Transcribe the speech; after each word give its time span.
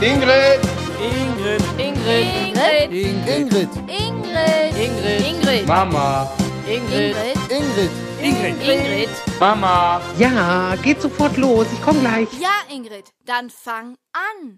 Ingrid. 0.00 0.60
Ingrid. 1.02 1.60
Ingrid. 1.76 2.92
Ingrid. 2.92 3.26
Ingrid. 3.26 3.68
Ingrid. 4.78 5.26
Ingrid. 5.26 5.66
Mama. 5.66 6.30
Ingrid. 6.68 7.16
Ingrid. 7.50 7.90
Ingrid. 8.22 8.62
Ingrid. 8.62 9.08
Mama. 9.40 10.00
Ja, 10.16 10.76
geht 10.84 11.02
sofort 11.02 11.36
los. 11.36 11.66
Ich 11.72 11.82
komme 11.82 11.98
gleich. 11.98 12.28
Ja, 12.40 12.72
Ingrid, 12.72 13.12
dann 13.26 13.50
fang 13.50 13.96
an. 14.12 14.56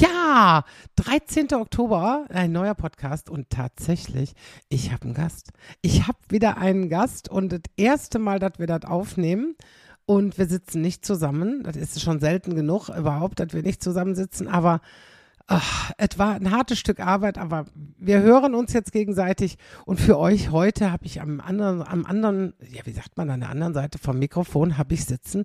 Ja, 0.00 0.64
13. 0.96 1.54
Oktober, 1.54 2.26
ein 2.30 2.50
neuer 2.50 2.74
Podcast 2.74 3.30
und 3.30 3.48
tatsächlich, 3.48 4.32
ich 4.68 4.90
habe 4.90 5.04
einen 5.04 5.14
Gast. 5.14 5.50
Ich 5.82 6.08
habe 6.08 6.18
wieder 6.30 6.56
einen 6.58 6.88
Gast 6.88 7.28
und 7.28 7.50
das 7.50 7.60
erste 7.76 8.18
Mal, 8.18 8.40
dass 8.40 8.58
wir 8.58 8.66
das 8.66 8.86
aufnehmen 8.86 9.54
und 10.06 10.38
wir 10.38 10.46
sitzen 10.46 10.80
nicht 10.80 11.04
zusammen. 11.04 11.62
Das 11.62 11.76
ist 11.76 12.00
schon 12.00 12.20
selten 12.20 12.54
genug 12.54 12.88
überhaupt, 12.88 13.40
dass 13.40 13.52
wir 13.52 13.62
nicht 13.62 13.82
zusammensitzen, 13.82 14.48
aber 14.48 14.80
ach, 15.46 15.92
es 15.98 16.18
war 16.18 16.34
ein 16.34 16.50
hartes 16.50 16.78
Stück 16.78 17.00
Arbeit, 17.00 17.38
aber 17.38 17.66
wir 17.98 18.20
hören 18.20 18.54
uns 18.54 18.72
jetzt 18.72 18.92
gegenseitig 18.92 19.58
und 19.84 20.00
für 20.00 20.18
euch 20.18 20.50
heute 20.50 20.90
habe 20.90 21.06
ich 21.06 21.20
am 21.20 21.40
anderen, 21.40 21.82
am 21.82 22.06
anderen, 22.06 22.54
ja, 22.70 22.84
wie 22.84 22.92
sagt 22.92 23.16
man, 23.16 23.30
an 23.30 23.40
der 23.40 23.50
anderen 23.50 23.74
Seite 23.74 23.98
vom 23.98 24.18
Mikrofon 24.18 24.78
habe 24.78 24.94
ich 24.94 25.04
sitzen 25.04 25.44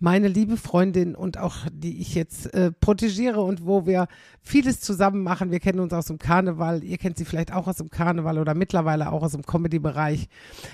meine 0.00 0.28
liebe 0.28 0.56
Freundin 0.56 1.14
und 1.14 1.38
auch 1.38 1.56
die 1.70 2.00
ich 2.00 2.14
jetzt 2.14 2.52
äh, 2.54 2.72
protegiere 2.72 3.42
und 3.42 3.66
wo 3.66 3.86
wir 3.86 4.08
vieles 4.42 4.80
zusammen 4.80 5.22
machen. 5.22 5.50
Wir 5.50 5.60
kennen 5.60 5.78
uns 5.78 5.92
aus 5.92 6.06
dem 6.06 6.18
Karneval, 6.18 6.82
ihr 6.82 6.96
kennt 6.96 7.18
sie 7.18 7.26
vielleicht 7.26 7.52
auch 7.52 7.66
aus 7.66 7.76
dem 7.76 7.90
Karneval 7.90 8.38
oder 8.38 8.54
mittlerweile 8.54 9.12
auch 9.12 9.22
aus 9.22 9.32
dem 9.32 9.44
Comedy-Bereich. 9.44 10.28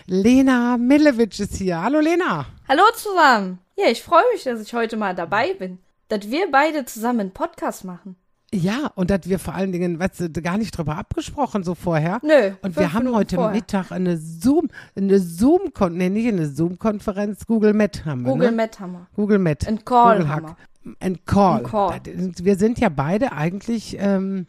Lena 0.07 0.77
Millewitsch 0.79 1.41
ist 1.41 1.57
hier. 1.57 1.83
Hallo 1.83 1.99
Lena. 1.99 2.47
Hallo 2.69 2.85
zusammen. 2.95 3.59
Ja, 3.77 3.89
ich 3.89 4.03
freue 4.03 4.25
mich, 4.33 4.45
dass 4.45 4.61
ich 4.61 4.73
heute 4.73 4.97
mal 4.97 5.15
dabei 5.15 5.55
bin. 5.55 5.79
Dass 6.09 6.31
wir 6.31 6.49
beide 6.51 6.85
zusammen 6.85 7.21
einen 7.21 7.31
Podcast 7.33 7.85
machen. 7.85 8.17
Ja, 8.57 8.91
und 8.95 9.11
dass 9.11 9.21
wir 9.29 9.39
vor 9.39 9.55
allen 9.55 9.73
Dingen, 9.73 9.99
weißt 9.99 10.21
du, 10.21 10.43
gar 10.43 10.57
nicht 10.59 10.77
drüber 10.77 10.97
abgesprochen 10.97 11.63
so 11.63 11.75
vorher. 11.75 12.21
Nö, 12.23 12.53
Und 12.63 12.77
wir 12.77 12.93
haben 12.93 13.01
Minuten 13.05 13.17
heute 13.17 13.37
vorher. 13.37 13.55
Mittag 13.55 13.91
eine 13.93 14.17
Zoom, 14.17 14.69
eine 14.97 15.19
Zoom, 15.19 15.61
nee, 15.91 16.09
nicht 16.09 16.29
eine 16.29 16.47
Zoom-Konferenz, 16.49 17.47
Google 17.47 17.73
Met 17.75 18.05
haben 18.05 18.25
wir, 18.25 18.33
Google 18.33 18.51
ne? 18.51 18.57
Met 18.57 18.81
Hammer. 18.81 19.07
Google 19.15 19.39
Met. 19.39 19.67
Ein 19.69 19.85
Call 19.85 20.17
Google 20.19 20.29
haben 20.29 20.47
Hack. 20.47 20.57
Ein 21.01 21.25
Call. 21.25 21.59
Ein 21.59 21.63
Call. 21.65 22.01
Das- 22.05 22.45
Wir 22.45 22.57
sind 22.57 22.79
ja 22.79 22.89
beide 22.89 23.33
eigentlich 23.33 23.97
ähm, 23.99 24.47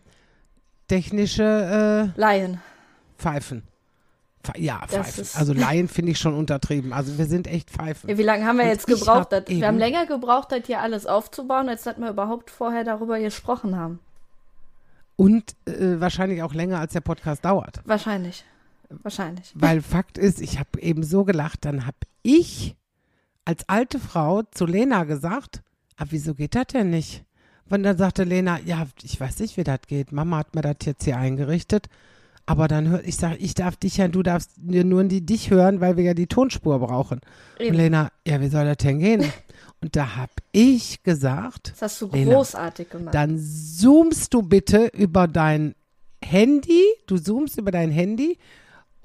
technische 0.88 2.12
Laien. 2.16 2.54
äh, 2.54 2.58
Pfeifen. 3.18 3.64
Ja, 4.56 4.82
Pfeifen. 4.88 5.26
Also 5.34 5.54
Laien 5.54 5.88
finde 5.88 6.14
ich 6.14 6.20
schon 6.20 6.34
untertrieben. 6.34 6.94
Also 6.94 7.18
wir 7.18 7.26
sind 7.26 7.48
echt 7.48 7.70
Pfeifen. 7.70 8.10
Ja, 8.10 8.18
wie 8.18 8.24
lange 8.24 8.46
haben 8.46 8.58
wir 8.58 8.64
Und 8.64 8.70
jetzt 8.70 8.88
gebraucht? 8.88 9.34
hab 9.34 9.50
wir 9.50 9.68
haben 9.68 9.78
länger 9.78 10.06
gebraucht, 10.06 10.52
das 10.52 10.66
hier 10.66 10.82
alles 10.82 11.06
aufzubauen, 11.06 11.68
als 11.68 11.84
dass 11.84 11.98
wir 11.98 12.10
überhaupt 12.10 12.50
vorher 12.50 12.84
darüber 12.84 13.20
gesprochen 13.20 13.76
haben. 13.76 14.00
Und 15.18 15.56
äh, 15.66 16.00
wahrscheinlich 16.00 16.44
auch 16.44 16.54
länger, 16.54 16.80
als 16.80 16.94
der 16.94 17.02
Podcast 17.02 17.44
dauert. 17.44 17.82
Wahrscheinlich. 17.86 18.46
Wahrscheinlich. 18.90 19.52
Weil 19.56 19.82
Fakt 19.82 20.18
ist, 20.18 20.40
ich 20.40 20.60
habe 20.60 20.80
eben 20.80 21.04
so 21.04 21.26
gelacht, 21.26 21.66
dann 21.66 21.86
habe 21.86 21.98
ich 22.24 22.76
als 23.44 23.68
alte 23.68 24.00
Frau 24.00 24.44
zu 24.44 24.66
Lena 24.66 25.04
gesagt, 25.04 25.62
aber 25.98 26.12
wieso 26.12 26.36
geht 26.36 26.56
das 26.56 26.68
denn 26.68 26.90
nicht? 26.90 27.24
Und 27.70 27.84
dann 27.84 27.98
sagte 27.98 28.24
Lena, 28.24 28.60
ja, 28.62 28.88
ich 29.04 29.20
weiß 29.20 29.40
nicht, 29.40 29.58
wie 29.58 29.64
das 29.64 29.82
geht. 29.88 30.12
Mama 30.12 30.38
hat 30.38 30.56
mir 30.56 30.62
das 30.62 30.78
jetzt 30.86 31.04
hier 31.04 31.18
eingerichtet. 31.18 31.90
Aber 32.48 32.68
dann 32.68 32.88
hör, 32.90 33.04
ich 33.04 33.18
sage, 33.18 33.36
ich 33.38 33.54
darf 33.54 33.76
dich 33.76 33.98
ja, 33.98 34.08
du 34.08 34.24
darfst 34.24 34.52
nur 34.58 35.04
die, 35.04 35.24
dich 35.26 35.52
hören, 35.52 35.82
weil 35.82 35.98
wir 35.98 36.04
ja 36.06 36.14
die 36.14 36.28
Tonspur 36.28 36.80
brauchen. 36.80 37.20
Und 37.60 37.66
Eben. 37.66 37.76
Lena, 37.76 38.10
ja, 38.26 38.42
wie 38.42 38.48
soll 38.48 38.66
das 38.66 38.78
denn 38.78 39.00
gehen? 39.00 39.24
Und 39.82 39.96
da 39.96 40.16
habe 40.16 40.32
ich 40.54 41.04
gesagt, 41.04 41.72
Das 41.74 41.82
hast 41.84 42.02
du 42.02 42.10
Lena, 42.12 42.34
großartig 42.34 42.90
gemacht. 42.90 43.14
dann 43.14 43.38
zoomst 43.38 44.34
du 44.34 44.42
bitte 44.42 44.88
über 44.94 45.28
dein 45.28 45.76
Handy, 46.24 46.82
du 47.06 47.18
zoomst 47.18 47.60
über 47.60 47.70
dein 47.70 47.92
Handy 47.92 48.40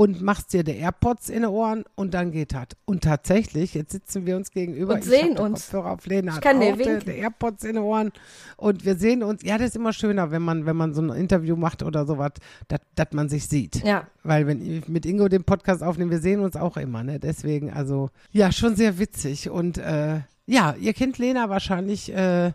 und 0.03 0.21
machst 0.21 0.53
dir 0.53 0.65
die 0.65 0.73
AirPods 0.79 1.29
in 1.29 1.43
die 1.43 1.49
Ohren 1.49 1.85
und 1.95 2.13
dann 2.13 2.33
geht 2.33 2.55
das. 2.55 2.67
Und 2.87 3.05
tatsächlich, 3.05 3.75
jetzt 3.75 3.93
sitzen 3.93 4.27
wir 4.27 4.37
uns 4.37 4.51
gegenüber. 4.51 4.95
Und 4.95 5.05
sehen 5.05 5.39
uns. 5.39 5.67
Kopfhörer 5.67 5.93
auf 5.93 6.07
Lena 6.07 6.35
Ich 6.35 6.41
kann 6.41 6.61
dir 6.61 6.77
winken. 6.77 7.03
die 7.07 7.13
AirPods 7.21 7.63
in 7.63 7.75
die 7.75 7.81
Ohren 7.81 8.11
und 8.57 8.85
wir 8.85 8.97
sehen 8.97 9.23
uns. 9.23 9.45
Ja, 9.45 9.59
das 9.59 9.69
ist 9.69 9.77
immer 9.77 9.93
schöner, 9.93 10.33
wenn 10.33 10.43
man, 10.43 10.67
wenn 10.67 10.75
man 10.75 10.93
so 10.93 11.03
ein 11.03 11.11
Interview 11.11 11.55
macht 11.55 11.85
oder 11.85 12.05
sowas, 12.05 12.33
dass 12.67 13.13
man 13.13 13.29
sich 13.29 13.47
sieht. 13.49 13.85
ja. 13.85 14.09
Weil 14.25 14.49
wenn 14.49 14.61
ich 14.61 14.89
mit 14.89 15.07
Ingo 15.07 15.29
den 15.29 15.45
Podcast 15.45 15.85
aufnehmen, 15.85 16.11
wir 16.11 16.21
sehen 16.21 16.41
uns 16.41 16.57
auch 16.57 16.77
immer, 16.77 17.05
ne? 17.05 17.21
Deswegen, 17.21 17.73
also, 17.73 18.11
ja, 18.33 18.51
schon 18.51 18.75
sehr 18.75 18.99
witzig. 18.99 19.51
Und 19.51 19.79
äh, 19.79 20.21
ja, 20.47 20.75
ihr 20.81 20.95
kennt 20.95 21.19
Lena 21.19 21.49
wahrscheinlich 21.49 22.13
äh, 22.13 22.53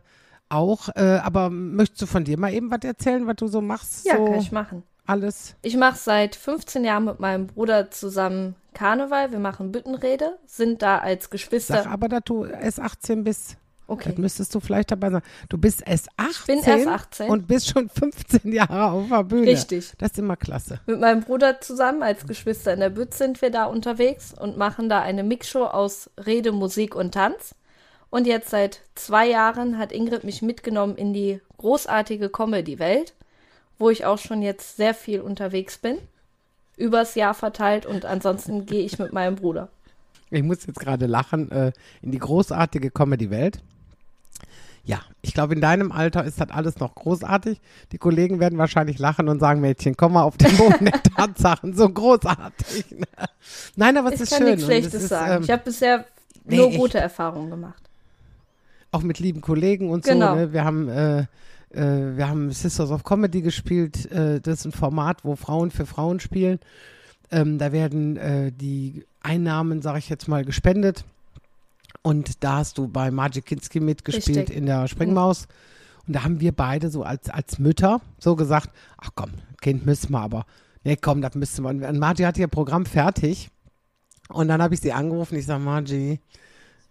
auch, 0.50 0.90
äh, 0.96 1.20
aber 1.24 1.50
möchtest 1.50 2.02
du 2.02 2.06
von 2.06 2.24
dir 2.24 2.38
mal 2.38 2.54
eben 2.54 2.72
was 2.72 2.84
erzählen, 2.84 3.26
was 3.26 3.36
du 3.38 3.48
so 3.48 3.62
machst? 3.62 4.06
Ja, 4.06 4.18
so 4.18 4.26
kann 4.26 4.40
ich 4.40 4.52
machen. 4.52 4.84
Alles. 5.08 5.56
Ich 5.62 5.78
mache 5.78 5.98
seit 5.98 6.36
15 6.36 6.84
Jahren 6.84 7.06
mit 7.06 7.20
meinem 7.20 7.48
Bruder 7.48 7.90
zusammen 7.92 8.56
Karneval. 8.74 9.32
Wir 9.32 9.40
machen 9.40 9.72
Büttenrede, 9.72 10.38
sind 10.46 10.82
da 10.82 11.00
als 11.00 11.30
Geschwister. 11.30 11.84
Sag 11.84 11.92
aber, 11.92 12.08
dass 12.10 12.24
du 12.26 12.46
erst 12.46 12.80
18 12.80 13.24
bist. 13.24 13.58
okay. 13.88 14.10
Das 14.10 14.18
müsstest 14.18 14.54
du 14.54 14.60
vielleicht 14.60 14.92
dabei 14.92 15.10
sein. 15.10 15.22
Du 15.50 15.58
bist 15.58 15.82
erst 15.86 16.10
18, 16.18 16.62
bin 16.62 16.64
erst 16.66 16.88
18. 16.88 17.30
und 17.30 17.48
bist 17.48 17.70
schon 17.70 17.90
15 17.90 18.52
Jahre 18.54 18.92
auf 18.92 19.08
der 19.10 19.24
Bühne. 19.24 19.48
Richtig. 19.48 19.94
Das 19.98 20.12
ist 20.12 20.20
immer 20.20 20.36
klasse. 20.36 20.80
Mit 20.86 21.00
meinem 21.00 21.22
Bruder 21.22 21.60
zusammen 21.62 22.04
als 22.04 22.28
Geschwister 22.28 22.74
in 22.74 22.82
der 22.82 22.90
Bütt 22.90 23.14
sind 23.14 23.42
wir 23.42 23.50
da 23.50 23.66
unterwegs 23.66 24.34
und 24.40 24.58
machen 24.58 24.90
da 24.90 25.02
eine 25.02 25.24
Mixshow 25.24 25.66
aus 25.66 26.10
Rede, 26.24 26.52
Musik 26.52 26.96
und 26.96 27.14
Tanz. 27.14 27.56
Und 28.10 28.26
jetzt 28.28 28.50
seit 28.52 28.82
zwei 28.96 29.28
Jahren 29.28 29.78
hat 29.78 29.92
Ingrid 29.92 30.24
mich 30.24 30.42
mitgenommen 30.42 30.96
in 30.96 31.14
die 31.14 31.42
großartige 31.58 32.30
Comedy-Welt, 32.30 33.14
wo 33.80 33.90
ich 33.90 34.06
auch 34.06 34.18
schon 34.18 34.42
jetzt 34.42 34.78
sehr 34.78 34.94
viel 34.94 35.22
unterwegs 35.22 35.78
bin. 35.78 35.98
Übers 36.78 37.16
Jahr 37.16 37.34
verteilt 37.34 37.86
und 37.86 38.06
ansonsten 38.06 38.66
gehe 38.68 38.84
ich 38.84 39.00
mit 39.00 39.14
meinem 39.14 39.36
Bruder. 39.36 39.70
Ich 40.30 40.44
muss 40.44 40.66
jetzt 40.66 40.80
gerade 40.80 41.06
lachen, 41.06 41.52
äh, 41.52 41.72
in 42.02 42.12
die 42.12 42.20
großartige 42.20 42.92
Comedy-Welt. 42.92 43.60
Ja, 44.84 45.00
ich 45.22 45.34
glaube, 45.34 45.54
in 45.54 45.60
deinem 45.62 45.92
Alter 45.92 46.24
ist 46.24 46.40
das 46.40 46.50
alles 46.50 46.80
noch 46.80 46.96
großartig. 46.96 47.60
Die 47.92 47.98
Kollegen 47.98 48.40
werden 48.40 48.58
wahrscheinlich 48.58 49.00
lachen 49.00 49.28
und 49.28 49.40
sagen, 49.40 49.60
Mädchen, 49.60 49.98
komm 49.98 50.14
mal 50.14 50.24
auf 50.24 50.38
den 50.38 50.56
Boden 50.58 50.86
der 50.86 51.02
Tatsachen, 51.04 51.76
so 51.76 51.90
großartig. 51.90 52.92
ne? 52.92 53.06
Nein, 53.76 53.98
aber 53.98 54.10
es 54.10 54.16
Ich 54.16 54.22
ist 54.22 54.30
kann 54.30 54.38
schön. 54.40 54.48
nichts 54.52 54.64
Schlechtes 54.66 54.94
ist, 54.94 55.10
sagen. 55.10 55.34
ähm, 55.38 55.42
ich 55.44 55.52
habe 55.52 55.64
bisher 55.64 56.06
nee, 56.46 56.56
nur 56.58 56.70
ich- 56.70 56.78
gute 56.78 57.00
Erfahrungen 57.00 57.50
gemacht. 57.50 57.82
auch 58.92 59.02
mit 59.02 59.20
lieben 59.20 59.42
Kollegen 59.42 59.90
und 59.90 60.06
Genau. 60.06 60.30
so. 60.30 60.36
Ne? 60.36 60.54
Wir 60.54 60.64
haben 60.64 60.88
äh, 60.88 61.26
wir 61.76 62.28
haben 62.28 62.52
Sisters 62.52 62.92
of 62.92 63.04
Comedy 63.04 63.42
gespielt. 63.42 64.10
Äh, 64.12 64.40
das 64.40 64.60
ist 64.60 64.66
ein 64.66 64.72
Format, 64.72 65.24
wo 65.24 65.36
Frauen 65.36 65.72
für 65.72 65.86
Frauen 65.86 66.20
spielen. 66.20 66.60
Ähm, 67.30 67.58
da 67.58 67.72
werden 67.72 68.18
äh, 68.18 68.52
die 68.52 69.06
Einnahmen, 69.22 69.82
sage 69.82 70.00
ich 70.00 70.10
jetzt 70.10 70.28
mal, 70.28 70.46
gespendet. 70.46 71.04
Und 72.02 72.44
da 72.44 72.58
hast 72.58 72.78
du 72.78 72.88
bei 72.88 73.12
Magic 73.12 73.48
Kinski 73.48 73.80
mitgespielt 73.80 74.38
Richtig. 74.38 74.56
in 74.56 74.66
der 74.66 74.88
Springmaus. 74.88 75.48
Und 76.08 76.16
da 76.16 76.24
haben 76.24 76.40
wir 76.40 76.54
beide 76.54 76.90
so 76.90 77.04
als, 77.04 77.30
als 77.30 77.60
Mütter 77.60 78.00
so 78.18 78.36
gesagt, 78.38 78.70
ach 78.98 79.10
komm, 79.14 79.32
Kind 79.62 79.86
müssen 79.86 80.14
wir 80.14 80.22
aber. 80.22 80.46
Nee, 80.86 80.96
komm, 80.96 81.22
das 81.22 81.36
müssen 81.36 81.64
wir. 81.64 81.70
Und 81.70 82.00
Margie 82.00 82.26
hat 82.26 82.38
ihr 82.38 82.48
Programm 82.48 82.86
fertig. 82.86 83.50
Und 84.30 84.48
dann 84.48 84.62
habe 84.62 84.74
ich 84.74 84.80
sie 84.80 84.94
angerufen. 84.94 85.38
Ich 85.38 85.46
sage, 85.46 85.62
Margie, 85.62 86.20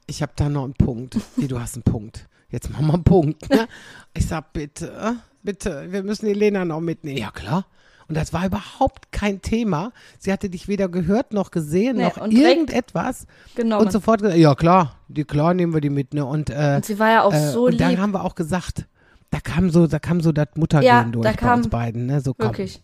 ich 0.07 0.21
habe 0.21 0.33
da 0.37 0.51
noch 0.51 0.65
einen 0.65 0.75
Punkt. 0.75 1.17
Wie, 1.37 1.49
du 1.49 1.59
hast 1.59 1.77
einen 1.77 1.83
Punkt. 1.83 2.29
Jetzt 2.57 2.71
machen 2.71 2.87
wir 2.87 2.95
einen 2.95 3.05
Punkt. 3.05 3.51
Ne? 3.51 3.69
Ich 4.15 4.29
sag, 4.29 4.55
bitte, 4.55 5.17
bitte, 5.43 5.93
wir 5.93 6.03
müssen 6.03 6.25
die 6.25 6.33
Lena 6.33 6.65
noch 6.65 6.81
mitnehmen. 6.81 7.19
Ja, 7.19 7.31
klar. 7.31 7.67
Und 8.09 8.15
das 8.17 8.33
war 8.33 8.47
überhaupt 8.47 9.13
kein 9.13 9.43
Thema. 9.43 9.93
Sie 10.19 10.33
hatte 10.33 10.49
dich 10.49 10.67
weder 10.67 10.89
gehört 10.89 11.35
noch 11.35 11.51
gesehen, 11.51 11.99
Nee, 11.99 12.05
noch 12.05 12.17
und 12.17 12.33
irgendetwas. 12.33 13.27
Genau. 13.57 13.79
Und 13.79 13.93
sofort 13.93 14.23
gesagt, 14.23 14.39
ja 14.39 14.55
klar, 14.55 14.97
die 15.09 15.25
klar 15.25 15.53
nehmen 15.53 15.75
wir 15.75 15.83
die 15.83 15.91
mit, 15.91 16.15
ne? 16.15 16.25
Und, 16.25 16.49
äh, 16.49 16.77
und 16.77 16.87
sie 16.87 16.99
war 16.99 17.11
ja 17.11 17.23
auch 17.25 17.35
äh, 17.35 17.51
so 17.51 17.67
und 17.67 17.79
dann 17.79 17.91
lieb. 17.91 17.99
haben 17.99 18.15
wir 18.15 18.25
auch 18.25 18.37
gesagt, 18.37 18.87
da 19.31 19.39
kam 19.41 19.69
so, 19.69 19.87
da 19.87 19.99
kam 19.99 20.23
so 20.23 20.33
das 20.33 20.49
Muttergehen 20.55 20.89
Ja, 20.89 21.03
durch 21.05 21.25
da 21.25 21.33
bei 21.33 21.37
kam 21.37 21.59
uns 21.59 21.69
beiden, 21.69 22.07
ne? 22.07 22.23
So 22.23 22.33
komm. 22.33 22.49
Wirklich. 22.49 22.81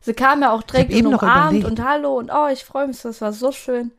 Sie 0.00 0.12
kam 0.12 0.42
ja 0.42 0.52
auch 0.52 0.62
direkt 0.62 0.92
und 0.92 1.04
noch 1.10 1.22
umarmt 1.22 1.64
und 1.64 1.82
hallo 1.82 2.18
und 2.18 2.30
oh, 2.30 2.48
ich 2.52 2.64
freue 2.64 2.86
mich, 2.86 3.00
das 3.00 3.22
war 3.22 3.32
so 3.32 3.50
schön. 3.50 3.92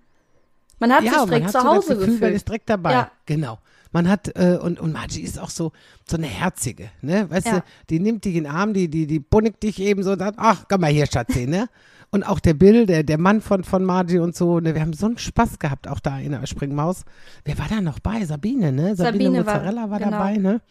Man 0.77 0.93
hat 0.93 1.01
ja, 1.01 1.09
sich 1.09 1.19
man 1.21 1.29
direkt 1.29 1.45
hat 1.45 1.51
zu 1.53 1.59
so 1.59 1.65
das 1.65 1.73
Hause 1.75 1.87
Gefühl, 1.95 2.05
man 2.05 2.19
gefühlt. 2.19 2.35
ist 2.35 2.47
direkt 2.47 2.69
dabei. 2.69 2.91
Ja. 2.91 3.11
Genau. 3.25 3.57
Man 3.95 4.09
hat, 4.09 4.35
äh, 4.35 4.57
und, 4.61 4.77
und 4.81 4.91
Margie 4.91 5.21
ist 5.21 5.39
auch 5.39 5.49
so, 5.49 5.71
so 6.05 6.17
eine 6.17 6.27
Herzige, 6.27 6.89
ne? 7.01 7.29
Weißt 7.29 7.47
Ja. 7.47 7.59
du, 7.59 7.63
die 7.89 8.01
nimmt 8.01 8.25
dich 8.25 8.35
in 8.35 8.43
den 8.43 8.51
Arm, 8.51 8.73
die, 8.73 8.89
die, 8.89 9.07
die 9.07 9.19
bunnig 9.21 9.61
dich 9.61 9.79
eben 9.81 10.03
so 10.03 10.11
und 10.11 10.19
sagt, 10.19 10.35
ach, 10.37 10.65
komm 10.69 10.81
mal 10.81 10.91
hier, 10.91 11.05
Schatzi, 11.05 11.47
ne? 11.47 11.69
Und 12.11 12.23
auch 12.23 12.41
der 12.41 12.55
Bill, 12.55 12.85
der, 12.85 13.03
der 13.03 13.17
Mann 13.17 13.39
von, 13.39 13.63
von 13.63 13.85
Margie 13.85 14.19
und 14.19 14.35
so, 14.35 14.59
ne? 14.59 14.75
Wir 14.75 14.81
haben 14.81 14.91
so 14.91 15.05
einen 15.05 15.17
Spaß 15.17 15.59
gehabt, 15.59 15.87
auch 15.87 16.01
da 16.01 16.19
in 16.19 16.31
der 16.33 16.45
Springmaus. 16.45 17.03
Wer 17.45 17.57
war 17.57 17.67
da 17.69 17.79
noch 17.79 17.99
bei? 17.99 18.25
Sabine, 18.25 18.73
ne? 18.73 18.97
Sabine, 18.97 19.23
Sabine 19.23 19.45
war- 19.45 19.53
Mozzarella 19.55 19.89
war, 19.89 19.99
genau. 19.99 20.11
dabei, 20.11 20.37
ne? 20.39 20.61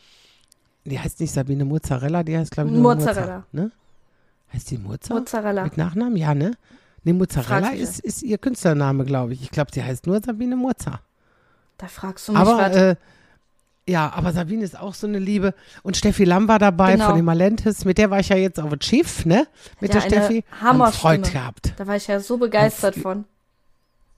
Die 0.84 1.00
heißt 1.00 1.18
nicht 1.20 1.32
Sabine 1.32 1.64
Mozzarella, 1.64 2.22
die 2.24 2.36
heißt, 2.36 2.50
glaube 2.50 2.68
ich, 2.68 2.74
nur 2.76 2.94
Mozzarella. 2.94 3.36
Mozza, 3.38 3.46
ne? 3.52 3.70
Heißt 4.52 4.70
die 4.70 4.76
Mozza? 4.76 5.14
Mozzarella. 5.14 5.64
Mit 5.64 5.78
Nachnamen? 5.78 6.16
Ja, 6.16 6.34
ne? 6.34 6.50
Ne, 7.04 7.14
Mozzarella 7.14 7.70
ist, 7.70 8.00
ist 8.00 8.22
ihr 8.22 8.36
Künstlername, 8.36 9.06
glaube 9.06 9.32
ich. 9.32 9.40
Ich 9.42 9.50
glaube, 9.50 9.70
sie 9.72 9.82
heißt 9.82 10.06
nur 10.06 10.20
Sabine 10.20 10.56
Mozza. 10.56 11.00
Da 11.78 11.86
fragst 11.88 12.28
du 12.28 12.32
mich 12.32 12.40
Aber 12.40 12.56
was. 12.58 12.76
äh, 12.76 12.96
Ja, 13.86 14.10
aber 14.14 14.32
Sabine 14.32 14.64
ist 14.64 14.78
auch 14.78 14.94
so 14.94 15.06
eine 15.06 15.18
Liebe. 15.18 15.52
Und 15.82 15.96
Steffi 15.96 16.24
Lamm 16.24 16.48
war 16.48 16.58
dabei 16.58 16.92
Genau. 16.92 17.06
von 17.08 17.16
den 17.16 17.24
Malentis. 17.24 17.84
Mit 17.84 17.98
der 17.98 18.10
war 18.10 18.20
ich 18.20 18.28
ja 18.30 18.36
jetzt 18.36 18.58
auf 18.60 18.70
dem 18.70 18.80
Schiff, 18.80 19.26
ne? 19.26 19.46
Mit 19.80 19.92
Ja, 19.92 20.00
der 20.00 20.06
Steffi. 20.08 20.44
Hammerstimme. 20.60 21.00
Freund 21.00 21.32
gehabt. 21.32 21.72
Da 21.76 21.86
war 21.86 21.96
ich 21.96 22.06
ja 22.06 22.18
so 22.20 22.38
begeistert 22.38 22.94
von. 22.96 23.24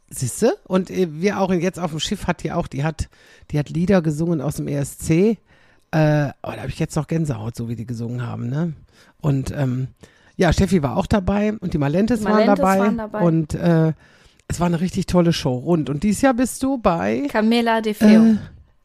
Siehste? 0.09 0.57
Und 0.69 0.89
wir 0.91 1.41
auch 1.41 1.53
jetzt 1.53 1.81
auf 1.81 1.91
dem 1.91 1.99
Schiff 2.01 2.29
hat 2.29 2.45
die 2.45 2.53
auch, 2.53 2.69
die 2.69 2.85
hat, 2.85 3.09
die 3.51 3.59
hat 3.59 3.69
Lieder 3.71 4.03
gesungen 4.03 4.41
aus 4.41 4.55
dem 4.57 4.69
ESC. 4.69 5.11
Äh, 5.11 5.37
aber 5.91 6.55
da 6.55 6.59
habe 6.59 6.69
ich 6.69 6.79
jetzt 6.79 6.95
noch 6.95 7.09
Gänsehaut, 7.09 7.57
so 7.57 7.69
wie 7.69 7.75
die 7.77 7.87
gesungen 7.87 8.25
haben, 8.25 8.49
ne? 8.49 8.73
Und 9.21 9.51
ähm, 9.51 9.89
ja, 10.37 10.53
Steffi 10.53 10.83
war 10.83 10.97
auch 10.97 11.07
dabei 11.07 11.55
und 11.55 11.75
die 11.75 11.79
Malentis, 11.79 12.23
waren, 12.25 12.33
Malentis 12.35 12.57
dabei, 12.59 12.79
waren 12.79 12.99
dabei. 12.99 13.21
Und 13.21 13.55
äh, 13.55 13.93
es 14.49 14.61
war 14.61 14.67
eine 14.67 14.81
richtig 14.81 15.07
tolle 15.07 15.33
Show. 15.33 15.55
Rund. 15.57 15.91
Und 15.91 16.03
dieses 16.03 16.23
Jahr 16.23 16.35
bist 16.35 16.63
du 16.63 16.79
bei, 16.79 17.27
Camela 17.31 17.81
De 17.81 17.95
Feo 17.95 18.23
äh, 18.23 18.37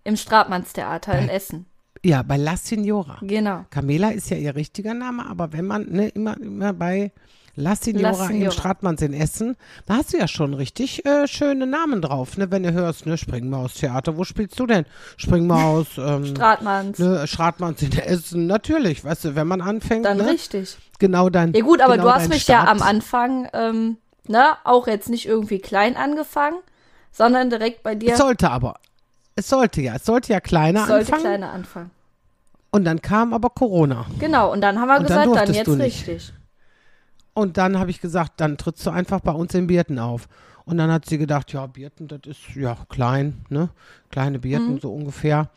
im 0.04 0.16
Stratmannstheater 0.18 1.18
in 1.20 1.30
Essen. 1.30 1.66
ja, 2.04 2.24
bei 2.24 2.38
La 2.38 2.58
Signora. 2.58 3.20
Genau. 3.22 3.66
Camela 3.70 4.10
ist 4.10 4.30
ja 4.30 4.38
ihr 4.38 4.56
richtiger 4.56 4.94
Name, 4.94 5.26
aber 5.30 5.54
wenn 5.54 5.66
man 5.66 5.86
ne, 5.90 6.10
immer, 6.10 6.36
immer 6.42 6.74
bei 6.74 7.12
La 7.56 7.76
Signora, 7.76 8.12
La 8.12 8.26
im 8.26 8.32
Signora. 8.32 8.52
Stratmanns 8.52 9.02
in 9.02 9.14
Essen, 9.14 9.56
da 9.86 9.98
hast 9.98 10.14
du 10.14 10.18
ja 10.18 10.28
schon 10.28 10.54
richtig 10.56 11.06
äh, 11.06 11.28
schöne 11.28 11.68
Namen 11.68 12.02
drauf, 12.02 12.38
ne? 12.38 12.50
Wenn 12.50 12.64
du 12.64 12.72
hörst, 12.72 13.06
ne, 13.06 13.18
Springmaus 13.18 13.74
Theater, 13.76 14.18
wo 14.18 14.24
spielst 14.24 14.58
du 14.60 14.66
denn? 14.66 14.86
Springmaus, 15.18 15.88
ähm, 15.98 16.26
Stratmanns. 16.26 16.98
ne, 16.98 17.28
Stratmanns 17.28 17.82
in 17.84 17.92
Essen, 17.92 18.48
natürlich, 18.48 19.04
weißt 19.04 19.26
du, 19.26 19.36
wenn 19.36 19.48
man 19.48 19.62
anfängt, 19.62 20.06
Dann 20.06 20.18
ne? 20.18 20.28
richtig. 20.30 20.78
genau 20.98 21.30
dein 21.30 21.54
Ja 21.54 21.62
gut, 21.62 21.82
aber 21.82 21.98
genau 21.98 22.06
du 22.06 22.14
hast 22.14 22.30
mich 22.30 22.44
Start. 22.44 22.66
ja 22.66 22.72
am 22.72 22.82
Anfang, 22.82 23.48
ähm, 23.54 23.98
ne, 24.28 24.58
auch 24.64 24.88
jetzt 24.88 25.10
nicht 25.10 25.26
irgendwie 25.26 25.60
klein 25.60 25.96
angefangen, 25.98 26.58
sondern 27.12 27.50
direkt 27.50 27.84
bei 27.84 27.96
dir 27.96 28.14
Es 28.14 28.20
sollte 28.20 28.50
aber, 28.50 28.76
es 29.36 29.50
sollte 29.50 29.82
ja, 29.82 29.96
es 29.96 30.06
sollte 30.06 30.34
ja 30.34 30.40
kleiner 30.40 30.86
sollte 30.86 31.06
anfangen 31.14 31.22
kleiner 31.22 31.52
anfangen. 31.52 31.92
und 32.72 32.86
dann 32.86 33.02
kam 33.02 33.34
aber 33.34 33.50
Corona. 33.50 34.06
Genau, 34.20 34.52
und 34.52 34.62
dann 34.62 34.80
haben 34.80 34.88
wir 34.90 34.98
Und 34.98 35.10
dann 35.10 35.30
gesagt, 35.30 35.36
dann, 35.38 35.46
durftest 35.54 35.68
jetzt 35.68 35.80
richtig. 35.80 36.34
Und 37.34 37.58
dann 37.58 37.80
habe 37.80 37.90
ich 37.92 38.02
gesagt, 38.02 38.34
dann 38.42 38.58
trittst 38.58 38.86
du 38.86 38.90
einfach 38.90 39.22
bei 39.22 39.32
uns 39.32 39.54
in 39.54 39.68
Birten 39.68 40.00
auf. 40.00 40.28
Und 40.66 40.78
dann 40.78 40.92
hat 40.92 41.06
sie 41.06 41.18
gedacht, 41.18 41.52
ja, 41.54 41.66
Birten, 41.66 42.08
das 42.08 42.20
ist 42.26 42.56
ja 42.56 42.78
klein, 42.90 43.46
ne? 43.50 43.70
Kleine 44.12 44.38
Birten, 44.40 44.74
Mhm. 44.76 44.80
so 44.80 44.94
ungefähr. 44.94 45.50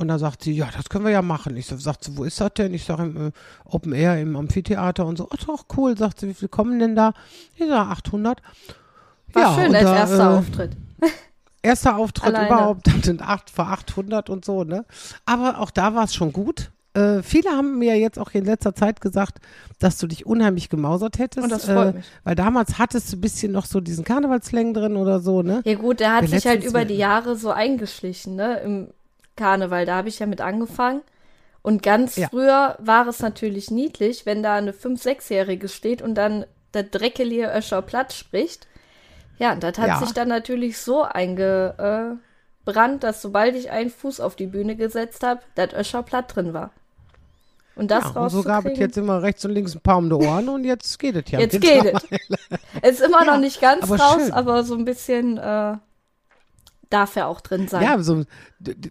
Und 0.00 0.06
dann 0.06 0.20
sagt 0.20 0.44
sie, 0.44 0.52
ja, 0.52 0.68
das 0.74 0.88
können 0.88 1.04
wir 1.04 1.10
ja 1.10 1.22
machen. 1.22 1.56
Ich 1.56 1.66
so, 1.66 1.76
sagt 1.76 2.04
sie, 2.04 2.16
wo 2.16 2.22
ist 2.22 2.40
das 2.40 2.54
denn? 2.54 2.72
Ich 2.72 2.84
sage, 2.84 3.02
im 3.02 3.28
äh, 3.28 3.30
Open 3.64 3.92
Air, 3.92 4.20
im 4.20 4.36
Amphitheater 4.36 5.04
und 5.04 5.18
so. 5.18 5.28
Ach 5.32 5.44
doch, 5.44 5.64
cool. 5.76 5.98
Sagt 5.98 6.20
sie, 6.20 6.28
wie 6.28 6.34
viel 6.34 6.48
kommen 6.48 6.78
denn 6.78 6.94
da? 6.94 7.14
Ich 7.56 7.66
sage, 7.66 7.90
800. 7.90 8.40
War 9.32 9.54
schön 9.54 9.68
und 9.68 9.74
als 9.74 9.84
da, 9.84 9.96
erster 9.96 10.30
äh, 10.30 10.38
Auftritt. 10.38 10.76
Erster 11.60 11.96
Auftritt 11.96 12.34
Alleine. 12.34 12.46
überhaupt, 12.46 12.86
dann 12.86 13.02
sind 13.02 13.20
acht 13.20 13.50
vor 13.50 13.66
800 13.66 14.30
und 14.30 14.44
so, 14.44 14.62
ne? 14.62 14.84
Aber 15.26 15.58
auch 15.58 15.72
da 15.72 15.92
war 15.92 16.04
es 16.04 16.14
schon 16.14 16.32
gut. 16.32 16.70
Äh, 16.94 17.22
viele 17.22 17.50
haben 17.50 17.80
mir 17.80 17.98
jetzt 17.98 18.16
auch 18.18 18.30
in 18.30 18.44
letzter 18.44 18.76
Zeit 18.76 19.00
gesagt, 19.00 19.38
dass 19.80 19.98
du 19.98 20.06
dich 20.06 20.24
unheimlich 20.24 20.68
gemausert 20.68 21.18
hättest. 21.18 21.42
Und 21.42 21.50
das 21.50 21.64
freut 21.64 21.94
äh, 21.94 21.96
mich. 21.98 22.06
Weil 22.22 22.36
damals 22.36 22.78
hattest 22.78 23.12
du 23.12 23.16
ein 23.16 23.20
bisschen 23.20 23.50
noch 23.50 23.66
so 23.66 23.80
diesen 23.80 24.04
Karnevalslang 24.04 24.72
drin 24.72 24.96
oder 24.96 25.18
so, 25.18 25.42
ne? 25.42 25.62
Ja 25.64 25.74
gut, 25.74 25.98
der 25.98 26.14
hat 26.14 26.22
Wir 26.22 26.28
sich 26.28 26.46
halt 26.46 26.64
über 26.64 26.84
die 26.84 26.96
Jahre 26.96 27.34
so 27.34 27.50
eingeschlichen, 27.50 28.36
ne, 28.36 28.60
im 28.60 28.88
Karneval. 29.38 29.86
Da 29.86 29.96
habe 29.96 30.08
ich 30.10 30.18
ja 30.18 30.26
mit 30.26 30.42
angefangen. 30.42 31.00
Und 31.62 31.82
ganz 31.82 32.16
Ja. 32.16 32.28
früher 32.28 32.76
war 32.78 33.06
es 33.08 33.20
natürlich 33.20 33.70
niedlich, 33.70 34.26
wenn 34.26 34.42
da 34.42 34.56
eine 34.56 34.72
5-, 34.72 35.02
6-Jährige 35.02 35.68
steht 35.68 36.02
und 36.02 36.14
dann 36.14 36.44
der 36.74 36.82
dreckelige 36.84 37.50
Öscher 37.56 37.80
Platt 37.82 38.12
spricht. 38.12 38.66
Ja, 39.38 39.52
und 39.52 39.62
das 39.62 39.78
hat 39.78 39.88
Ja. 39.88 39.98
sich 39.98 40.12
dann 40.12 40.28
natürlich 40.28 40.78
so 40.78 41.02
eingebrannt, 41.02 42.18
dass 43.00 43.22
sobald 43.22 43.54
ich 43.56 43.70
einen 43.70 43.90
Fuß 43.90 44.20
auf 44.20 44.36
die 44.36 44.46
Bühne 44.46 44.76
gesetzt 44.76 45.22
habe, 45.22 45.40
das 45.54 45.72
Öscher 45.72 46.02
Platt 46.02 46.34
drin 46.34 46.52
war. 46.52 46.70
Und 47.76 47.90
das 47.92 48.12
Ja, 48.12 48.20
und 48.22 48.30
so 48.30 48.42
gab 48.42 48.66
es 48.66 48.76
jetzt 48.78 48.98
immer 48.98 49.22
rechts 49.22 49.44
und 49.44 49.52
links 49.52 49.74
ein 49.76 49.80
paar 49.80 49.98
um 49.98 50.08
die 50.08 50.14
Ohren 50.16 50.48
und 50.48 50.64
jetzt 50.64 50.98
geht 50.98 51.14
es 51.14 51.30
ja. 51.30 51.38
jetzt 51.38 51.60
geht 51.60 51.84
es. 51.84 52.02
Es 52.82 53.00
ist 53.00 53.06
immer 53.06 53.24
noch 53.24 53.38
nicht 53.38 53.60
ganz 53.60 53.84
aber 53.84 53.96
raus, 54.00 54.22
schön. 54.22 54.32
aber 54.32 54.64
so 54.64 54.74
ein 54.74 54.84
bisschen 54.84 55.38
äh, 55.38 55.76
darf 56.90 57.16
er 57.16 57.28
auch 57.28 57.40
drin 57.40 57.68
sein. 57.68 57.82
Ja, 57.82 58.02
so, 58.02 58.24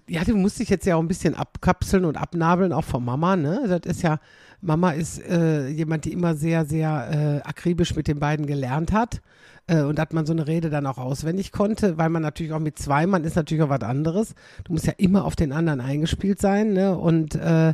ja, 0.08 0.24
du 0.24 0.36
musst 0.36 0.60
dich 0.60 0.70
jetzt 0.70 0.86
ja 0.86 0.96
auch 0.96 1.02
ein 1.02 1.08
bisschen 1.08 1.36
abkapseln 1.36 2.06
und 2.06 2.18
abnabeln, 2.18 2.74
auch 2.74 2.84
von 2.84 3.04
Mama, 3.04 3.36
ne? 3.36 3.66
Das 3.68 3.92
ist 3.96 4.02
ja, 4.02 4.20
Mama 4.62 4.92
ist 4.92 5.20
äh, 5.20 5.68
jemand, 5.68 6.06
die 6.06 6.14
immer 6.14 6.36
sehr, 6.36 6.66
sehr 6.66 7.42
äh, 7.44 7.48
akribisch 7.48 7.96
mit 7.96 8.08
den 8.08 8.20
beiden 8.20 8.46
gelernt 8.46 8.92
hat. 8.92 9.22
Äh, 9.68 9.82
und 9.82 10.00
dass 10.00 10.12
man 10.12 10.26
so 10.26 10.34
eine 10.34 10.48
Rede 10.48 10.70
dann 10.70 10.86
auch 10.86 10.98
auswendig 10.98 11.52
konnte, 11.52 11.98
weil 11.98 12.10
man 12.10 12.22
natürlich 12.22 12.54
auch 12.54 12.60
mit 12.60 12.80
zwei, 12.80 13.06
man 13.06 13.24
ist 13.24 13.36
natürlich 13.36 13.64
auch 13.64 13.70
was 13.70 13.82
anderes. 13.82 14.34
Du 14.64 14.74
musst 14.74 14.86
ja 14.88 14.94
immer 14.98 15.26
auf 15.26 15.36
den 15.36 15.52
anderen 15.52 15.82
eingespielt 15.82 16.40
sein, 16.40 16.74
ne? 16.74 16.98
Und 16.98 17.36
äh, 17.36 17.74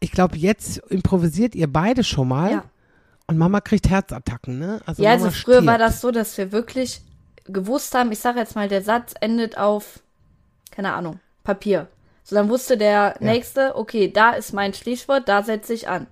ich 0.00 0.12
glaube, 0.12 0.36
jetzt 0.36 0.78
improvisiert 0.88 1.54
ihr 1.54 1.70
beide 1.70 2.04
schon 2.04 2.28
mal. 2.28 2.50
Ja. 2.52 2.64
Und 3.26 3.36
Mama 3.36 3.60
kriegt 3.60 3.90
Herzattacken, 3.90 4.58
ne? 4.58 4.80
Also 4.86 5.02
Ja, 5.02 5.10
Mama 5.10 5.24
also 5.26 5.38
früher 5.38 5.66
war 5.66 5.74
stirbt. 5.74 5.80
das 5.80 6.00
so, 6.00 6.10
dass 6.10 6.38
wir 6.38 6.52
wirklich 6.52 7.02
gewusst 7.48 7.94
haben, 7.94 8.12
ich 8.12 8.18
sage 8.18 8.38
jetzt 8.38 8.54
mal, 8.54 8.68
der 8.68 8.82
Satz 8.82 9.14
endet 9.20 9.58
auf, 9.58 10.00
keine 10.70 10.92
Ahnung, 10.92 11.20
Papier. 11.44 11.88
So, 12.24 12.36
dann 12.36 12.48
wusste 12.50 12.76
der 12.76 12.88
Ja. 12.88 13.14
Nächste, 13.20 13.76
okay, 13.76 14.12
da 14.12 14.32
ist 14.32 14.52
mein 14.52 14.74
Stichwort, 14.74 15.28
da 15.28 15.42
setze 15.42 15.72
ich 15.72 15.88
an. 15.88 16.06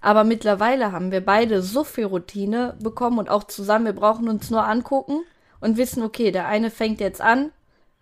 Aber 0.00 0.24
mittlerweile 0.24 0.92
haben 0.92 1.10
wir 1.10 1.24
beide 1.24 1.60
so 1.60 1.84
viel 1.84 2.04
Routine 2.06 2.76
bekommen 2.80 3.18
und 3.18 3.28
auch 3.28 3.44
zusammen, 3.44 3.84
wir 3.84 3.92
brauchen 3.92 4.28
uns 4.28 4.50
nur 4.50 4.64
angucken 4.66 5.22
und 5.60 5.76
wissen, 5.76 6.02
okay, 6.02 6.30
der 6.30 6.46
eine 6.46 6.70
fängt 6.70 7.00
jetzt 7.00 7.20
an, 7.20 7.50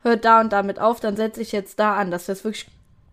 hört 0.03 0.25
da 0.25 0.41
und 0.41 0.53
damit 0.53 0.79
auf, 0.79 1.00
dann 1.00 1.17
setze 1.17 1.41
ich 1.41 1.53
jetzt 1.53 1.79
da 1.79 1.97
an, 1.97 2.11
dass 2.11 2.29
wir 2.29 2.35
es 2.35 2.44
wirklich 2.44 2.69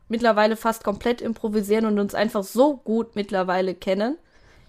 mittlerweile 0.09 0.57
fast 0.57 0.83
komplett 0.83 1.21
improvisieren 1.21 1.85
und 1.85 1.97
uns 1.97 2.13
einfach 2.13 2.43
so 2.43 2.75
gut 2.77 3.15
mittlerweile 3.15 3.73
kennen. 3.73 4.17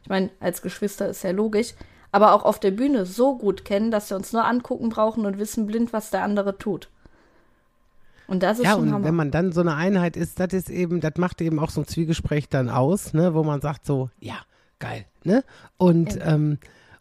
Ich 0.02 0.08
meine, 0.08 0.30
als 0.40 0.62
Geschwister 0.62 1.08
ist 1.08 1.24
ja 1.24 1.32
logisch, 1.32 1.74
aber 2.14 2.32
auch 2.32 2.44
auf 2.44 2.60
der 2.60 2.70
Bühne 2.70 3.06
so 3.06 3.36
gut 3.36 3.64
kennen, 3.64 3.90
dass 3.90 4.08
wir 4.08 4.16
uns 4.16 4.32
nur 4.32 4.44
angucken 4.44 4.88
brauchen 4.88 5.26
und 5.26 5.36
wissen 5.38 5.66
blind, 5.66 5.92
was 5.92 6.10
der 6.10 6.22
andere 6.22 6.56
tut. 6.58 6.88
Und 8.28 8.44
das 8.44 8.60
ist 8.60 8.66
Ja, 8.66 8.74
schon 8.74 8.84
und 8.84 8.92
Hammer. 8.92 9.04
wenn 9.04 9.16
man 9.16 9.30
dann 9.32 9.50
so 9.50 9.60
eine 9.62 9.74
Einheit 9.74 10.16
ist, 10.16 10.38
das 10.38 10.52
ist 10.52 10.70
eben, 10.70 11.00
das 11.00 11.14
macht 11.16 11.40
eben 11.40 11.58
auch 11.58 11.70
so 11.70 11.80
ein 11.80 11.88
Zwiegespräch 11.88 12.48
dann 12.48 12.70
aus, 12.70 13.14
ne, 13.14 13.34
wo 13.34 13.42
man 13.42 13.60
sagt 13.60 13.84
so, 13.84 14.10
ja, 14.20 14.36
geil, 14.78 15.06
ne? 15.24 15.42
Und, 15.76 16.16
ähm, 16.22 16.58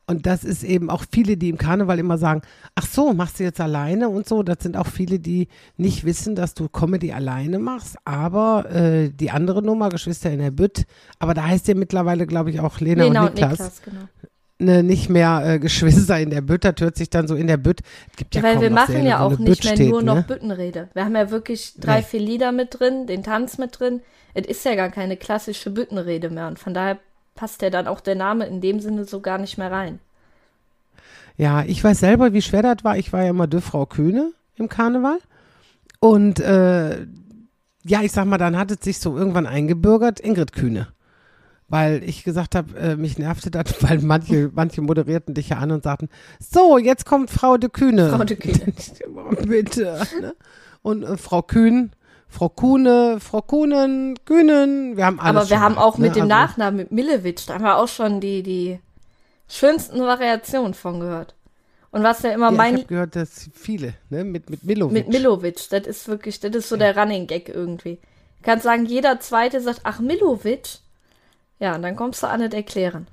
und 0.08 0.26
das 0.26 0.44
ist 0.44 0.64
eben 0.64 0.90
auch 0.90 1.04
viele, 1.12 1.38
die 1.38 1.50
im 1.50 1.60
Karneval 1.60 2.00
immer 2.00 2.18
sagen, 2.18 2.42
ach 2.74 2.88
so, 2.88 3.14
machst 3.14 3.40
du 3.40 3.44
jetzt 3.44 3.62
alleine 3.62 4.10
und 4.10 4.28
so. 4.28 4.42
Das 4.44 4.58
sind 4.62 4.76
auch 4.76 4.88
viele, 4.88 5.20
die 5.20 5.48
nicht 5.78 6.06
wissen, 6.06 6.36
dass 6.36 6.56
du 6.56 6.68
Comedy 6.70 7.14
alleine 7.14 7.60
machst, 7.60 7.98
aber 8.04 8.70
äh, 8.72 9.10
die 9.12 9.30
andere 9.30 9.62
Nummer, 9.62 9.90
Geschwister 9.90 10.32
in 10.32 10.40
der 10.40 10.52
Bütt, 10.52 10.86
aber 11.20 11.36
da 11.36 11.46
heißt 11.46 11.68
ja 11.68 11.76
mittlerweile, 11.76 12.26
glaube 12.26 12.50
ich, 12.50 12.60
auch 12.60 12.80
Lena, 12.80 13.04
Lena 13.04 13.22
und 13.22 13.28
und 13.28 13.36
Niklas, 13.36 13.52
Niklas, 13.60 13.82
genau. 13.84 14.10
Ne, 14.64 14.82
nicht 14.82 15.10
mehr 15.10 15.42
äh, 15.46 15.60
Geschwister 15.60 16.20
in 16.20 16.30
der 16.30 16.42
Bütt, 16.42 16.64
das 16.64 16.76
hört 16.80 16.96
sich 16.96 17.10
dann 17.10 17.28
so 17.28 17.36
in 17.36 17.48
der 17.48 17.58
Bütt. 17.58 17.82
Gibt 18.16 18.34
ja, 18.34 18.42
weil 18.44 18.54
kaum 18.54 18.62
wir 18.62 18.70
noch 18.70 18.76
machen 18.76 19.06
ja 19.06 19.20
auch 19.20 19.32
nicht 19.32 19.46
Bütt 19.46 19.64
mehr 19.66 19.74
steht, 19.76 19.90
nur 19.90 20.02
noch 20.02 20.16
ne? 20.16 20.26
Büttenrede. 20.26 20.90
Wir 20.94 21.04
haben 21.04 21.16
ja 21.16 21.30
wirklich 21.32 21.74
drei, 21.78 21.98
Nee. 21.98 22.04
vier 22.04 22.20
Lieder 22.22 22.52
mit 22.54 22.80
drin, 22.80 23.06
den 23.06 23.24
Tanz 23.24 23.58
mit 23.58 23.78
drin. 23.80 24.02
Es 24.34 24.48
ist 24.48 24.64
ja 24.64 24.76
gar 24.76 24.90
keine 24.90 25.18
klassische 25.18 25.70
Büttenrede 25.70 26.30
mehr 26.30 26.48
und 26.48 26.60
von 26.60 26.74
daher 26.74 26.98
passt 27.36 27.62
ja 27.62 27.70
dann 27.70 27.88
auch 27.88 28.00
der 28.00 28.16
Name 28.16 28.46
in 28.46 28.62
dem 28.62 28.80
Sinne 28.80 29.06
so 29.06 29.20
gar 29.20 29.38
nicht 29.38 29.58
mehr 29.58 29.72
rein. 29.72 30.00
Ja, 31.36 31.64
ich 31.64 31.84
weiß 31.84 32.00
selber, 32.00 32.32
wie 32.34 32.42
schwer 32.42 32.62
das 32.62 32.84
war. 32.84 32.98
Ich 32.98 33.12
war 33.12 33.24
ja 33.24 33.30
immer 33.32 33.48
de 33.48 33.60
Frau 33.60 33.86
Kühne 33.86 34.32
im 34.56 34.70
Karneval. 34.70 35.18
Und 36.00 36.40
äh, 36.40 37.06
ja, 37.84 38.02
ich 38.02 38.12
sag 38.12 38.26
mal, 38.26 38.38
dann 38.38 38.58
hat 38.58 38.72
es 38.72 38.78
sich 38.82 39.00
so 39.00 39.18
irgendwann 39.18 39.48
eingebürgert, 39.48 40.20
Ingrid 40.20 40.54
Kühne. 40.54 40.88
Weil 41.70 42.04
ich 42.04 42.24
gesagt 42.24 42.56
habe, 42.56 42.78
äh, 42.78 42.96
mich 42.96 43.18
nervte 43.18 43.50
das, 43.50 43.66
weil 43.82 44.00
manche, 44.00 44.52
manche 44.54 44.82
moderierten 44.82 45.34
dich 45.34 45.50
ja 45.50 45.58
an 45.58 45.72
und 45.72 45.84
sagten, 45.84 46.10
so, 46.40 46.78
jetzt 46.78 47.06
kommt 47.06 47.30
Frau 47.32 47.58
de 47.58 47.70
Kühne. 47.70 48.10
Frau 48.16 48.24
de 48.24 48.38
Kühne. 48.38 48.74
Bitte. 49.48 50.02
Ne? 50.22 50.36
Und 50.82 51.04
äh, 51.04 51.18
Frau 51.18 51.42
Kühn, 51.42 51.92
Frau 52.28 52.50
Kuhne, 52.50 53.18
Frau 53.20 53.42
Kuhnen, 53.42 54.16
Kühnen, 54.26 54.98
wir 54.98 55.06
haben 55.06 55.20
alles 55.20 55.42
Aber 55.44 55.50
wir 55.50 55.60
haben 55.62 55.76
gehabt, 55.76 55.88
auch 55.88 55.98
mit 55.98 56.10
ne? 56.10 56.16
dem 56.16 56.24
Also- 56.24 56.36
Nachnamen, 56.36 56.78
mit 56.78 56.92
Millewitsch, 56.92 57.48
da 57.48 57.56
haben 57.56 57.64
wir 57.64 57.78
auch 57.78 57.88
schon 57.88 58.20
die, 58.20 58.44
die 58.44 58.80
schönsten 59.48 60.00
Variationen 60.02 60.74
von 60.74 61.00
gehört. 61.00 61.36
Und 61.92 62.02
was 62.04 62.24
ja 62.24 62.32
immer 62.32 62.48
Ja, 62.48 62.52
ich 62.54 62.58
mein 62.58 62.74
habe 62.78 62.86
gehört, 62.86 63.16
dass 63.16 63.50
viele, 63.54 63.94
ne, 64.10 64.24
mit, 64.24 64.50
mit 64.50 64.64
Milovic. 64.64 64.94
mit 64.94 65.10
Milovic, 65.10 65.70
das 65.70 65.86
ist 65.86 66.08
wirklich, 66.08 66.40
das 66.40 66.56
ist 66.56 66.70
so 66.70 66.76
der 66.76 66.98
Running 66.98 67.28
Gag 67.28 67.50
irgendwie. 67.50 68.00
Du 68.40 68.44
kannst 68.44 68.64
sagen, 68.64 68.86
jeder 68.88 69.20
Zweite 69.20 69.62
sagt, 69.62 69.82
ach, 69.84 70.00
Milovic? 70.00 70.80
Ja, 71.64 71.76
und 71.76 71.82
dann 71.82 71.96
kommst 71.96 72.22
du 72.22 72.28
an 72.28 72.42
nicht 72.42 72.54
erklären. 72.54 73.08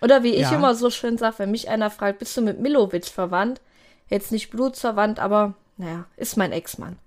Oder 0.00 0.22
wie 0.22 0.30
ich 0.30 0.42
Ja. 0.42 0.54
immer 0.54 0.76
so 0.76 0.90
schön 0.90 1.18
sage, 1.18 1.40
wenn 1.40 1.50
mich 1.50 1.68
einer 1.68 1.90
fragt, 1.90 2.20
bist 2.20 2.36
du 2.36 2.40
mit 2.40 2.60
Milovic 2.60 3.06
verwandt? 3.06 3.60
Jetzt 4.08 4.30
nicht 4.30 4.50
blutsverwandt, 4.50 5.18
aber 5.18 5.54
naja, 5.76 6.04
ist 6.16 6.36
mein 6.36 6.52
Ex-Mann. 6.52 6.98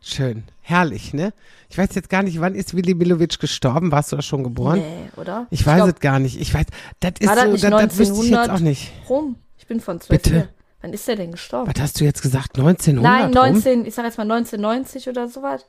Schön, 0.00 0.44
herrlich, 0.62 1.12
ne? 1.12 1.34
Ich 1.68 1.76
weiß 1.76 1.94
jetzt 1.94 2.08
gar 2.08 2.22
nicht, 2.22 2.40
wann 2.40 2.54
ist 2.54 2.74
Willy 2.74 2.94
Milovic 2.94 3.38
gestorben? 3.38 3.92
Warst 3.92 4.12
du 4.12 4.16
da 4.16 4.22
schon 4.22 4.44
geboren? 4.44 4.78
Nee, 4.78 5.10
oder? 5.20 5.46
Ich 5.50 5.66
weiß 5.66 5.76
glaub, 5.76 5.88
es 5.90 6.00
gar 6.00 6.18
nicht. 6.18 6.40
Ich 6.40 6.54
weiß, 6.54 6.64
das 7.00 7.12
ist 7.20 7.28
das 7.28 7.38
so, 7.42 7.50
nicht 7.50 7.64
das, 7.64 7.70
das 7.70 7.98
wüsste 7.98 8.14
ich 8.14 8.30
jetzt 8.30 8.38
1900? 8.38 8.50
auch 8.50 8.60
nicht. 8.60 8.92
Rum. 9.10 9.36
Ich 9.58 9.66
bin 9.66 9.80
von 9.80 10.00
12. 10.00 10.22
Bitte? 10.22 10.48
Wann 10.80 10.94
ist 10.94 11.06
der 11.06 11.16
denn 11.16 11.32
gestorben? 11.32 11.70
Was 11.70 11.82
hast 11.82 12.00
du 12.00 12.04
jetzt 12.04 12.22
gesagt? 12.22 12.58
1900? 12.58 13.02
Nein, 13.02 13.24
rum? 13.26 13.52
19, 13.52 13.84
ich 13.84 13.94
sag 13.94 14.06
jetzt 14.06 14.16
mal 14.16 14.24
1990 14.24 15.10
oder 15.10 15.28
sowas. 15.28 15.66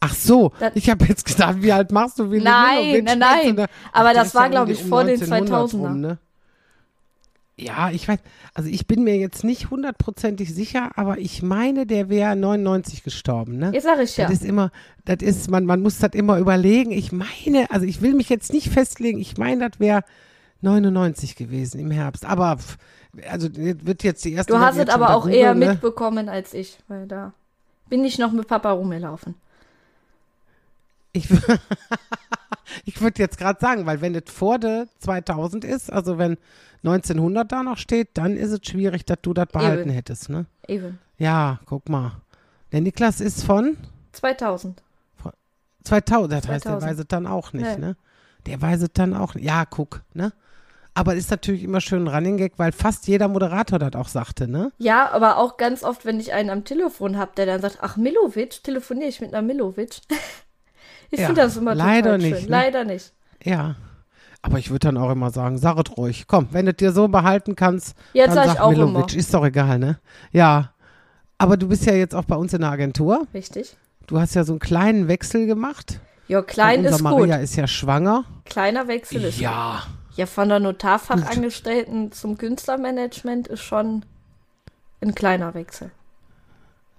Ach 0.00 0.14
so, 0.14 0.52
Das- 0.60 0.72
ich 0.76 0.90
habe 0.90 1.04
jetzt 1.06 1.24
gedacht, 1.24 1.56
wie 1.62 1.72
alt 1.72 1.90
machst 1.90 2.18
du? 2.18 2.30
Wie 2.30 2.40
Nein, 2.40 3.02
nein, 3.04 3.18
nein. 3.18 3.56
Da- 3.56 3.66
Aber 3.92 4.12
das 4.12 4.34
war, 4.34 4.44
um 4.46 4.50
glaub 4.50 4.66
die- 4.66 4.72
ich, 4.72 4.84
vor 4.84 5.04
den 5.04 5.18
1900 5.20 5.70
2000er. 5.70 5.94
ne? 5.94 6.18
Ja, 7.58 7.90
ich 7.90 8.06
weiß, 8.06 8.18
also 8.52 8.68
ich 8.68 8.86
bin 8.86 9.02
mir 9.02 9.16
jetzt 9.16 9.42
nicht 9.42 9.70
hundertprozentig 9.70 10.54
sicher, 10.54 10.90
aber 10.96 11.16
ich 11.16 11.42
meine, 11.42 11.86
der 11.86 12.10
wäre 12.10 12.36
99 12.36 13.02
gestorben, 13.02 13.56
ne? 13.56 13.70
Jetzt 13.72 13.84
sag 13.84 13.98
ich 13.98 14.14
ja. 14.18 14.26
Das 14.26 14.34
ist 14.34 14.44
immer, 14.44 14.70
das 15.06 15.22
ist, 15.22 15.50
man, 15.50 15.64
man 15.64 15.80
muss 15.80 15.98
das 15.98 16.10
immer 16.12 16.36
überlegen. 16.38 16.90
Ich 16.92 17.12
meine, 17.12 17.70
also 17.70 17.86
ich 17.86 18.02
will 18.02 18.12
mich 18.12 18.28
jetzt 18.28 18.52
nicht 18.52 18.68
festlegen, 18.68 19.18
ich 19.18 19.38
meine, 19.38 19.70
das 19.70 19.80
wäre 19.80 20.02
99 20.60 21.34
gewesen 21.34 21.80
im 21.80 21.90
Herbst. 21.90 22.26
Aber, 22.26 22.58
also 23.30 23.48
das 23.48 23.58
wird 23.86 24.02
jetzt 24.02 24.22
die 24.26 24.34
erste 24.34 24.52
Du 24.52 24.58
hast 24.60 24.76
es 24.76 24.90
aber 24.90 25.14
auch 25.16 25.26
eher 25.26 25.54
ne? 25.54 25.70
mitbekommen 25.70 26.28
als 26.28 26.52
ich, 26.52 26.78
weil 26.88 27.06
da 27.06 27.32
bin 27.88 28.04
ich 28.04 28.18
noch 28.18 28.32
mit 28.32 28.48
Papa 28.48 28.72
rumgelaufen. 28.72 29.34
Ich, 31.16 31.28
ich 32.84 33.00
würde 33.00 33.22
jetzt 33.22 33.38
gerade 33.38 33.58
sagen, 33.60 33.86
weil 33.86 34.00
wenn 34.00 34.14
es 34.14 34.30
vor 34.30 34.58
der 34.58 34.86
2000 35.00 35.64
ist, 35.64 35.92
also 35.92 36.18
wenn 36.18 36.36
1900 36.84 37.50
da 37.50 37.62
noch 37.62 37.78
steht, 37.78 38.10
dann 38.14 38.36
ist 38.36 38.50
es 38.52 38.60
schwierig, 38.68 39.04
dass 39.04 39.18
du 39.22 39.32
das 39.34 39.46
behalten 39.46 39.88
Eben. 39.88 39.96
hättest, 39.96 40.28
ne? 40.28 40.46
Eben. 40.68 40.98
Ja, 41.18 41.60
guck 41.66 41.88
mal. 41.88 42.12
Der 42.72 42.80
Niklas 42.80 43.20
ist 43.20 43.44
von 43.44 43.76
2000. 44.12 44.82
2000, 45.84 46.32
das 46.32 46.48
heißt, 46.48 46.64
der 46.64 46.72
2000. 46.72 46.90
weiß 46.90 46.98
es 46.98 47.08
dann 47.08 47.26
auch 47.26 47.52
nicht, 47.52 47.64
Nee. 47.64 47.76
ne? 47.78 47.96
Der 48.46 48.60
weiß 48.60 48.82
es 48.82 48.90
dann 48.92 49.14
auch 49.14 49.34
nicht. 49.34 49.44
Ja, 49.44 49.64
guck, 49.64 50.02
ne? 50.14 50.32
Aber 50.94 51.14
ist 51.14 51.30
natürlich 51.30 51.62
immer 51.62 51.80
schön 51.80 52.04
ein 52.04 52.08
Running 52.14 52.38
Gag, 52.38 52.54
weil 52.56 52.72
fast 52.72 53.06
jeder 53.06 53.28
Moderator 53.28 53.78
das 53.78 53.94
auch 53.94 54.08
sagte, 54.08 54.48
ne? 54.48 54.72
Ja, 54.78 55.10
aber 55.12 55.36
auch 55.36 55.58
ganz 55.58 55.82
oft, 55.84 56.04
wenn 56.06 56.18
ich 56.18 56.32
einen 56.32 56.48
am 56.50 56.64
Telefon 56.64 57.18
habe, 57.18 57.32
der 57.36 57.44
dann 57.46 57.60
sagt, 57.60 57.78
ach, 57.82 57.96
Milovic, 57.96 58.62
telefoniere 58.64 59.08
ich 59.08 59.20
mit 59.20 59.34
einer 59.34 59.46
Milovic. 59.46 60.00
ich 61.10 61.20
Ja, 61.20 61.26
finde 61.26 61.42
das 61.42 61.56
immer 61.56 61.74
leider 61.74 62.12
total 62.16 62.20
schön. 62.20 62.30
nicht, 62.30 62.42
ne? 62.44 62.48
Leider 62.50 62.84
nicht. 62.84 63.12
Ja. 63.42 63.74
Aber 64.42 64.58
ich 64.58 64.70
würde 64.70 64.86
dann 64.88 64.96
auch 64.96 65.10
immer 65.10 65.30
sagen, 65.30 65.58
sag 65.58 65.76
es 65.78 65.96
ruhig. 65.96 66.26
Komm, 66.28 66.48
wenn 66.52 66.66
du 66.66 66.74
dir 66.74 66.92
so 66.92 67.08
behalten 67.08 67.56
kannst, 67.56 67.96
Jetzt 68.12 68.28
dann 68.28 68.34
sag 68.36 68.46
ich 68.46 68.52
sag 68.52 68.60
auch 68.60 68.70
Milovic. 68.70 68.94
immer. 69.12 69.14
Ist 69.18 69.34
doch 69.34 69.44
egal, 69.44 69.78
ne? 69.78 69.98
Ja. 70.32 70.72
Aber 71.38 71.56
du 71.56 71.68
bist 71.68 71.84
ja 71.84 71.94
jetzt 71.94 72.14
auch 72.14 72.24
bei 72.24 72.36
uns 72.36 72.52
in 72.54 72.60
der 72.60 72.70
Agentur. 72.70 73.26
Richtig. 73.34 73.76
Du 74.06 74.20
hast 74.20 74.34
ja 74.34 74.44
so 74.44 74.52
einen 74.52 74.60
kleinen 74.60 75.08
Wechsel 75.08 75.46
gemacht. 75.46 75.98
Ja, 76.28 76.42
klein 76.42 76.84
ist 76.84 76.92
unser 77.00 77.10
gut. 77.10 77.18
Maria 77.20 77.36
ist 77.36 77.56
ja 77.56 77.66
schwanger. 77.66 78.24
Kleiner 78.44 78.86
Wechsel 78.88 79.24
ist 79.24 79.38
Ja. 79.40 79.82
Ja, 80.14 80.26
von 80.26 80.48
der 80.48 80.60
Notarfachangestellten 80.60 82.10
zum 82.12 82.38
Künstlermanagement 82.38 83.48
ist 83.48 83.62
schon 83.62 84.04
ein 85.02 85.14
kleiner 85.14 85.52
Wechsel. 85.54 85.90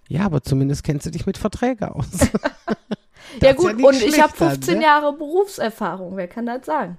Ja, 0.08 0.26
aber 0.26 0.44
zumindest 0.44 0.84
kennst 0.84 1.06
du 1.08 1.12
dich 1.12 1.26
mit 1.26 1.38
Verträgen 1.38 1.90
aus. 1.90 2.06
ja 3.42 3.54
gut, 3.54 3.78
nicht 3.78 3.86
und 3.86 4.02
ich 4.02 4.22
habe 4.22 4.34
dann, 4.38 4.50
15 4.52 4.78
ne? 4.78 4.84
Jahre 4.84 5.14
Berufserfahrung, 5.14 6.16
wer 6.18 6.28
kann 6.28 6.46
das 6.46 6.66
sagen? 6.66 6.98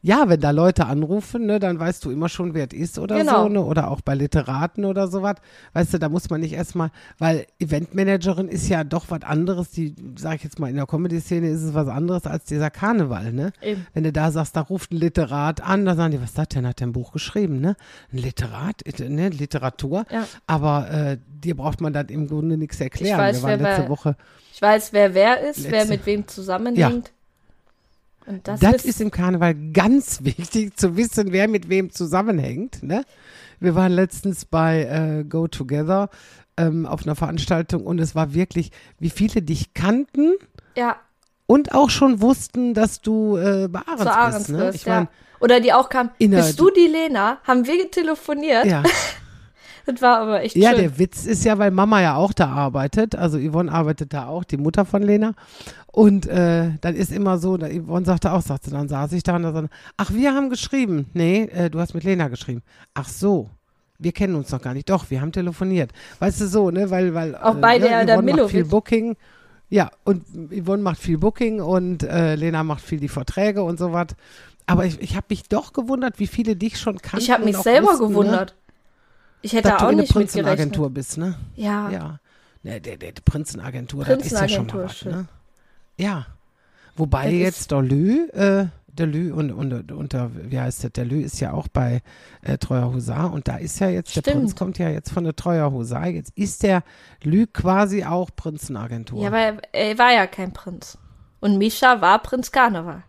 Ja, 0.00 0.28
wenn 0.28 0.40
da 0.40 0.52
Leute 0.52 0.86
anrufen, 0.86 1.46
ne, 1.46 1.58
dann 1.58 1.80
weißt 1.80 2.04
du 2.04 2.12
immer 2.12 2.28
schon, 2.28 2.54
wer 2.54 2.68
es 2.70 2.72
ist 2.72 2.98
oder 3.00 3.18
Genau. 3.18 3.42
so, 3.42 3.48
ne? 3.48 3.64
Oder 3.64 3.90
auch 3.90 4.00
bei 4.00 4.14
Literaten 4.14 4.84
oder 4.84 5.08
sowas. 5.08 5.34
Weißt 5.72 5.92
du, 5.92 5.98
da 5.98 6.08
muss 6.08 6.30
man 6.30 6.40
nicht 6.40 6.52
erstmal, 6.52 6.90
weil 7.18 7.46
Eventmanagerin 7.58 8.46
ist 8.46 8.68
ja 8.68 8.84
doch 8.84 9.06
was 9.08 9.22
anderes, 9.22 9.72
die, 9.72 9.96
sag 10.16 10.36
ich 10.36 10.44
jetzt 10.44 10.60
mal, 10.60 10.70
in 10.70 10.76
der 10.76 10.86
Comedy-Szene 10.86 11.48
ist 11.48 11.62
es 11.64 11.74
was 11.74 11.88
anderes 11.88 12.26
als 12.26 12.44
dieser 12.44 12.70
Karneval, 12.70 13.32
ne? 13.32 13.52
Eben. 13.60 13.88
Wenn 13.92 14.04
du 14.04 14.12
da 14.12 14.30
sagst, 14.30 14.54
da 14.54 14.60
ruft 14.60 14.92
ein 14.92 14.98
Literat 14.98 15.60
an, 15.62 15.84
da 15.84 15.96
sagen 15.96 16.12
die, 16.12 16.18
was 16.22 16.28
ist 16.30 16.38
das 16.38 16.48
denn? 16.48 16.64
Hat 16.64 16.78
der 16.78 16.86
ein 16.86 16.92
Buch 16.92 17.10
geschrieben, 17.10 17.60
ne? 17.60 17.74
Ein 18.12 18.18
Literat, 18.18 18.82
äh, 18.86 19.08
ne? 19.08 19.30
Literatur. 19.30 20.04
Ja. 20.12 20.28
Aber 20.46 20.88
äh, 20.92 21.18
dir 21.44 21.56
braucht 21.56 21.80
man 21.80 21.92
das 21.92 22.06
im 22.08 22.26
Grunde 22.28 22.56
nichts 22.56 22.80
erklären. 22.80 23.18
weiß, 23.18 23.36
Wir 23.36 23.42
waren 23.42 23.60
wer 23.60 23.68
letzte 23.68 23.82
bei- 23.84 23.88
Woche. 23.88 24.16
Ich 24.52 24.62
weiß, 24.62 24.92
wer 24.92 25.14
wer 25.14 25.40
ist, 25.48 25.64
wer 25.64 25.70
Letzte- 25.80 25.88
mit 25.88 26.06
wem 26.06 26.26
zusammenhängt. 26.28 27.12
Und 28.26 28.46
das, 28.46 28.60
Das, 28.60 28.74
ist, 28.76 28.84
ist 28.86 29.00
im 29.00 29.10
Karneval 29.10 29.54
ganz 29.72 30.20
wichtig 30.24 30.76
zu 30.76 30.96
wissen, 30.96 31.32
wer 31.32 31.48
mit 31.48 31.68
wem 31.68 31.90
zusammenhängt. 31.90 32.82
Ne? 32.82 33.04
Wir 33.60 33.74
waren 33.74 33.92
letztens 33.92 34.44
bei 34.44 34.82
äh, 35.20 35.24
Go 35.24 35.48
Together 35.48 36.10
ähm, 36.56 36.84
auf 36.86 37.04
einer 37.04 37.14
Veranstaltung 37.14 37.86
und 37.86 37.98
es 38.00 38.14
war 38.14 38.34
wirklich, 38.34 38.70
wie 38.98 39.10
viele 39.10 39.42
dich 39.42 39.72
kannten 39.74 40.34
ja, 40.76 40.96
und 41.46 41.72
auch 41.74 41.88
schon 41.90 42.20
wussten, 42.20 42.74
dass 42.74 43.00
du 43.00 43.36
äh, 43.36 43.68
bei 43.68 43.80
Ahrens 43.86 44.38
bist. 44.38 44.48
Ne? 44.50 44.58
wirst, 44.58 44.76
Ich 44.76 44.84
ja. 44.84 44.94
mein, 44.96 45.08
Oder 45.40 45.60
die 45.60 45.72
auch 45.72 45.88
kam, 45.88 46.10
In 46.18 46.32
der- 46.32 46.42
bist 46.42 46.60
du 46.60 46.70
die 46.70 46.86
Lena? 46.86 47.38
Haben 47.44 47.66
wir 47.66 47.90
telefoniert? 47.90 48.66
ja. 48.66 48.82
Das 49.90 50.02
war 50.02 50.18
aber 50.20 50.42
echt 50.42 50.54
Ja, 50.56 50.70
schön. 50.70 50.80
der 50.80 50.98
Witz 50.98 51.24
ist 51.26 51.44
ja, 51.44 51.58
weil 51.58 51.70
Mama 51.70 52.00
ja 52.02 52.14
auch 52.16 52.32
da 52.32 52.46
arbeitet, 52.48 53.14
also 53.16 53.38
Yvonne 53.38 53.72
arbeitet 53.72 54.12
da 54.12 54.26
auch, 54.26 54.44
die 54.44 54.56
Mutter 54.58 54.84
von 54.84 55.02
Lena. 55.02 55.32
Und 55.86 56.26
äh, 56.26 56.72
dann 56.80 56.94
ist 56.94 57.10
immer 57.10 57.38
so, 57.38 57.56
da 57.56 57.68
Yvonne 57.68 58.04
sagte 58.04 58.32
auch, 58.32 58.42
sagte, 58.42 58.70
dann 58.70 58.88
saß 58.88 59.12
ich 59.12 59.22
da 59.22 59.36
und 59.36 59.44
da 59.44 59.52
sagte, 59.52 59.70
ach, 59.96 60.12
wir 60.12 60.34
haben 60.34 60.50
geschrieben. 60.50 61.06
Nee, 61.14 61.44
äh, 61.44 61.70
du 61.70 61.80
hast 61.80 61.94
mit 61.94 62.04
Lena 62.04 62.28
geschrieben. 62.28 62.62
Ach 62.94 63.08
so. 63.08 63.48
Wir 63.98 64.12
kennen 64.12 64.36
uns 64.36 64.52
noch 64.52 64.62
gar 64.62 64.74
nicht. 64.74 64.88
Doch, 64.90 65.10
wir 65.10 65.20
haben 65.20 65.32
telefoniert. 65.32 65.90
Weißt 66.20 66.40
du 66.40 66.46
so, 66.46 66.70
ne? 66.70 66.88
Weil, 66.90 67.14
weil 67.14 67.34
Auch 67.34 67.56
äh, 67.56 67.60
bei 67.60 67.78
ne, 67.78 67.88
der- 67.88 68.04
der 68.04 68.16
Yvonne 68.16 68.34
macht 68.34 68.50
viel. 68.50 68.64
Booking. 68.64 69.16
Ja, 69.70 69.90
und 70.04 70.22
Yvonne 70.52 70.82
macht 70.82 70.98
viel 71.00 71.18
Booking 71.18 71.60
und 71.60 72.02
äh, 72.04 72.36
Lena 72.36 72.62
macht 72.62 72.82
viel 72.82 73.00
die 73.00 73.08
Verträge 73.08 73.62
und 73.64 73.78
so 73.78 73.92
was. 73.92 74.08
Aber 74.66 74.84
ich, 74.84 75.00
ich 75.00 75.16
habe 75.16 75.26
mich 75.30 75.44
doch 75.48 75.72
gewundert, 75.72 76.18
wie 76.20 76.26
viele 76.26 76.54
dich 76.54 76.78
schon 76.78 76.98
kannten. 76.98 77.24
ich 77.24 77.30
habe 77.30 77.44
mich 77.44 77.56
selber 77.56 77.88
wussten, 77.88 78.08
gewundert. 78.08 78.54
Ich 79.42 79.52
hätte 79.52 79.68
du 79.68 79.76
auch 79.76 79.92
nicht 79.92 80.14
mit 80.14 80.32
gerechnet. 80.32 80.44
Prinzenagentur 80.44 80.90
bist, 80.90 81.18
ne? 81.18 81.34
Ja. 81.54 81.90
Ja. 81.90 82.20
Ne, 82.62 82.80
der, 82.80 82.96
der, 82.96 83.12
die 83.12 83.22
Prinzenagentur, 83.22 84.04
das 84.04 84.24
ist 84.24 84.32
ja 84.32 84.48
schon 84.48 84.66
mal 84.66 84.84
was, 84.84 85.04
ne? 85.04 85.26
Ja. 85.96 86.26
Wobei 86.96 87.24
Das 87.24 87.32
jetzt 87.34 87.70
der 87.70 87.82
Lü, 87.82 88.26
äh, 88.30 88.66
der 88.88 89.06
Lü 89.06 89.32
und, 89.32 89.52
und, 89.52 90.12
der, 90.12 90.30
wie 90.34 90.58
heißt 90.58 90.96
der 90.96 91.04
Lü 91.04 91.20
ist 91.20 91.38
ja 91.38 91.52
auch 91.52 91.68
bei 91.68 92.02
äh, 92.42 92.58
Treuer 92.58 92.92
Husar 92.92 93.32
und 93.32 93.46
da 93.46 93.56
ist 93.56 93.78
ja 93.78 93.88
jetzt, 93.88 94.16
der 94.16 94.22
Stimmt. 94.22 94.36
Prinz 94.36 94.56
kommt 94.56 94.78
ja 94.78 94.88
jetzt 94.88 95.12
von 95.12 95.22
der 95.22 95.36
Treuer 95.36 95.70
Husar, 95.70 96.08
jetzt 96.08 96.36
ist 96.36 96.64
der 96.64 96.82
Lü 97.22 97.46
quasi 97.46 98.04
auch 98.04 98.30
Prinzenagentur. 98.34 99.22
Ja, 99.22 99.28
aber 99.28 99.38
er, 99.38 99.58
er 99.72 99.98
war 99.98 100.12
ja 100.12 100.26
kein 100.26 100.52
Prinz. 100.52 100.98
Und 101.40 101.58
Mischa 101.58 102.00
war 102.00 102.20
Prinz 102.20 102.50
Karneval. 102.50 103.04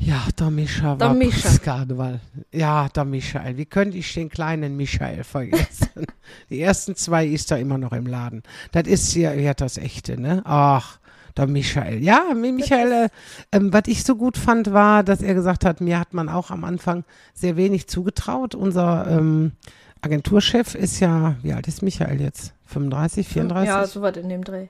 Ja, 0.00 0.22
der 0.38 0.50
Mischa 0.50 0.94
Der 0.94 1.08
war 1.08 1.14
Mischa. 1.14 1.58
Karneval. 1.58 2.20
Ja, 2.52 2.88
der 2.88 3.04
Michael. 3.04 3.56
Wie 3.56 3.66
könnte 3.66 3.98
ich 3.98 4.14
den 4.14 4.28
kleinen 4.28 4.76
Michael 4.76 5.24
vergessen? 5.24 6.06
Die 6.50 6.60
ersten 6.60 6.94
zwei 6.94 7.26
ist 7.26 7.50
er 7.50 7.58
immer 7.58 7.78
noch 7.78 7.92
im 7.92 8.06
Laden. 8.06 8.42
Das 8.72 8.86
ist 8.86 9.14
ja, 9.14 9.32
ja 9.32 9.54
das 9.54 9.76
echte, 9.76 10.20
ne? 10.20 10.42
Ach, 10.44 10.98
der 11.36 11.48
Michael. 11.48 12.02
Ja, 12.02 12.22
Mi- 12.32 12.52
Michael, 12.52 12.92
äh, 12.92 13.08
ähm, 13.50 13.72
was 13.72 13.82
ich 13.86 14.04
so 14.04 14.14
gut 14.14 14.38
fand, 14.38 14.72
war, 14.72 15.02
dass 15.02 15.20
er 15.20 15.34
gesagt 15.34 15.64
hat, 15.64 15.80
mir 15.80 15.98
hat 15.98 16.14
man 16.14 16.28
auch 16.28 16.50
am 16.50 16.62
Anfang 16.64 17.04
sehr 17.34 17.56
wenig 17.56 17.88
zugetraut. 17.88 18.54
Unser 18.54 19.06
ähm, 19.10 19.52
Agenturchef 20.00 20.76
ist 20.76 21.00
ja, 21.00 21.34
wie 21.42 21.52
alt 21.52 21.66
ist 21.66 21.82
Michael 21.82 22.20
jetzt? 22.20 22.54
35, 22.66 23.26
34? 23.26 23.66
Ja, 23.68 23.84
sowas 23.86 24.16
in 24.16 24.28
dem 24.28 24.44
Dreh. 24.44 24.68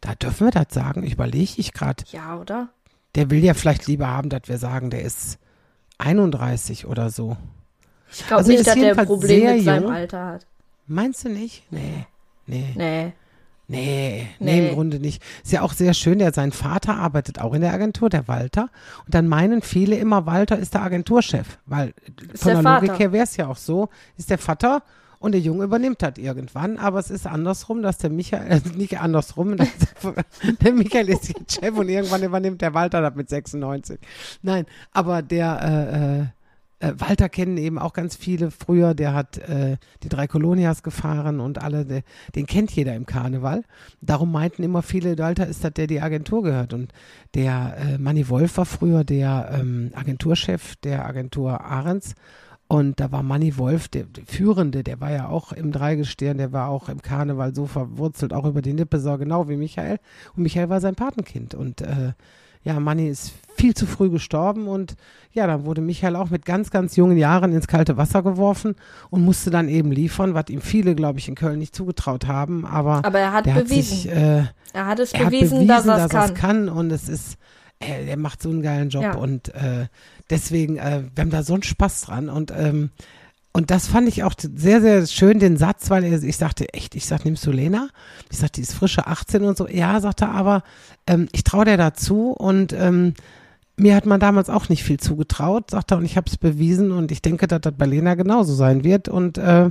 Da 0.00 0.14
dürfen 0.16 0.48
wir 0.48 0.50
das 0.50 0.74
sagen, 0.74 1.04
überlege 1.04 1.52
ich 1.56 1.72
gerade. 1.72 2.02
Ja, 2.10 2.36
oder? 2.36 2.68
Der 3.16 3.30
will 3.30 3.42
ja 3.42 3.54
vielleicht 3.54 3.86
lieber 3.86 4.06
haben, 4.06 4.28
dass 4.28 4.42
wir 4.46 4.58
sagen, 4.58 4.90
der 4.90 5.02
ist 5.02 5.38
31 5.98 6.86
oder 6.86 7.10
so. 7.10 7.36
Ich 8.12 8.26
glaube 8.26 8.38
Also 8.38 8.52
nicht, 8.52 8.66
dass 8.66 8.74
der 8.74 8.96
ein 8.98 9.06
Problem 9.06 9.56
mit 9.56 9.64
seinem 9.64 9.82
jung. 9.84 9.92
Alter 9.92 10.26
hat. 10.26 10.46
Meinst 10.86 11.24
du 11.24 11.28
nicht? 11.28 11.64
Nee. 11.72 12.06
Nee. 12.46 12.72
Nee. 12.76 13.12
Nee, 13.68 14.28
nee, 14.38 14.60
Nee. 14.60 14.68
im 14.68 14.74
Grunde 14.74 15.00
nicht. 15.00 15.20
Ist 15.42 15.50
ja 15.50 15.62
auch 15.62 15.72
sehr 15.72 15.92
schön, 15.92 16.20
der 16.20 16.32
sein 16.32 16.52
Vater 16.52 16.94
arbeitet 16.96 17.40
auch 17.40 17.52
in 17.52 17.62
der 17.62 17.72
Agentur, 17.72 18.08
der 18.08 18.28
Walter. 18.28 18.68
Und 19.06 19.14
dann 19.14 19.26
meinen 19.26 19.60
viele 19.60 19.96
immer, 19.96 20.24
Walter 20.24 20.56
ist 20.56 20.74
der 20.74 20.82
Agenturchef. 20.82 21.58
Weil 21.66 21.92
Ist 22.32 22.44
von 22.44 22.52
der 22.52 22.62
der 22.62 22.72
Logik 22.74 22.98
her 23.00 23.10
wäre 23.12 23.24
es 23.24 23.36
ja 23.36 23.48
auch 23.48 23.56
so, 23.56 23.88
ist 24.16 24.30
der 24.30 24.38
Vater 24.38 24.82
und 25.18 25.32
der 25.32 25.40
Junge 25.40 25.64
übernimmt 25.64 26.02
das 26.02 26.18
irgendwann. 26.18 26.78
Aber 26.78 26.98
es 26.98 27.10
ist 27.10 27.26
andersrum, 27.26 27.82
dass 27.82 27.98
der 27.98 28.10
Michael, 28.10 28.50
äh, 28.50 28.76
nicht 28.76 29.00
andersrum, 29.00 29.56
dass 29.56 29.68
der 30.62 30.72
Michael 30.72 31.08
ist 31.08 31.28
jetzt 31.28 31.60
Chef 31.60 31.76
und 31.76 31.88
irgendwann 31.88 32.22
übernimmt 32.22 32.60
der 32.60 32.74
Walter 32.74 33.00
das 33.00 33.14
mit 33.14 33.28
96. 33.28 33.98
Nein, 34.42 34.66
aber 34.92 35.22
der 35.22 35.60
äh, 35.62 36.20
äh, 36.20 36.26
äh, 36.78 36.92
Walter 36.98 37.28
kennen 37.28 37.56
eben 37.56 37.78
auch 37.78 37.92
ganz 37.92 38.16
viele 38.16 38.50
früher, 38.50 38.94
der 38.94 39.14
hat 39.14 39.38
äh, 39.38 39.78
die 40.02 40.08
drei 40.08 40.26
Kolonias 40.26 40.82
gefahren 40.82 41.40
und 41.40 41.62
alle, 41.62 41.86
der, 41.86 42.02
den 42.34 42.46
kennt 42.46 42.70
jeder 42.70 42.94
im 42.94 43.06
Karneval. 43.06 43.62
Darum 44.02 44.30
meinten 44.30 44.62
immer 44.62 44.82
viele, 44.82 45.16
Walter 45.18 45.46
ist 45.46 45.64
das, 45.64 45.72
der 45.72 45.86
die 45.86 46.00
Agentur 46.00 46.42
gehört. 46.42 46.74
Und 46.74 46.92
der 47.34 47.76
äh, 47.78 47.98
Manny 47.98 48.28
Wolf 48.28 48.58
war 48.58 48.66
früher 48.66 49.04
der 49.04 49.50
ähm, 49.58 49.90
Agenturchef 49.94 50.76
der 50.76 51.06
Agentur 51.06 51.62
Ahrens. 51.62 52.14
Und 52.68 52.98
da 52.98 53.12
war 53.12 53.22
Manny 53.22 53.56
Wolf, 53.58 53.88
der, 53.88 54.04
der 54.04 54.24
Führende, 54.26 54.82
der 54.82 55.00
war 55.00 55.12
ja 55.12 55.28
auch 55.28 55.52
im 55.52 55.70
Dreigestirn, 55.70 56.38
der 56.38 56.52
war 56.52 56.68
auch 56.68 56.88
im 56.88 57.00
Karneval 57.00 57.54
so 57.54 57.66
verwurzelt, 57.66 58.32
auch 58.32 58.44
über 58.44 58.60
die 58.60 58.72
Nippesau, 58.72 59.18
genau 59.18 59.48
wie 59.48 59.56
Michael. 59.56 59.98
Und 60.36 60.42
Michael 60.42 60.68
war 60.68 60.80
sein 60.80 60.96
Patenkind. 60.96 61.54
Und 61.54 61.80
äh, 61.80 62.12
ja, 62.66 62.80
Manni 62.80 63.08
ist 63.08 63.32
viel 63.56 63.74
zu 63.74 63.86
früh 63.86 64.10
gestorben 64.10 64.66
und 64.66 64.96
ja, 65.32 65.46
dann 65.46 65.64
wurde 65.64 65.80
Michael 65.80 66.16
auch 66.16 66.30
mit 66.30 66.44
ganz, 66.44 66.70
ganz 66.70 66.96
jungen 66.96 67.16
Jahren 67.16 67.52
ins 67.52 67.68
kalte 67.68 67.96
Wasser 67.96 68.24
geworfen 68.24 68.74
und 69.08 69.24
musste 69.24 69.50
dann 69.50 69.68
eben 69.68 69.92
liefern, 69.92 70.34
was 70.34 70.48
ihm 70.48 70.60
viele, 70.60 70.96
glaube 70.96 71.20
ich, 71.20 71.28
in 71.28 71.36
Köln 71.36 71.60
nicht 71.60 71.76
zugetraut 71.76 72.26
haben. 72.26 72.66
Aber, 72.66 73.04
Aber 73.04 73.20
er 73.20 73.32
hat 73.32 73.44
bewiesen. 73.44 73.66
Hat 73.66 73.68
sich, 73.68 74.08
äh, 74.10 74.44
er 74.72 74.86
hat 74.86 74.98
es 74.98 75.12
er 75.12 75.26
bewiesen, 75.26 75.68
hat 75.70 75.84
bewiesen, 75.84 75.86
dass 75.86 76.12
er 76.12 76.24
es 76.24 76.34
kann. 76.34 76.66
kann 76.66 76.68
und 76.68 76.90
es 76.90 77.08
ist, 77.08 77.38
äh, 77.80 78.06
er 78.06 78.16
macht 78.16 78.42
so 78.42 78.50
einen 78.50 78.62
geilen 78.62 78.88
Job 78.90 79.02
Ja. 79.02 79.14
und 79.16 79.54
äh, 79.54 79.86
deswegen, 80.30 80.76
äh, 80.78 81.02
wir 81.14 81.22
haben 81.22 81.30
da 81.30 81.42
so 81.42 81.54
einen 81.54 81.62
Spaß 81.62 82.02
dran 82.02 82.28
und 82.28 82.52
ähm, 82.56 82.90
und 83.52 83.70
das 83.70 83.86
fand 83.88 84.06
ich 84.06 84.22
auch 84.22 84.34
sehr, 84.38 84.82
sehr 84.82 85.06
schön, 85.06 85.38
den 85.38 85.56
Satz, 85.56 85.88
weil 85.88 86.04
er, 86.04 86.22
ich 86.22 86.36
sagte, 86.36 86.74
echt, 86.74 86.94
ich 86.94 87.06
sag, 87.06 87.24
nimmst 87.24 87.46
du 87.46 87.50
Lena? 87.50 87.88
Ich 88.30 88.36
sagte, 88.36 88.60
die 88.60 88.60
ist 88.60 88.74
frische 88.74 89.06
18 89.06 89.44
und 89.44 89.56
so. 89.56 89.66
Ja, 89.66 89.98
sagte 90.02 90.26
er, 90.26 90.32
aber 90.32 90.62
ähm, 91.06 91.26
ich 91.32 91.42
traue 91.42 91.64
dir 91.64 91.78
dazu 91.78 92.32
und 92.32 92.74
ähm, 92.74 93.14
mir 93.78 93.94
hat 93.96 94.04
man 94.04 94.20
damals 94.20 94.50
auch 94.50 94.68
nicht 94.68 94.84
viel 94.84 95.00
zugetraut, 95.00 95.70
sagt 95.70 95.90
er, 95.90 95.96
und 95.96 96.04
ich 96.04 96.18
habe 96.18 96.28
es 96.28 96.36
bewiesen 96.36 96.92
und 96.92 97.10
ich 97.10 97.22
denke, 97.22 97.46
dass 97.46 97.62
das 97.62 97.72
bei 97.78 97.86
Lena 97.86 98.14
genauso 98.14 98.54
sein 98.54 98.84
wird. 98.84 99.08
Und 99.08 99.38
äh, 99.38 99.70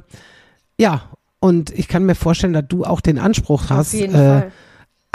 ja, 0.79 1.03
und 1.39 1.69
ich 1.69 1.87
kann 1.87 2.07
mir 2.07 2.15
vorstellen, 2.15 2.53
dass 2.53 2.65
du 2.67 2.85
auch 2.85 3.01
den 3.01 3.19
Anspruch 3.19 3.69
hast, 3.69 3.93
Auf 3.93 3.99
jeden 3.99 4.15
äh. 4.15 4.49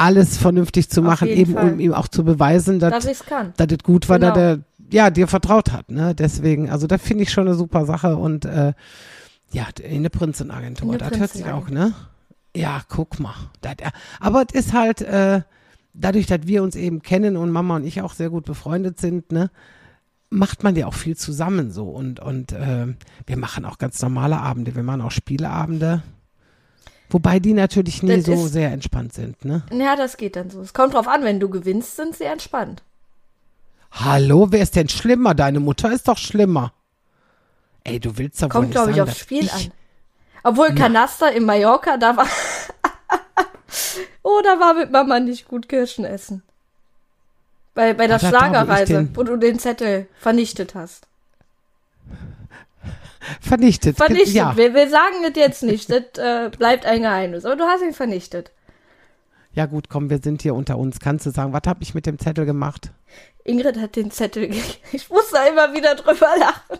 Alles 0.00 0.38
vernünftig 0.38 0.88
zu 0.88 1.02
machen, 1.02 1.28
eben 1.28 1.54
Fall. 1.54 1.72
um 1.72 1.80
ihm 1.80 1.92
auch 1.94 2.08
zu 2.08 2.24
beweisen, 2.24 2.78
dass, 2.78 2.90
kann. 3.26 3.52
dass 3.56 3.70
es 3.70 3.82
gut 3.82 4.08
war, 4.08 4.18
Genau. 4.18 4.32
dass 4.34 4.38
er 4.38 4.58
ja 4.90 5.10
dir 5.10 5.28
vertraut 5.28 5.72
hat. 5.72 5.90
Ne? 5.90 6.14
Deswegen, 6.14 6.70
also 6.70 6.86
das 6.86 7.00
finde 7.02 7.24
ich 7.24 7.30
schon 7.32 7.46
eine 7.46 7.56
super 7.56 7.84
Sache 7.86 8.16
und 8.16 8.44
äh, 8.44 8.72
ja, 9.52 9.66
eine 9.88 10.10
Prinzenagentur, 10.10 10.96
das 10.98 11.18
hört 11.18 11.30
sich 11.30 11.46
auch, 11.46 11.68
ne? 11.70 11.92
Ja, 12.56 12.82
guck 12.88 13.20
mal. 13.20 13.34
Das, 13.60 13.74
äh, 13.78 13.90
aber 14.20 14.44
es 14.48 14.54
ist 14.54 14.72
halt, 14.72 15.02
äh, 15.02 15.42
dadurch, 15.92 16.26
dass 16.26 16.40
wir 16.44 16.62
uns 16.62 16.76
eben 16.76 17.02
kennen 17.02 17.36
und 17.36 17.50
Mama 17.50 17.76
und 17.76 17.84
ich 17.84 18.00
auch 18.02 18.12
sehr 18.12 18.30
gut 18.30 18.44
befreundet 18.44 19.00
sind, 19.00 19.32
ne, 19.32 19.50
macht 20.30 20.62
man 20.62 20.76
ja 20.76 20.86
auch 20.86 20.94
viel 20.94 21.16
zusammen 21.16 21.70
so 21.72 21.88
und, 21.88 22.20
und 22.20 22.52
äh, 22.52 22.86
wir 23.26 23.36
machen 23.36 23.64
auch 23.64 23.78
ganz 23.78 24.00
normale 24.00 24.38
Abende, 24.38 24.74
wir 24.74 24.82
machen 24.82 25.00
auch 25.02 25.10
Spieleabende. 25.10 26.02
Wobei 27.10 27.40
die 27.40 27.52
natürlich 27.54 28.02
nie 28.02 28.16
Das 28.16 28.26
so 28.26 28.32
ist- 28.46 28.52
sehr 28.52 28.70
entspannt 28.72 29.12
sind, 29.12 29.44
ne? 29.44 29.62
Ja, 29.72 29.96
das 29.96 30.16
geht 30.16 30.36
dann 30.36 30.48
so. 30.50 30.60
Es 30.60 30.72
kommt 30.72 30.94
drauf 30.94 31.08
an, 31.08 31.24
wenn 31.24 31.40
du 31.40 31.48
gewinnst, 31.50 31.96
sind 31.96 32.16
sie 32.16 32.24
entspannt. 32.24 32.82
Hallo, 33.92 34.46
wer 34.50 34.62
ist 34.62 34.76
denn 34.76 34.88
schlimmer? 34.88 35.34
Deine 35.34 35.58
Mutter 35.60 35.90
ist 35.92 36.06
doch 36.06 36.16
schlimmer. 36.18 36.72
Ey, 37.82 37.98
du 37.98 38.16
willst 38.16 38.40
doch 38.40 38.46
wohl 38.46 38.50
Kommt, 38.52 38.64
nicht 38.68 38.74
glaube 38.74 38.90
ich, 38.92 39.00
aufs 39.02 39.18
Spiel 39.18 39.44
ich, 39.46 39.52
an. 39.52 39.72
Obwohl 40.44 40.74
Kanaster 40.74 41.32
in 41.32 41.44
Mallorca, 41.44 41.96
da 41.96 42.16
war. 42.16 42.26
oh, 44.22 44.40
da 44.44 44.60
war 44.60 44.74
mit 44.74 44.92
Mama 44.92 45.18
nicht 45.20 45.48
gut 45.48 45.68
Kirschen 45.68 46.04
essen. 46.04 46.42
Bei, 47.74 47.94
bei 47.94 48.06
der 48.06 48.16
Ach, 48.16 48.28
Schlagerreise, 48.28 49.08
wo 49.14 49.22
du 49.22 49.36
den 49.36 49.58
Zettel 49.58 50.06
vernichtet 50.18 50.74
hast. 50.74 51.06
Vernichtet. 53.40 53.96
Vernichtet. 53.96 54.34
Ja, 54.34 54.56
Wir, 54.56 54.74
wir 54.74 54.88
sagen 54.88 55.16
das 55.22 55.32
jetzt 55.36 55.62
nicht. 55.62 55.90
Das 55.90 56.04
äh, 56.18 56.50
bleibt 56.50 56.86
ein 56.86 57.02
Geheimnis. 57.02 57.44
Aber 57.44 57.56
du 57.56 57.64
hast 57.64 57.82
ihn 57.82 57.92
vernichtet. 57.92 58.50
ja 59.52 59.66
gut, 59.66 59.88
komm, 59.88 60.08
wir 60.10 60.18
sind 60.22 60.42
hier 60.42 60.54
unter 60.54 60.78
uns. 60.78 61.00
Kannst 61.00 61.26
du 61.26 61.30
sagen, 61.30 61.52
was 61.52 61.62
habe 61.66 61.82
ich 61.82 61.94
mit 61.94 62.06
dem 62.06 62.18
Zettel 62.18 62.46
gemacht? 62.46 62.90
Ingrid 63.44 63.78
hat 63.78 63.96
den 63.96 64.10
Zettel. 64.10 64.50
Ich 64.92 65.08
muss 65.10 65.30
da 65.30 65.44
immer 65.46 65.72
wieder 65.74 65.94
drüber 65.94 66.28
lachen. 66.38 66.78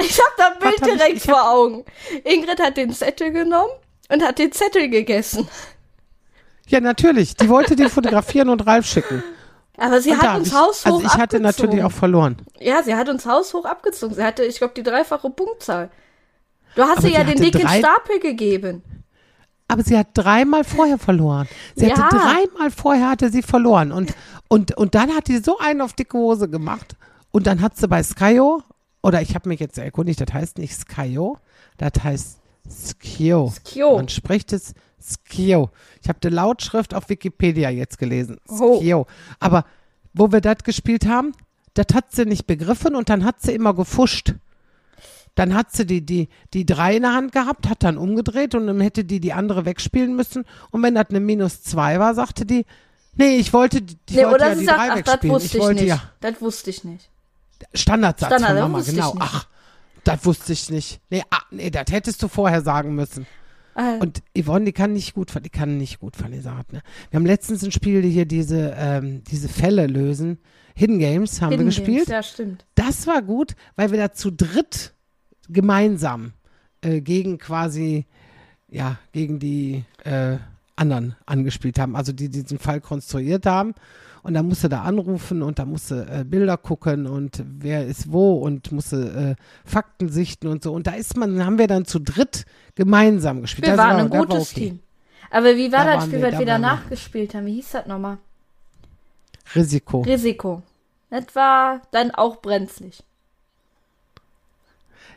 Ich 0.00 0.18
habe 0.18 0.32
das 0.36 0.58
Bild 0.58 0.80
hab 0.80 0.88
ich- 0.88 0.94
direkt 0.94 1.16
ich 1.16 1.28
hab- 1.28 1.36
vor 1.38 1.50
Augen. 1.52 1.84
Ingrid 2.24 2.60
hat 2.60 2.76
den 2.76 2.92
Zettel 2.92 3.30
genommen 3.32 3.70
und 4.10 4.22
hat 4.22 4.38
den 4.38 4.52
Zettel 4.52 4.88
gegessen. 4.88 5.48
Ja, 6.66 6.80
natürlich. 6.80 7.36
Die 7.36 7.48
wollte 7.48 7.76
den 7.76 7.88
fotografieren 7.90 8.48
und 8.48 8.66
Ralf 8.66 8.86
schicken. 8.86 9.22
Aber 9.76 10.00
sie 10.00 10.12
Und 10.12 10.22
hat 10.22 10.38
uns 10.38 10.48
ich, 10.48 10.54
haushoch 10.54 10.86
Also 10.86 11.00
ich 11.00 11.06
hatte 11.08 11.36
abgezogen. 11.38 11.42
natürlich 11.42 11.82
auch 11.84 11.92
verloren. 11.92 12.36
Ja, 12.60 12.82
sie 12.82 12.94
hat 12.94 13.08
uns 13.08 13.26
haushoch 13.26 13.64
abgezogen. 13.64 14.14
Sie 14.14 14.22
hatte, 14.22 14.44
ich 14.44 14.58
glaube, 14.58 14.74
die 14.76 14.82
dreifache 14.84 15.30
Punktzahl. 15.30 15.90
Du 16.76 16.82
hast 16.82 16.98
Aber 16.98 17.06
ihr 17.08 17.14
ja 17.14 17.20
sie 17.20 17.26
den 17.34 17.40
hatte 17.40 17.50
dicken 17.50 17.66
drei- 17.66 17.78
Stapel 17.80 18.20
gegeben. 18.20 18.82
Aber 19.66 19.82
sie 19.82 19.96
hat 19.98 20.08
dreimal 20.14 20.62
vorher 20.62 20.98
verloren. 20.98 21.48
Sie 21.74 21.86
Ja. 21.86 21.96
hatte 21.98 22.16
dreimal 22.16 22.70
vorher 22.70 23.08
hatte 23.10 23.30
sie 23.30 23.42
verloren. 23.42 23.90
Und, 23.92 24.12
und, 24.48 24.76
und 24.76 24.94
dann 24.94 25.14
hat 25.14 25.26
die 25.28 25.38
so 25.38 25.58
einen 25.58 25.80
auf 25.80 25.92
dicke 25.94 26.18
Hose 26.18 26.48
gemacht. 26.48 26.96
Und 27.32 27.46
dann 27.48 27.60
hat 27.60 27.76
sie 27.76 27.88
bei 27.88 28.02
Skyo, 28.04 28.62
oder 29.02 29.22
ich 29.22 29.34
habe 29.34 29.48
mich 29.48 29.58
jetzt 29.60 29.76
erkundigt, 29.78 30.20
das 30.20 30.32
heißt 30.32 30.58
nicht 30.58 30.74
Skyo, 30.78 31.38
das 31.78 31.92
heißt 32.02 32.38
Skio. 32.70 33.52
Skio. 33.64 33.96
Man 33.96 34.08
spricht 34.08 34.52
es 34.52 34.74
Skio. 35.04 35.70
Ich 36.02 36.08
habe 36.08 36.18
die 36.22 36.28
Lautschrift 36.28 36.94
auf 36.94 37.08
Wikipedia 37.08 37.70
jetzt 37.70 37.98
gelesen. 37.98 38.38
Oh. 38.48 38.80
Skio. 38.80 39.06
Aber 39.40 39.64
wo 40.12 40.32
wir 40.32 40.40
das 40.40 40.58
gespielt 40.64 41.06
haben, 41.06 41.32
das 41.74 41.86
hat 41.94 42.12
sie 42.12 42.24
nicht 42.24 42.46
begriffen 42.46 42.94
und 42.94 43.08
dann 43.08 43.24
hat 43.24 43.42
sie 43.42 43.52
immer 43.52 43.74
gefuscht. 43.74 44.34
Dann 45.34 45.54
hat 45.54 45.72
sie 45.72 45.84
die, 45.84 46.00
die, 46.06 46.28
die 46.52 46.64
drei 46.64 46.96
in 46.96 47.02
der 47.02 47.12
Hand 47.14 47.32
gehabt, 47.32 47.68
hat 47.68 47.82
dann 47.82 47.98
umgedreht 47.98 48.54
und 48.54 48.68
dann 48.68 48.80
hätte 48.80 49.04
die 49.04 49.18
die 49.18 49.32
andere 49.32 49.64
wegspielen 49.64 50.14
müssen. 50.14 50.44
Und 50.70 50.82
wenn 50.84 50.94
das 50.94 51.06
eine 51.10 51.18
minus 51.18 51.62
zwei 51.64 51.98
war, 51.98 52.14
sagte 52.14 52.46
die, 52.46 52.64
nee, 53.16 53.36
ich 53.36 53.52
wollte, 53.52 53.82
die- 53.82 53.96
ich 54.08 54.14
Nee, 54.16 54.22
wollte 54.26 54.34
oder 54.36 54.48
ja 54.50 54.54
die 54.54 54.64
sagt, 54.64 54.78
drei 54.78 54.90
ach, 54.90 55.00
das 55.00 55.06
wegspielen. 55.14 55.34
wusste 55.34 55.58
Ich 55.58 55.64
ich, 55.64 55.70
nicht. 55.70 55.86
ja 55.88 56.02
Das 56.20 56.40
wusste 56.40 56.70
ich 56.70 56.84
nicht. 56.84 57.10
Standardsatz 57.72 58.28
Standard, 58.28 58.60
von 58.62 58.72
das 58.74 58.86
Mama, 58.86 59.08
genau. 59.10 59.16
Ach, 59.18 59.46
das 60.04 60.24
wusste 60.24 60.52
ich 60.52 60.70
nicht. 60.70 61.00
Nee, 61.10 61.24
ah, 61.30 61.40
nee, 61.50 61.70
das 61.70 61.86
hättest 61.90 62.22
du 62.22 62.28
vorher 62.28 62.60
sagen 62.62 62.94
müssen. 62.94 63.26
Ah, 63.74 63.96
Und 64.00 64.22
Yvonne, 64.38 64.66
die 64.66 64.72
kann 64.72 64.92
nicht 64.92 65.14
gut, 65.14 65.32
die 65.44 65.50
kann 65.50 65.78
nicht 65.78 65.98
gut 65.98 66.16
Verleserat, 66.16 66.72
ne? 66.72 66.82
Wir 67.10 67.18
haben 67.18 67.26
letztens 67.26 67.64
ein 67.64 67.72
Spiel, 67.72 68.02
die 68.02 68.10
hier 68.10 68.24
diese, 68.26 68.74
ähm, 68.78 69.22
diese 69.24 69.48
Fälle 69.48 69.86
lösen. 69.86 70.38
Hidden 70.76 70.98
Games 70.98 71.40
haben 71.40 71.50
Hidden 71.50 71.66
wir 71.66 71.70
gespielt. 71.70 72.06
Games, 72.06 72.08
Ja, 72.08 72.22
stimmt. 72.22 72.64
Das 72.74 73.06
war 73.06 73.22
gut, 73.22 73.54
weil 73.76 73.90
wir 73.90 73.98
da 73.98 74.12
zu 74.12 74.30
dritt 74.30 74.94
gemeinsam 75.48 76.32
äh, 76.82 77.00
gegen 77.00 77.38
quasi, 77.38 78.06
ja, 78.68 78.98
gegen 79.12 79.38
die 79.38 79.84
äh, 80.04 80.36
anderen 80.76 81.16
angespielt 81.26 81.78
haben, 81.78 81.94
also 81.96 82.12
die 82.12 82.28
diesen 82.28 82.58
Fall 82.58 82.80
konstruiert 82.80 83.46
haben. 83.46 83.74
Und 84.22 84.32
dann 84.32 84.48
musste 84.48 84.70
da 84.70 84.82
anrufen 84.82 85.42
und 85.42 85.58
da 85.58 85.66
musste 85.66 86.06
äh, 86.10 86.24
Bilder 86.24 86.56
gucken 86.56 87.06
und 87.06 87.42
wer 87.44 87.86
ist 87.86 88.10
wo 88.10 88.36
und 88.38 88.72
musste 88.72 89.36
äh, 89.38 89.68
Fakten 89.68 90.08
sichten 90.08 90.46
und 90.46 90.62
so. 90.62 90.72
Und 90.72 90.86
da 90.86 90.92
ist 90.92 91.14
man, 91.18 91.44
haben 91.44 91.58
wir 91.58 91.66
dann 91.66 91.84
zu 91.84 91.98
dritt 91.98 92.46
gemeinsam 92.74 93.42
gespielt. 93.42 93.66
Wir 93.66 93.76
Das 93.76 93.86
waren 93.86 93.96
war- 93.96 94.04
ein 94.04 94.10
das 94.10 94.18
war 94.20 94.26
gutes 94.26 94.50
okay. 94.52 94.60
Team. 94.68 94.80
Aber 95.30 95.56
wie 95.56 95.70
war 95.72 95.84
Da 95.84 95.96
das 95.96 96.04
Spiel, 96.06 96.22
was 96.22 96.32
wir 96.32 96.38
wir. 96.38 96.46
danach 96.46 96.88
gespielt 96.88 97.34
haben? 97.34 97.44
Wie 97.46 97.54
hieß 97.56 97.72
das 97.72 97.86
nochmal? 97.86 98.16
Risiko. 99.54 100.00
Risiko. 100.00 100.62
Das 101.10 101.26
war 101.34 101.82
dann 101.92 102.10
auch 102.12 102.36
brenzlig. 102.40 103.02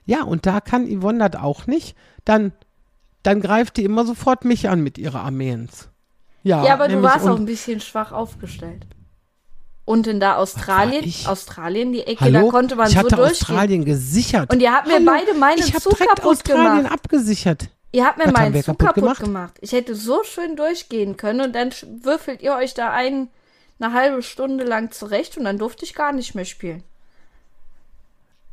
Ja, 0.05 0.23
und 0.23 0.45
da 0.45 0.59
kann 0.61 0.85
Yvonne 0.87 1.29
das 1.29 1.41
auch 1.41 1.67
nicht. 1.67 1.95
Dann, 2.25 2.51
dann 3.27 3.41
greift 3.41 3.75
die 3.77 3.83
immer 3.83 4.05
sofort 4.05 4.45
mich 4.45 4.69
an 4.69 4.81
mit 4.81 4.97
ihrer 4.97 5.21
Armeens. 5.21 5.89
Ja, 6.43 6.63
Ja, 6.65 6.73
aber 6.73 6.87
du 6.87 7.01
warst 7.03 7.27
auch 7.27 7.35
ein 7.37 7.45
bisschen 7.45 7.81
schwach 7.81 8.11
aufgestellt. 8.13 8.85
Und 9.83 10.07
in 10.07 10.19
da 10.19 10.35
Australien? 10.37 11.13
Australien, 11.25 11.91
die 11.93 12.01
Ecke, 12.01 12.21
Hallo? 12.25 12.45
da 12.45 12.49
konnte 12.51 12.75
man 12.75 12.87
ich 12.87 12.93
so 12.93 12.99
hatte 12.99 13.15
durchgehen. 13.15 13.31
Australien 13.31 13.85
gesichert. 13.85 14.53
Und 14.53 14.61
ihr 14.61 14.71
habt 14.73 14.87
mir 14.87 14.95
Hallo? 14.95 15.05
beide 15.05 15.33
meinen 15.33 15.59
ich 15.59 15.73
hab 15.73 15.81
Zug 15.81 15.97
kaputt 15.97 16.25
Australien 16.25 16.77
gemacht. 16.83 16.93
abgesichert. 16.93 17.69
Ihr 17.93 18.05
habt 18.05 18.17
mir 18.17 18.25
Was 18.25 18.33
meinen 18.33 18.53
Zug 18.55 18.65
kaputt 18.65 18.79
kaputt 18.87 18.95
gemacht? 19.03 19.23
gemacht? 19.23 19.53
Ich 19.61 19.71
hätte 19.71 19.95
so 19.95 20.23
schön 20.23 20.55
durchgehen 20.57 21.15
können 21.17 21.41
und 21.41 21.53
dann 21.53 21.71
würfelt 22.01 22.41
ihr 22.41 22.53
euch 22.55 22.73
da 22.73 22.91
ein, 22.91 23.29
eine 23.79 23.93
halbe 23.93 24.23
Stunde 24.23 24.63
lang 24.65 24.91
zurecht 24.91 25.37
und 25.37 25.45
dann 25.45 25.57
durfte 25.57 25.85
ich 25.85 25.93
gar 25.93 26.11
nicht 26.11 26.35
mehr 26.35 26.45
spielen. 26.45 26.83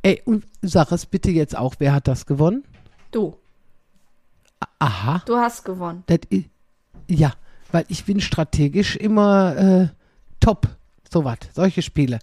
Ey, 0.02 0.20
und 0.24 0.44
sag 0.62 0.92
es 0.92 1.06
bitte 1.06 1.30
jetzt 1.30 1.56
auch, 1.56 1.74
wer 1.78 1.94
hat 1.94 2.06
das 2.08 2.26
gewonnen? 2.26 2.64
Du, 3.10 3.36
Aha. 4.78 5.22
du 5.26 5.36
hast 5.36 5.64
gewonnen. 5.64 6.02
Das 6.06 6.20
i- 6.32 6.48
ja, 7.08 7.32
weil 7.72 7.84
ich 7.88 8.04
bin 8.04 8.20
strategisch 8.20 8.96
immer 8.96 9.56
äh, 9.56 9.88
top. 10.40 10.68
So 11.12 11.24
was, 11.24 11.38
solche 11.54 11.82
Spiele. 11.82 12.18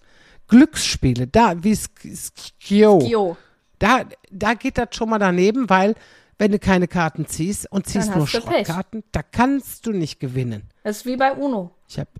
Glücksspiele, 0.48 1.26
da 1.26 1.62
wie 1.62 1.72
Sk- 1.72 2.14
Skio. 2.60 3.00
Jo, 3.00 3.36
Da, 3.78 4.04
da 4.30 4.54
geht 4.54 4.76
das 4.78 4.88
schon 4.92 5.08
mal 5.10 5.18
daneben, 5.18 5.68
weil 5.70 5.94
wenn 6.38 6.52
du 6.52 6.58
keine 6.58 6.88
Karten 6.88 7.26
ziehst 7.26 7.70
und 7.70 7.86
ziehst 7.86 8.14
nur. 8.14 8.26
Schrottkarten, 8.26 9.04
da 9.12 9.22
kannst 9.22 9.86
du 9.86 9.92
nicht 9.92 10.18
gewinnen. 10.20 10.68
das 10.82 10.98
ist 10.98 11.06
wie 11.06 11.16
bei 11.16 11.32
Uno. 11.32 11.70
Ich 11.88 11.98
habe. 11.98 12.10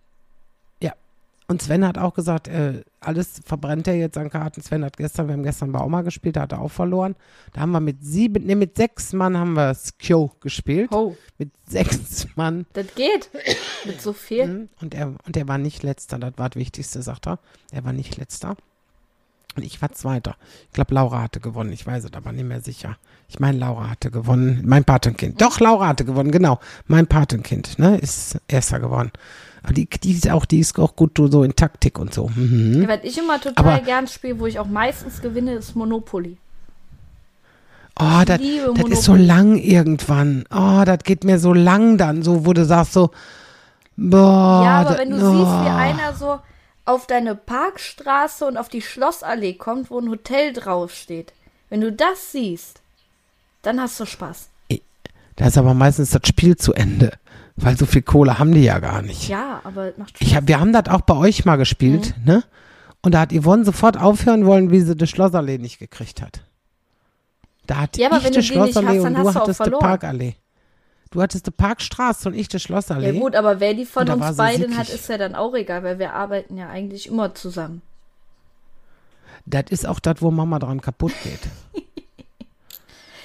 Und 1.52 1.60
Sven 1.60 1.86
hat 1.86 1.98
auch 1.98 2.14
gesagt, 2.14 2.48
äh, 2.48 2.82
alles 2.98 3.42
verbrennt 3.44 3.86
er 3.86 3.94
jetzt 3.94 4.16
an 4.16 4.30
Karten. 4.30 4.62
Sven 4.62 4.82
hat 4.86 4.96
gestern, 4.96 5.26
wir 5.26 5.34
haben 5.34 5.42
gestern 5.42 5.70
Bauma 5.70 6.00
gespielt, 6.00 6.36
da 6.36 6.40
hat 6.40 6.52
er 6.52 6.62
auch 6.62 6.70
verloren. 6.70 7.14
Da 7.52 7.60
haben 7.60 7.72
wir 7.72 7.80
mit 7.80 8.02
sieben, 8.02 8.46
nee, 8.46 8.54
mit 8.54 8.74
sechs 8.78 9.12
Mann 9.12 9.36
haben 9.36 9.52
wir 9.52 9.74
Skio 9.74 10.32
gespielt. 10.40 10.90
Oh, 10.92 11.14
Mit 11.36 11.50
sechs 11.68 12.26
Mann. 12.36 12.64
das 12.72 12.86
geht. 12.94 13.28
Mit 13.84 14.00
so 14.00 14.14
viel. 14.14 14.46
Mhm. 14.46 14.68
Und 14.80 14.94
er, 14.94 15.14
und 15.26 15.36
er 15.36 15.46
war 15.46 15.58
nicht 15.58 15.82
letzter, 15.82 16.18
das 16.18 16.32
war 16.38 16.48
das 16.48 16.58
Wichtigste, 16.58 17.02
sagt 17.02 17.26
er. 17.26 17.38
Er 17.70 17.84
war 17.84 17.92
nicht 17.92 18.16
letzter. 18.16 18.56
Und 19.56 19.64
ich 19.64 19.80
war 19.82 19.92
Zweiter. 19.92 20.36
Ich 20.66 20.72
glaube, 20.72 20.94
Laura 20.94 21.22
hatte 21.22 21.40
gewonnen. 21.40 21.72
Ich 21.72 21.86
weiß 21.86 22.04
es 22.04 22.12
aber 22.14 22.32
nicht 22.32 22.46
mehr 22.46 22.60
sicher. 22.60 22.96
Ich 23.28 23.40
meine, 23.40 23.58
Laura 23.58 23.90
hatte 23.90 24.10
gewonnen. 24.10 24.62
Mein 24.64 24.84
Patenkind. 24.84 25.40
Doch, 25.40 25.60
Laura 25.60 25.88
hatte 25.88 26.04
gewonnen, 26.04 26.30
genau. 26.30 26.58
Mein 26.86 27.06
Patenkind, 27.06 27.78
ne, 27.78 27.96
ist 27.98 28.38
Erster 28.48 28.80
geworden. 28.80 29.10
Aber 29.62 29.72
die, 29.72 29.86
die 29.86 30.12
ist 30.12 30.28
auch, 30.28 30.44
die 30.44 30.58
ist 30.58 30.78
auch 30.78 30.96
gut 30.96 31.16
so 31.16 31.42
in 31.42 31.54
Taktik 31.54 31.98
und 31.98 32.12
so. 32.12 32.30
Mhm. 32.34 32.82
Ja, 32.82 32.88
Was 32.88 33.00
ich 33.04 33.16
immer 33.18 33.40
total 33.40 33.74
Aber- 33.74 33.84
gern 33.84 34.06
spiele, 34.06 34.38
wo 34.40 34.46
ich 34.46 34.58
auch 34.58 34.66
meistens 34.66 35.20
gewinne, 35.22 35.54
ist 35.54 35.76
Monopoly. 35.76 36.36
Oh, 38.00 38.22
das 38.24 38.40
ist 38.40 39.04
so 39.04 39.14
lang 39.14 39.56
irgendwann. 39.56 40.44
Oh, 40.50 40.82
das 40.84 41.00
geht 41.04 41.24
mir 41.24 41.38
so 41.38 41.52
lang 41.52 41.98
dann, 41.98 42.22
so, 42.22 42.46
wo 42.46 42.54
du 42.54 42.64
sagst 42.64 42.94
so, 42.94 43.10
boah. 43.96 44.62
ja, 44.64 44.80
aber 44.80 44.98
wenn 44.98 45.10
du 45.10 45.16
oh. 45.16 45.30
siehst, 45.30 45.64
wie 45.64 45.68
einer 45.68 46.14
so 46.14 46.40
auf 46.84 47.06
deine 47.06 47.34
Parkstraße 47.34 48.44
und 48.46 48.56
auf 48.56 48.68
die 48.68 48.82
Schlossallee 48.82 49.54
kommt, 49.54 49.90
wo 49.90 49.98
ein 50.00 50.08
Hotel 50.08 50.52
draufsteht. 50.52 51.32
Wenn 51.70 51.80
du 51.80 51.92
das 51.92 52.32
siehst, 52.32 52.80
dann 53.62 53.80
hast 53.80 53.98
du 54.00 54.06
Spaß. 54.06 54.48
Da 55.36 55.46
ist 55.46 55.56
aber 55.56 55.72
meistens 55.74 56.10
das 56.10 56.22
Spiel 56.26 56.56
zu 56.56 56.74
Ende. 56.74 57.12
Weil 57.56 57.76
so 57.76 57.86
viel 57.86 58.02
Kohle 58.02 58.38
haben 58.38 58.52
die 58.52 58.64
ja 58.64 58.78
gar 58.80 59.02
nicht. 59.02 59.28
Ja, 59.28 59.60
aber 59.64 59.88
es 59.88 59.98
macht 59.98 60.10
Spaß. 60.16 60.26
Ich 60.28 60.36
hab, 60.36 60.48
wir 60.48 60.58
haben 60.60 60.72
das 60.72 60.88
auch 60.88 61.02
bei 61.02 61.14
euch 61.16 61.44
mal 61.44 61.56
gespielt, 61.56 62.14
Mhm. 62.18 62.24
ne? 62.24 62.44
Und 63.02 63.12
da 63.14 63.20
hat 63.20 63.32
Yvonne 63.32 63.64
sofort 63.64 63.96
aufhören 63.98 64.46
wollen, 64.46 64.70
wie 64.70 64.80
sie 64.80 64.94
das 64.96 65.10
Schlossallee 65.10 65.58
nicht 65.58 65.78
gekriegt 65.78 66.22
hat. 66.22 66.40
Da 67.66 67.76
hat 67.78 67.96
Ja, 67.96 68.08
aber 68.08 68.18
ich 68.18 68.24
wenn 68.24 68.32
die 68.32 68.40
die 68.40 68.46
Schlossallee 68.46 68.98
hast, 68.98 69.06
und 69.06 69.14
du 69.14 69.34
hattest 69.34 69.66
die. 69.66 69.70
Parkallee. 69.70 70.34
Du 71.12 71.20
hattest 71.22 71.46
die 71.46 71.50
Parkstraße 71.50 72.28
und 72.28 72.34
ich 72.34 72.48
die 72.48 72.58
Schlossallee. 72.58 73.12
ja 73.12 73.20
gut, 73.20 73.36
aber 73.36 73.60
wer 73.60 73.74
die 73.74 73.84
von 73.84 74.08
uns 74.08 74.36
beiden 74.36 74.76
hat, 74.76 74.86
sickig. 74.86 75.00
ist 75.00 75.08
ja 75.08 75.18
dann 75.18 75.34
auch 75.34 75.54
egal, 75.54 75.84
weil 75.84 75.98
wir 75.98 76.14
arbeiten 76.14 76.56
ja 76.56 76.68
eigentlich 76.68 77.06
immer 77.06 77.34
zusammen. 77.34 77.82
Das 79.44 79.64
ist 79.70 79.86
auch 79.86 80.00
das, 80.00 80.22
wo 80.22 80.30
Mama 80.30 80.58
dran 80.58 80.80
kaputt 80.80 81.12
geht. 81.22 81.40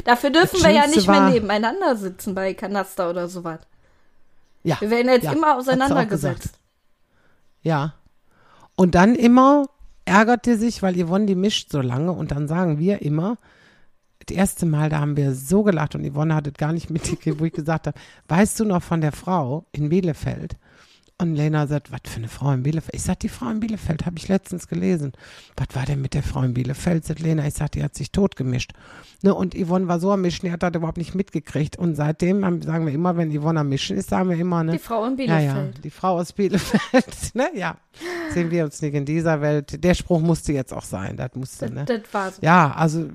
Dafür 0.06 0.30
dürfen 0.30 0.56
Das 0.62 0.63
wir 0.63 0.71
ja 0.71 0.88
nicht 0.88 1.08
mehr 1.08 1.21
war- 1.21 1.30
nebeneinander 1.30 1.95
sitzen 1.95 2.36
bei 2.36 2.54
Kanaster 2.54 3.10
oder 3.10 3.28
sowas. 3.28 3.60
Ja. 4.63 4.80
Wir 4.82 4.89
werden 4.89 5.10
jetzt 5.10 5.23
ja, 5.23 5.32
immer 5.32 5.52
hat 5.52 5.58
auseinandergesetzt. 5.58 6.60
Ja. 7.62 7.93
Und 8.76 8.95
dann 8.95 9.15
immer 9.15 9.65
ärgert 10.06 10.45
die 10.45 10.56
sich, 10.56 10.82
weil 10.82 10.95
Yvonne 11.02 11.26
die 11.26 11.36
mischt 11.36 11.71
so 11.71 11.82
lange 11.82 12.12
und 12.12 12.32
dann 12.32 12.47
sagen 12.47 12.80
wir 12.80 13.02
immer, 13.02 13.38
das 14.27 14.37
erste 14.37 14.65
Mal, 14.65 14.89
da 14.89 14.99
haben 14.99 15.17
wir 15.17 15.33
so 15.33 15.63
gelacht 15.63 15.95
und 15.95 16.05
Yvonne 16.09 16.35
hat 16.35 16.47
es 16.47 16.53
gar 16.53 16.73
nicht 16.73 16.89
mitgekriegt, 16.91 17.39
wo 17.39 17.45
ich 17.45 17.53
gesagt 17.53 17.87
habe, 17.87 17.97
weißt 18.27 18.59
du 18.59 18.65
noch 18.65 18.83
von 18.83 19.01
der 19.01 19.11
Frau 19.11 19.65
in 19.71 19.89
Bielefeld? 19.89 20.55
Und 21.19 21.33
Lena 21.33 21.65
sagt, 21.65 21.91
was 21.91 22.01
für 22.05 22.17
eine 22.17 22.27
Frau 22.27 22.51
in 22.51 22.61
Bielefeld? 22.61 22.93
Ich 22.93 23.01
sag, 23.01 23.19
die 23.21 23.29
Frau 23.29 23.49
in 23.49 23.59
Bielefeld 23.59 24.05
habe 24.05 24.19
ich 24.19 24.27
letztens 24.27 24.67
gelesen. 24.67 25.13
Was 25.55 25.69
war 25.75 25.83
denn 25.83 25.99
mit 25.99 26.13
der 26.13 26.21
Frau 26.21 26.43
in 26.43 26.53
Bielefeld? 26.53 27.05
Sagt 27.05 27.21
Lena, 27.21 27.47
ich 27.47 27.55
sag, 27.55 27.71
die 27.71 27.81
hat 27.83 27.95
sich 27.95 28.11
totgemischt. 28.11 28.73
Ne, 29.23 29.33
und 29.33 29.55
Yvonne 29.55 29.87
war 29.87 29.99
so 29.99 30.11
am 30.11 30.21
Mischen, 30.21 30.45
die 30.45 30.51
hat 30.51 30.61
das 30.61 30.75
überhaupt 30.75 30.99
nicht 30.99 31.15
mitgekriegt. 31.15 31.75
Und 31.75 31.95
seitdem 31.95 32.45
haben, 32.45 32.61
sagen 32.61 32.85
wir 32.85 32.93
immer, 32.93 33.17
wenn 33.17 33.31
Yvonne 33.35 33.61
am 33.61 33.69
Mischen 33.69 33.97
ist, 33.97 34.11
sagen 34.11 34.29
wir 34.29 34.37
immer, 34.37 34.63
ne? 34.63 34.73
Die 34.73 34.77
Frau 34.77 35.05
in 35.05 35.17
Ja, 35.17 35.39
ja, 35.39 35.53
Bielefeld. 35.55 35.83
die 35.85 35.89
Frau 35.89 36.19
aus 36.19 36.33
Bielefeld, 36.33 37.07
ne? 37.33 37.49
Ja. 37.55 37.77
Sehen 38.35 38.51
wir 38.51 38.65
uns 38.65 38.79
nicht 38.83 38.93
in 38.93 39.05
dieser 39.05 39.41
Welt. 39.41 39.83
Der 39.83 39.95
Spruch 39.95 40.21
musste 40.21 40.53
jetzt 40.53 40.71
auch 40.71 40.83
sein. 40.83 41.17
Das 41.17 41.33
musste, 41.33 41.65
Das, 41.65 41.73
ne? 41.73 41.85
das 41.85 42.01
war 42.13 42.29
so. 42.31 42.41
Ja, 42.43 42.73
also, 42.75 43.07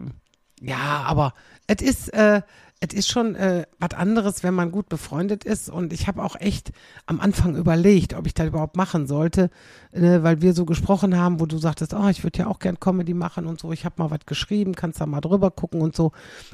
ja, 0.63 1.03
aber 1.07 1.35
es 1.67 1.83
ist, 1.83 2.09
äh, 2.15 2.43
es 2.85 2.95
ist 2.95 3.09
schon 3.09 3.37
äh, 3.37 3.65
was 3.79 3.95
anderes, 3.95 4.43
wenn 4.43 4.55
man 4.55 4.73
gut 4.73 4.89
befreundet 4.89 5.45
ist. 5.45 5.69
Und 5.69 5.93
ich 5.93 6.09
habe 6.09 6.23
auch 6.23 6.35
echt 6.35 6.73
am 7.07 7.21
Anfang 7.21 7.55
überlegt, 7.55 8.15
ob 8.15 8.27
ich 8.27 8.35
das 8.35 8.49
überhaupt 8.49 8.77
machen 8.77 9.07
sollte, 9.07 9.51
äh, 9.93 10.23
weil 10.23 10.43
wir 10.43 10.53
so 10.53 10.65
gesprochen 10.65 11.17
haben, 11.17 11.39
wo 11.39 11.47
du 11.47 11.59
sagtest, 11.59 11.95
oh, 11.95 12.09
ich 12.09 12.25
würde 12.25 12.41
ja 12.41 12.47
auch 12.49 12.59
gern 12.59 12.81
Comedy 12.81 13.15
machen 13.15 13.47
und 13.47 13.61
so. 13.61 13.73
Ich 13.73 13.85
habe 13.85 14.03
mal 14.03 14.11
was 14.11 14.27
geschrieben, 14.27 14.75
kannst 14.75 15.01
da 15.01 15.07
mal 15.07 15.21
drüber 15.21 15.53
gucken 15.53 15.81
und 15.81 15.95
so. 15.95 16.11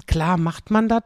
Klar 0.07 0.37
macht 0.37 0.71
man 0.71 0.88
das, 0.88 1.05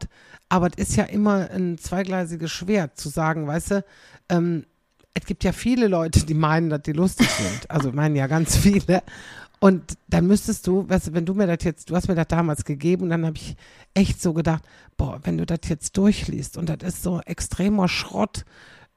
aber 0.49 0.67
es 0.67 0.89
ist 0.89 0.95
ja 0.97 1.05
immer 1.05 1.49
ein 1.51 1.77
zweigleisiges 1.77 2.51
Schwert 2.51 2.97
zu 2.97 3.07
sagen, 3.07 3.47
weißt 3.47 3.71
du, 3.71 3.85
ähm, 4.29 4.65
es 5.13 5.25
gibt 5.25 5.43
ja 5.43 5.51
viele 5.51 5.87
Leute, 5.87 6.25
die 6.25 6.33
meinen, 6.33 6.69
dass 6.69 6.81
die 6.81 6.91
lustig 6.91 7.29
sind. 7.29 7.69
Also 7.69 7.91
meinen 7.91 8.15
ja 8.15 8.27
ganz 8.27 8.57
viele. 8.57 9.03
Und 9.63 9.97
dann 10.09 10.27
müsstest 10.27 10.67
du, 10.67 10.89
weißt 10.89 11.07
du, 11.07 11.13
wenn 11.13 11.25
du 11.25 11.33
mir 11.35 11.47
das 11.47 11.63
jetzt, 11.63 11.89
du 11.89 11.95
hast 11.95 12.09
mir 12.09 12.15
das 12.15 12.27
damals 12.27 12.65
gegeben 12.65 13.03
und 13.03 13.11
dann 13.11 13.25
habe 13.25 13.37
ich 13.37 13.55
echt 13.93 14.21
so 14.21 14.33
gedacht, 14.33 14.61
boah, 14.97 15.21
wenn 15.23 15.37
du 15.37 15.45
das 15.45 15.59
jetzt 15.69 15.95
durchliest 15.95 16.57
und 16.57 16.67
das 16.67 16.79
ist 16.83 17.01
so 17.01 17.21
extremer 17.21 17.87
Schrott, 17.87 18.43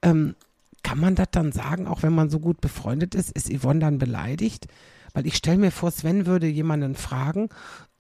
ähm, 0.03 0.35
kann 0.83 0.99
man 0.99 1.15
das 1.15 1.29
dann 1.31 1.53
sagen, 1.53 1.87
auch 1.87 2.03
wenn 2.03 2.13
man 2.13 2.31
so 2.31 2.41
gut 2.41 2.61
befreundet 2.61 3.15
ist, 3.15 3.31
ist 3.31 3.49
Yvonne 3.49 3.79
dann 3.79 3.99
beleidigt? 3.99 4.67
Weil 5.15 5.29
ich 5.29 5.37
stelle 5.37 5.59
mir 5.59 5.71
vor, 5.71 5.93
Sven 5.93 6.27
würde 6.27 6.49
jemanden 6.49 6.97
fragen 6.97 7.49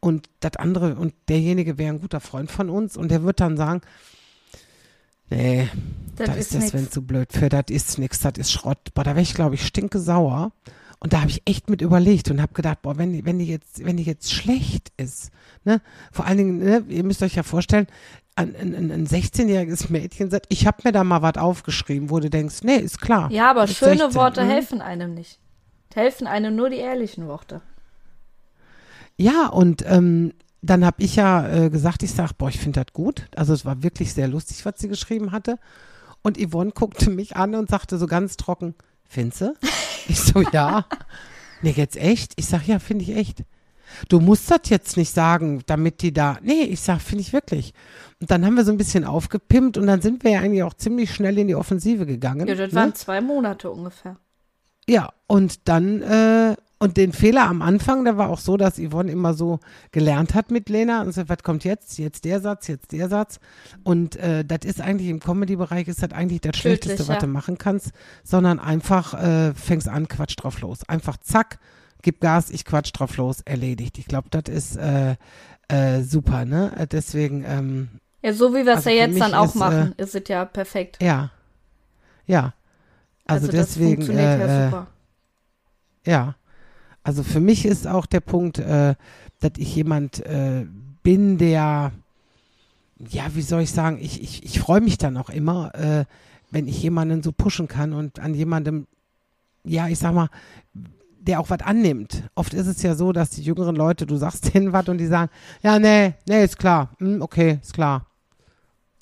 und 0.01 0.29
das 0.41 0.57
andere 0.57 0.97
und 0.97 1.15
derjenige 1.29 1.79
wäre 1.79 1.95
ein 1.95 2.01
guter 2.01 2.19
Freund 2.19 2.51
von 2.51 2.69
uns 2.69 2.97
und 2.97 3.13
der 3.13 3.23
wird 3.23 3.39
dann 3.39 3.57
sagen, 3.57 3.81
nee, 5.31 5.69
Das 6.17 6.27
da 6.27 6.33
ist 6.33 6.53
ist 6.53 6.55
der 6.55 6.63
Sven 6.63 6.91
zu 6.91 7.03
blöd 7.03 7.33
für, 7.33 7.49
das 7.49 7.67
ist 7.69 7.97
nix, 8.01 8.19
das 8.19 8.33
ist 8.39 8.51
Schrott. 8.51 8.93
Boah, 8.93 9.05
da 9.05 9.13
wäre 9.13 9.23
ich, 9.23 9.35
glaube 9.35 9.55
ich, 9.55 9.65
stinke 9.65 10.01
sauer. 10.01 10.51
Und 10.99 11.13
da 11.13 11.21
habe 11.21 11.31
ich 11.31 11.43
echt 11.45 11.69
mit 11.69 11.83
überlegt 11.83 12.31
und 12.31 12.41
habe 12.41 12.55
gedacht, 12.55 12.83
boah, 12.83 12.97
wenn 12.97 13.13
die, 13.13 13.25
wenn 13.25 13.39
die 13.39 13.47
jetzt, 13.47 13.85
wenn 13.85 13.97
die 13.97 14.03
jetzt 14.03 14.33
schlecht 14.33 14.93
ist, 14.97 15.31
ne, 15.65 15.81
vor 16.11 16.25
allen 16.25 16.39
Dingen, 16.39 16.59
ne, 16.59 16.85
ihr 16.89 17.05
müsst 17.05 17.23
euch 17.23 17.35
ja 17.35 17.43
vorstellen, 17.43 17.87
ein, 18.35 18.55
ein, 18.55 18.91
ein 18.91 19.07
16-jähriges 19.07 19.91
Mädchen 19.91 20.31
sagt, 20.31 20.47
ich 20.49 20.67
habe 20.67 20.79
mir 20.85 20.93
da 20.93 21.05
mal 21.05 21.23
was 21.23 21.37
aufgeschrieben, 21.37 22.11
wo 22.11 22.21
du 22.21 22.31
denkst, 22.31 22.63
nee, 22.63 22.77
ist 22.77 23.01
klar. 23.01 23.31
Ja, 23.31 23.51
aber 23.51 23.67
schöne 23.67 23.99
16, 23.99 24.15
Worte 24.15 24.45
mhm. 24.45 24.49
helfen 24.49 24.81
einem 24.81 25.15
nicht. 25.15 25.39
Helfen 25.95 26.27
einem 26.27 26.55
nur 26.55 26.69
die 26.69 26.77
ehrlichen 26.77 27.27
Worte. 27.27 27.63
Ja, 29.17 29.47
und 29.47 29.83
ähm, 29.87 30.35
dann 30.61 30.85
habe 30.85 31.03
ich 31.03 31.17
ja 31.17 31.49
äh, 31.49 31.71
gesagt, 31.71 32.03
ich 32.03 32.13
sag, 32.13 32.35
boah, 32.35 32.51
ich 32.51 32.59
finde 32.59 32.85
das 32.85 32.93
gut. 32.93 33.29
Also 33.35 33.55
es 33.55 33.65
war 33.65 33.83
wirklich 33.83 34.13
sehr 34.13 34.29
lustig, 34.29 34.67
was 34.67 34.75
sie 34.77 34.89
geschrieben 34.89 35.33
hatte. 35.33 35.59
Und 36.23 36.39
Yvonne 36.39 36.73
guckte 36.73 37.09
mich 37.09 37.37
an 37.37 37.55
und 37.55 37.71
sagte 37.71 37.97
so 37.97 38.07
ganz 38.07 38.37
trocken, 38.37 38.75
findest 39.09 39.41
du? 39.41 39.55
Ich 40.09 40.21
so, 40.21 40.41
ja. 40.53 40.87
Nee, 41.63 41.75
jetzt 41.77 41.97
echt? 41.97 42.33
Ich 42.37 42.47
sag, 42.47 42.67
ja, 42.67 42.79
finde 42.79 43.05
ich 43.05 43.17
echt. 43.17 43.45
Du 44.09 44.21
musst 44.21 44.51
das 44.51 44.69
jetzt 44.69 44.97
nicht 44.97 45.13
sagen, 45.13 45.63
damit 45.67 46.03
die 46.03 46.13
da. 46.13 46.39
Nee, 46.43 46.63
ich 46.63 46.81
sag, 46.81 47.01
finde 47.01 47.23
ich 47.23 47.33
wirklich. 47.33 47.73
Und 48.21 48.31
dann 48.31 48.45
haben 48.45 48.55
wir 48.55 48.65
so 48.65 48.73
ein 48.73 48.79
bisschen 48.79 49.05
aufgepimpt 49.05 49.77
und 49.79 49.87
dann 49.87 50.01
sind 50.01 50.25
wir 50.25 50.33
ja 50.33 50.41
eigentlich 50.41 50.63
auch 50.63 50.75
ziemlich 50.75 51.15
schnell 51.15 51.39
in 51.39 51.49
die 51.49 51.55
Offensive 51.55 52.07
gegangen. 52.07 52.47
Ja, 52.47 52.55
das 52.55 52.73
ne? 52.73 52.81
waren 52.81 52.95
zwei 52.95 53.21
Monate 53.21 53.71
ungefähr. 53.71 54.17
Ja, 54.89 55.13
und 55.27 55.69
dann, 55.69 56.03
äh, 56.03 56.57
und 56.79 56.97
den 56.99 57.13
Fehler 57.13 57.49
am 57.49 57.63
Anfang, 57.63 58.05
der 58.05 58.19
war 58.19 58.29
auch 58.29 58.39
so, 58.39 58.57
dass 58.59 58.79
Yvonne 58.79 59.11
immer 59.11 59.33
so 59.33 59.61
gelernt 59.93 60.35
hat 60.35 60.51
mit 60.51 60.69
Lena 60.69 61.01
und 61.01 61.13
so, 61.13 61.27
was 61.29 61.43
kommt 61.43 61.65
jetzt? 61.65 61.99
Jetzt 61.99 62.25
der 62.27 62.41
Satz, 62.41 62.67
jetzt 62.67 62.93
der 62.93 63.09
Satz. 63.09 63.41
Und 63.83 64.17
äh, 64.17 64.45
das 64.45 64.59
ist 64.65 64.81
eigentlich 64.83 65.09
im 65.09 65.21
Comedy-Bereich 65.21 65.89
ist 65.89 66.03
das 66.03 66.13
eigentlich 66.13 66.43
das 66.43 66.53
Tödlich, 66.53 66.83
Schlechteste, 66.83 67.09
was 67.09 67.17
ja. 67.17 67.21
du 67.21 67.29
machen 67.29 67.57
kannst, 67.57 67.93
sondern 68.25 68.59
einfach 68.59 69.15
äh, 69.15 69.55
fängst 69.55 69.89
an, 69.89 70.07
Quatsch 70.09 70.37
drauf 70.37 70.61
los. 70.61 70.87
Einfach 70.87 71.17
zack, 71.17 71.59
gib 72.03 72.21
Gas, 72.21 72.51
ich 72.51 72.67
quatsch 72.67 72.91
drauf 72.93 73.17
los, 73.17 73.41
erledigt. 73.41 73.97
Ich 73.99 74.07
glaube, 74.07 74.29
das 74.31 74.55
ist 74.55 74.77
äh, 74.77 75.17
äh, 75.69 76.03
super, 76.03 76.45
ne? 76.45 76.87
Deswegen, 76.93 77.43
ähm, 77.47 77.89
Ja, 78.23 78.35
so 78.35 78.51
wie 78.53 78.67
wir 78.67 78.73
es 78.73 78.87
Also 78.87 78.91
ja 78.91 79.07
jetzt 79.07 79.19
dann 79.19 79.33
auch 79.35 79.47
ist, 79.47 79.57
äh, 79.57 79.59
machen, 79.59 79.95
ist 79.97 80.15
es 80.15 80.29
ja 80.29 80.45
perfekt. 80.45 81.03
ja. 81.03 81.31
Ja. 82.27 82.53
Also, 83.25 83.47
das 83.47 83.75
deswegen, 83.75 84.03
funktioniert 84.03 84.41
ja 84.41 84.47
äh, 84.47 84.63
äh, 84.63 84.65
super. 84.67 84.87
Ja. 86.05 86.35
Also 87.07 87.23
für 87.23 87.39
mich 87.39 87.65
ist 87.65 87.87
auch 87.87 88.05
der 88.05 88.19
Punkt, 88.19 88.59
äh, 88.59 88.97
dass 89.39 89.53
ich 89.59 89.77
jemand 89.77 90.27
äh, 90.27 90.67
bin, 91.05 91.39
der, 91.39 91.93
ja, 92.99 93.23
wie 93.33 93.43
soll 93.43 93.63
ich 93.63 93.71
sagen, 93.71 93.99
ich, 94.01 94.21
ich, 94.21 94.43
ich 94.43 94.59
freue 94.59 94.81
mich 94.81 94.99
dann 94.99 95.17
auch 95.17 95.31
immer, 95.31 95.73
äh, 95.77 96.05
wenn 96.51 96.67
ich 96.67 96.83
jemanden 96.83 97.23
so 97.23 97.31
pushen 97.31 97.69
kann 97.69 97.93
und 97.93 98.19
an 98.19 98.35
jemandem, 98.35 98.89
ja, 99.63 99.87
ich 99.87 100.01
sag 100.01 100.15
mal, 100.15 100.31
der 101.21 101.39
auch 101.39 101.49
was 101.49 101.61
annimmt. 101.61 102.25
Oft 102.35 102.55
ist 102.55 102.67
es 102.67 102.83
ja 102.83 102.97
so, 102.97 103.13
dass 103.13 103.31
die 103.31 103.43
jüngeren 103.43 103.77
Leute, 103.77 104.05
du 104.05 104.17
sagst 104.17 104.53
denen 104.55 104.73
was 104.73 104.89
und 104.89 104.99
die 104.99 105.07
sagen, 105.07 105.31
ja, 105.63 105.79
nee, 105.79 106.15
nee, 106.27 106.43
ist 106.43 106.59
klar, 106.59 106.91
hm, 106.99 107.23
okay, 107.23 107.61
ist 107.63 107.75
klar. 107.75 108.07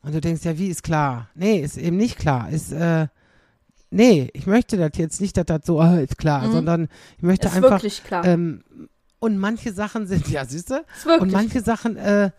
Und 0.02 0.14
du 0.14 0.20
denkst, 0.20 0.44
ja, 0.44 0.58
wie 0.58 0.68
ist 0.68 0.82
klar? 0.82 1.30
Nee, 1.34 1.60
ist 1.60 1.78
eben 1.78 1.96
nicht 1.96 2.18
klar. 2.18 2.50
Ist, 2.50 2.70
äh, 2.70 3.06
nee, 3.94 4.30
ich 4.35 4.46
möchte 4.46 4.76
das 4.76 4.90
jetzt 4.96 5.20
nicht, 5.20 5.37
dass 5.37 5.46
das 5.46 5.61
so, 5.64 5.80
äh, 5.80 6.04
ist 6.04 6.18
klar, 6.18 6.46
Mhm. 6.48 6.52
sondern 6.52 6.88
ich 7.16 7.22
möchte 7.22 7.46
Ist 7.48 7.57
einfach, 7.57 7.70
wirklich 7.70 8.04
klar. 8.04 8.24
ähm, 8.24 8.62
und 9.18 9.38
manche 9.38 9.72
Sachen 9.72 10.07
sind, 10.07 10.28
ja, 10.30 10.44
siehst 10.44 10.70
du? 10.70 10.74
ist 10.96 11.07
wirklich 11.07 11.22
Und 11.22 11.33
manche 11.33 11.61
Sachen 11.62 11.96
äh, 11.96 12.30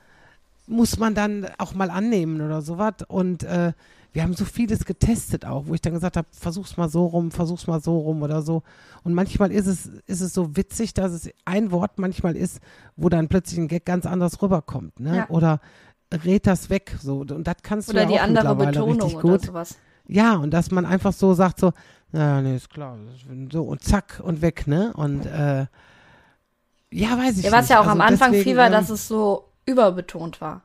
muss 0.68 0.98
man 0.98 1.16
dann 1.16 1.48
auch 1.58 1.74
mal 1.74 1.90
annehmen 1.90 2.42
oder 2.42 2.62
sowas. 2.62 2.94
Und 3.08 3.44
äh, 3.44 3.74
wir 4.14 4.24
haben 4.24 4.34
so 4.34 4.46
vieles 4.46 4.86
getestet 4.86 5.46
auch, 5.46 5.68
wo 5.68 5.74
ich 5.74 5.82
dann 5.82 5.94
gesagt 5.94 6.16
habe, 6.18 6.28
versuch's 6.32 6.78
mal 6.78 6.90
so 6.90 7.06
rum, 7.06 7.32
versuch's 7.32 7.68
mal 7.68 7.82
so 7.82 7.98
rum 8.00 8.22
oder 8.24 8.42
so. 8.42 8.64
Und 9.04 9.14
manchmal 9.14 9.52
ist 9.52 9.68
es, 9.68 9.88
ist 10.08 10.22
es 10.22 10.34
so 10.34 10.56
witzig, 10.56 10.94
dass 10.94 11.12
es 11.12 11.30
ein 11.44 11.70
Wort 11.72 12.00
manchmal 12.00 12.36
ist, 12.36 12.60
wo 12.96 13.10
dann 13.10 13.28
plötzlich 13.28 13.60
ein 13.60 13.68
Gag 13.68 13.86
ganz 13.86 14.06
anders 14.06 14.42
rüberkommt. 14.42 15.00
Ne? 15.00 15.18
Ja. 15.18 15.30
Oder 15.30 15.60
red 16.24 16.48
das 16.48 16.70
weg. 16.70 16.96
So. 17.02 17.20
Und 17.20 17.46
das 17.46 17.58
kannst 17.62 17.90
du 17.90 17.92
Oder 17.94 18.04
ja 18.04 18.08
die 18.08 18.14
auch 18.20 18.24
andere 18.24 18.56
mittlerweile 18.56 18.72
Betonung 18.72 19.02
richtig 19.02 19.24
oder 19.24 19.38
gut. 19.38 19.46
sowas. 19.46 19.76
Ja, 20.08 20.36
und 20.36 20.52
dass 20.52 20.72
man 20.72 20.86
einfach 20.86 21.14
so 21.14 21.34
sagt, 21.34 21.60
so, 21.60 21.74
ja, 22.14 22.42
nee, 22.42 22.56
ist 22.56 22.70
klar, 22.70 22.98
so 23.52 23.64
und 23.64 23.84
zack 23.84 24.22
und 24.24 24.42
weg, 24.42 24.68
ne? 24.68 24.94
Und 24.96 25.26
äh, 25.26 25.66
Ja, 26.92 27.18
weiß 27.18 27.38
ich 27.40 27.46
Ja, 27.46 27.52
was 27.52 27.62
nicht. 27.62 27.70
ja 27.72 27.78
auch 27.78 27.88
Also 27.88 27.92
am 27.92 28.02
Anfang 28.02 28.32
deswegen, 28.32 28.44
viel 28.44 28.58
war, 28.58 28.68
ähm, 28.68 28.72
dass 28.72 28.90
es 28.90 29.08
so 29.08 29.46
überbetont 29.66 30.40
war. 30.42 30.62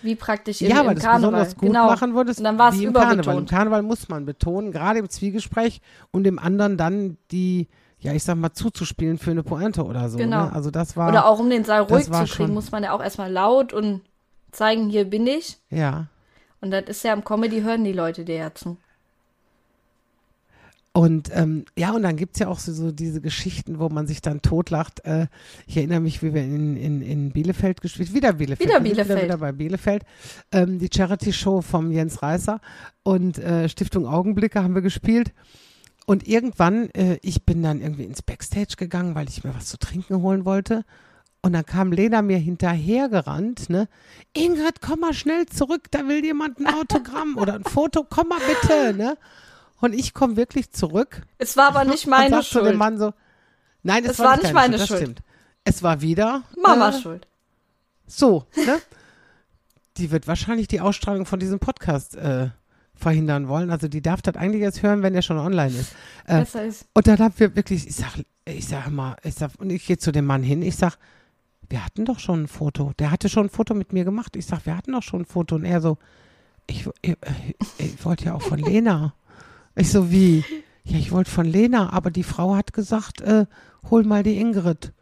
Wie 0.00 0.14
praktisch 0.14 0.62
im, 0.62 0.70
ja, 0.70 0.80
im 0.80 0.86
weil 0.86 0.94
das 0.94 1.04
Karneval. 1.04 1.30
besonders 1.32 1.56
gut 1.56 1.68
genau. 1.68 1.86
machen 1.86 2.14
würdest. 2.14 2.38
Und 2.38 2.44
dann 2.44 2.56
war 2.58 2.68
es 2.72 2.76
im 2.80 2.92
Karneval. 2.92 3.12
Im 3.14 3.18
überbetont. 3.20 3.50
Karneval 3.50 3.82
muss 3.82 4.08
man 4.08 4.24
betonen, 4.24 4.70
gerade 4.70 5.00
im 5.00 5.08
Zwiegespräch 5.10 5.80
und 6.12 6.22
dem 6.22 6.38
anderen 6.38 6.76
dann 6.76 7.16
die, 7.32 7.66
ja, 7.98 8.12
ich 8.12 8.22
sag 8.22 8.36
mal, 8.36 8.52
zuzuspielen 8.52 9.18
für 9.18 9.32
eine 9.32 9.42
Pointe 9.42 9.84
oder 9.84 10.08
so. 10.08 10.16
Genau. 10.16 10.44
Ne? 10.46 10.52
Also 10.52 10.70
das 10.70 10.96
war, 10.96 11.08
Oder 11.08 11.26
auch 11.26 11.40
um 11.40 11.50
den 11.50 11.64
Saal 11.64 11.82
ruhig 11.82 12.04
zu 12.04 12.24
kriegen, 12.26 12.54
muss 12.54 12.70
man 12.70 12.84
ja 12.84 12.92
auch 12.92 13.02
erstmal 13.02 13.30
laut 13.32 13.72
und 13.72 14.02
zeigen, 14.52 14.88
hier 14.88 15.04
bin 15.04 15.26
ich. 15.26 15.58
ja. 15.70 16.06
Und 16.60 16.70
das 16.70 16.84
ist 16.88 17.04
ja 17.04 17.12
im 17.12 17.24
Comedy, 17.24 17.60
hören 17.62 17.84
die 17.84 17.92
Leute 17.92 18.22
ja 18.30 18.54
zu. 18.54 18.76
Und 20.92 21.30
ähm, 21.32 21.64
ja, 21.76 21.92
und 21.92 22.02
dann 22.02 22.16
gibt's 22.16 22.40
ja 22.40 22.48
auch 22.48 22.58
so, 22.58 22.72
so 22.72 22.90
diese 22.90 23.20
Geschichten, 23.20 23.78
wo 23.78 23.88
man 23.88 24.08
sich 24.08 24.20
dann 24.20 24.42
totlacht. 24.42 25.04
Äh, 25.04 25.28
ich 25.68 25.76
erinnere 25.76 26.00
mich, 26.00 26.24
wie 26.24 26.34
wir 26.34 26.42
in, 26.42 26.76
in, 26.76 27.02
in 27.02 27.30
Bielefeld 27.30 27.80
gespielt 27.80 28.12
wieder 28.14 28.32
Bielefeld. 28.32 28.68
Wieder 28.68 28.80
Bielefeld. 28.80 29.08
Wieder, 29.08 29.22
wieder 29.22 29.38
bei 29.38 29.52
Bielefeld. 29.52 30.02
Ähm, 30.50 30.80
die 30.80 30.88
Charity-Show 30.92 31.60
vom 31.60 31.92
Jens 31.92 32.20
Reißer 32.20 32.60
und 33.04 33.38
äh, 33.38 33.68
Stiftung 33.68 34.06
Augenblicke 34.06 34.60
haben 34.60 34.74
wir 34.74 34.82
gespielt. 34.82 35.32
Und 36.04 36.26
irgendwann, 36.26 36.90
äh, 36.90 37.18
ich 37.22 37.44
bin 37.44 37.62
dann 37.62 37.80
irgendwie 37.80 38.04
ins 38.04 38.22
Backstage 38.22 38.74
gegangen, 38.76 39.14
weil 39.14 39.28
ich 39.28 39.44
mir 39.44 39.54
was 39.54 39.66
zu 39.66 39.78
trinken 39.78 40.22
holen 40.22 40.44
wollte. 40.44 40.84
Und 41.40 41.52
dann 41.52 41.64
kam 41.64 41.92
Lena 41.92 42.20
mir 42.20 42.38
hinterhergerannt, 42.38 43.70
ne? 43.70 43.88
Ingrid, 44.34 44.80
komm 44.80 45.00
mal 45.00 45.14
schnell 45.14 45.46
zurück, 45.46 45.84
da 45.90 46.06
will 46.08 46.24
jemand 46.24 46.58
ein 46.58 46.66
Autogramm 46.66 47.36
oder 47.36 47.54
ein 47.54 47.64
Foto, 47.64 48.04
komm 48.08 48.28
mal 48.28 48.40
bitte, 48.40 48.94
ne? 48.94 49.16
Und 49.80 49.94
ich 49.94 50.12
komme 50.14 50.36
wirklich 50.36 50.72
zurück 50.72 51.22
Es 51.38 51.56
war 51.56 51.68
aber 51.68 51.84
nicht 51.90 52.06
meine 52.08 52.40
zu 52.42 52.58
dem 52.58 52.64
Schuld. 52.66 52.76
Mann 52.76 52.98
so, 52.98 53.12
nein, 53.84 54.04
es 54.04 54.12
Es 54.12 54.18
war, 54.18 54.26
war 54.30 54.36
nicht 54.38 54.52
meine 54.52 54.76
Schuld, 54.78 54.80
das 54.80 54.88
Schuld. 54.88 55.00
stimmt. 55.00 55.22
Es 55.64 55.82
war 55.82 56.00
wieder 56.00 56.42
Mama 56.60 56.88
äh, 56.90 57.00
Schuld. 57.00 57.28
so, 58.06 58.44
ne? 58.56 58.80
Die 59.96 60.10
wird 60.10 60.26
wahrscheinlich 60.28 60.68
die 60.68 60.80
Ausstrahlung 60.80 61.24
von 61.26 61.38
diesem 61.40 61.58
Podcast 61.60 62.16
äh, 62.16 62.48
verhindern 62.94 63.48
wollen. 63.48 63.70
Also 63.70 63.86
die 63.88 64.02
darf 64.02 64.22
das 64.22 64.34
eigentlich 64.36 64.62
erst 64.62 64.82
hören, 64.82 65.02
wenn 65.02 65.12
der 65.12 65.22
schon 65.22 65.38
online 65.38 65.76
ist. 65.76 65.92
Äh, 66.26 66.40
Besser 66.40 66.64
ist. 66.64 66.86
und 66.94 67.06
dann 67.06 67.18
haben 67.20 67.34
wir 67.36 67.54
wirklich, 67.54 67.86
ich 67.86 67.94
sag, 67.96 68.12
ich 68.44 68.66
sag 68.66 68.90
mal, 68.90 69.16
ich 69.22 69.34
sag, 69.34 69.52
und 69.58 69.70
ich 69.70 69.86
gehe 69.86 69.98
zu 69.98 70.10
dem 70.12 70.26
Mann 70.26 70.42
hin, 70.42 70.62
ich 70.62 70.76
sag, 70.76 70.96
wir 71.70 71.84
hatten 71.84 72.04
doch 72.04 72.18
schon 72.18 72.44
ein 72.44 72.48
Foto. 72.48 72.92
Der 72.98 73.10
hatte 73.10 73.28
schon 73.28 73.46
ein 73.46 73.50
Foto 73.50 73.74
mit 73.74 73.92
mir 73.92 74.04
gemacht. 74.04 74.36
Ich 74.36 74.46
sag, 74.46 74.64
wir 74.66 74.76
hatten 74.76 74.92
doch 74.92 75.02
schon 75.02 75.22
ein 75.22 75.26
Foto. 75.26 75.56
Und 75.56 75.64
er 75.64 75.80
so, 75.80 75.98
ich, 76.66 76.88
ich, 77.02 77.16
ich 77.78 78.04
wollte 78.04 78.26
ja 78.26 78.34
auch 78.34 78.42
von 78.42 78.58
Lena. 78.58 79.14
Ich 79.74 79.90
so, 79.90 80.10
wie? 80.10 80.44
Ja, 80.84 80.98
ich 80.98 81.12
wollte 81.12 81.30
von 81.30 81.46
Lena, 81.46 81.92
aber 81.92 82.10
die 82.10 82.22
Frau 82.22 82.56
hat 82.56 82.72
gesagt, 82.72 83.20
äh, 83.20 83.46
hol 83.90 84.04
mal 84.04 84.22
die 84.22 84.38
Ingrid. 84.38 84.92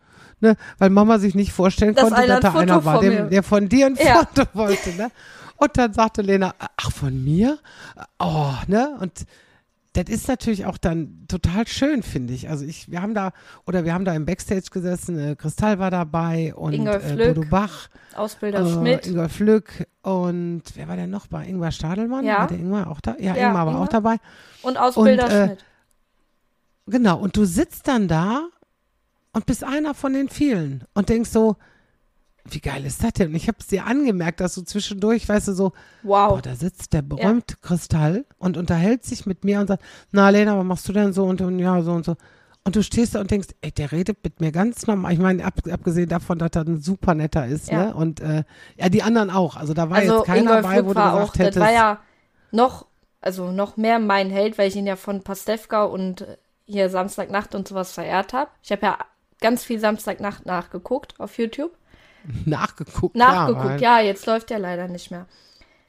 Ne? 0.40 0.56
Weil 0.78 0.90
Mama 0.90 1.18
sich 1.18 1.34
nicht 1.34 1.52
vorstellen 1.52 1.94
Dass 1.94 2.10
konnte, 2.10 2.26
dass 2.26 2.40
da 2.40 2.50
Foto 2.50 2.62
einer 2.62 2.84
war, 2.84 3.02
mir- 3.02 3.22
der 3.24 3.42
von 3.42 3.68
dir 3.68 3.86
ein 3.86 3.96
Ja. 3.96 4.26
Foto 4.26 4.48
wollte. 4.54 4.90
Ne? 4.94 5.10
Und 5.56 5.78
dann 5.78 5.92
sagte 5.94 6.20
Lena, 6.22 6.54
ach, 6.58 6.90
von 6.92 7.24
mir? 7.24 7.58
Oh, 8.18 8.52
ne? 8.66 8.96
Und 9.00 9.24
das 9.96 10.04
ist 10.08 10.28
natürlich 10.28 10.66
auch 10.66 10.76
dann 10.78 11.24
total 11.26 11.66
schön, 11.66 12.02
finde 12.02 12.34
ich. 12.34 12.48
Also 12.50 12.64
ich, 12.64 12.90
wir 12.90 13.00
haben 13.00 13.14
da, 13.14 13.32
oder 13.66 13.84
wir 13.84 13.94
haben 13.94 14.04
da 14.04 14.14
im 14.14 14.26
Backstage 14.26 14.68
gesessen, 14.70 15.18
äh, 15.18 15.36
Kristall 15.36 15.78
war 15.78 15.90
dabei 15.90 16.54
und 16.54 16.74
Ingolf 16.74 17.10
äh, 17.10 17.32
Bodo 17.32 17.48
Bach, 17.48 17.88
Ausbilder 18.14 18.60
äh, 18.60 18.70
Schmidt. 18.72 19.06
Ingolf 19.06 19.38
Lück 19.40 19.86
und 20.02 20.62
wer 20.74 20.88
war 20.88 20.96
denn 20.96 21.10
noch 21.10 21.26
bei? 21.28 21.46
Ingmar 21.46 21.72
Stadelmann? 21.72 22.24
Ja. 22.24 22.40
War 22.40 22.46
der 22.48 22.58
Ingmar 22.58 22.90
auch 22.90 23.00
da? 23.00 23.16
Ja, 23.18 23.34
Ja, 23.34 23.48
Ingmar 23.48 23.66
war 23.66 23.72
Ingmar. 23.72 23.84
auch 23.84 23.88
dabei. 23.88 24.16
Und 24.62 24.76
Ausbilder 24.76 25.24
und, 25.24 25.30
äh, 25.30 25.46
Schmidt. 25.46 25.64
Genau, 26.88 27.18
und 27.18 27.36
du 27.36 27.44
sitzt 27.44 27.88
dann 27.88 28.06
da 28.06 28.48
und 29.32 29.46
bist 29.46 29.64
einer 29.64 29.94
von 29.94 30.12
den 30.12 30.28
vielen 30.28 30.84
und 30.94 31.08
denkst 31.08 31.30
so, 31.30 31.56
wie 32.50 32.60
geil 32.60 32.84
ist 32.84 33.02
das 33.02 33.12
denn? 33.14 33.28
Und 33.30 33.34
ich 33.34 33.48
habe 33.48 33.58
es 33.60 33.66
dir 33.66 33.86
angemerkt, 33.86 34.40
dass 34.40 34.54
du 34.54 34.62
zwischendurch, 34.62 35.28
weißt 35.28 35.48
du, 35.48 35.52
so, 35.52 35.72
Wow. 36.02 36.30
boah, 36.30 36.42
da 36.42 36.54
sitzt 36.54 36.92
der 36.92 37.02
berühmte 37.02 37.56
Kristall 37.60 38.24
und 38.38 38.56
unterhält 38.56 39.04
sich 39.04 39.26
mit 39.26 39.44
mir 39.44 39.60
und 39.60 39.66
sagt, 39.68 39.82
na 40.12 40.28
Lena, 40.30 40.56
was 40.58 40.64
machst 40.64 40.88
du 40.88 40.92
denn 40.92 41.12
so 41.12 41.24
und, 41.24 41.40
und 41.40 41.58
ja, 41.58 41.80
so 41.82 41.92
und 41.92 42.04
so. 42.04 42.16
Und 42.64 42.74
du 42.74 42.82
stehst 42.82 43.14
da 43.14 43.20
und 43.20 43.30
denkst, 43.30 43.48
ey, 43.60 43.70
der 43.70 43.92
redet 43.92 44.24
mit 44.24 44.40
mir 44.40 44.50
ganz 44.50 44.86
normal. 44.88 45.12
Ich 45.12 45.20
meine, 45.20 45.44
ab, 45.44 45.54
abgesehen 45.70 46.08
davon, 46.08 46.38
dass 46.38 46.50
er 46.54 46.62
ein 46.62 46.80
super 46.80 47.14
netter 47.14 47.46
ist, 47.46 47.70
Ja. 47.70 47.86
ne? 47.86 47.94
Und 47.94 48.20
äh, 48.20 48.42
ja, 48.76 48.88
die 48.88 49.02
anderen 49.04 49.30
auch. 49.30 49.56
Also 49.56 49.72
da 49.72 49.88
war 49.88 49.98
also 49.98 50.16
jetzt 50.18 50.26
keiner 50.26 50.40
Ingolf 50.40 50.62
bei, 50.66 50.76
wo 50.84 50.88
du 50.88 50.94
gesagt 50.94 51.14
auch, 51.14 51.32
das 51.32 51.38
hättest. 51.46 51.60
war 51.60 51.72
ja 51.72 52.00
noch, 52.50 52.86
also 53.20 53.52
noch 53.52 53.76
mehr 53.76 54.00
mein 54.00 54.30
Held, 54.30 54.58
weil 54.58 54.68
ich 54.68 54.74
ihn 54.76 54.86
ja 54.86 54.96
von 54.96 55.22
Pastewka 55.22 55.84
und 55.84 56.26
hier 56.64 56.90
Samstagnacht 56.90 57.54
und 57.54 57.68
sowas 57.68 57.92
verehrt 57.92 58.32
habe. 58.32 58.50
Ich 58.62 58.72
habe 58.72 58.82
ja 58.84 58.98
ganz 59.40 59.62
viel 59.62 59.78
Samstagnacht 59.78 60.44
nachgeguckt 60.46 61.14
auf 61.20 61.38
YouTube. 61.38 61.70
Nachgeguckt. 62.44 63.16
Nachgeguckt, 63.16 63.64
weil 63.64 63.80
ja, 63.80 64.00
jetzt 64.00 64.26
läuft 64.26 64.50
der 64.50 64.58
leider 64.58 64.88
nicht 64.88 65.10
mehr. 65.10 65.26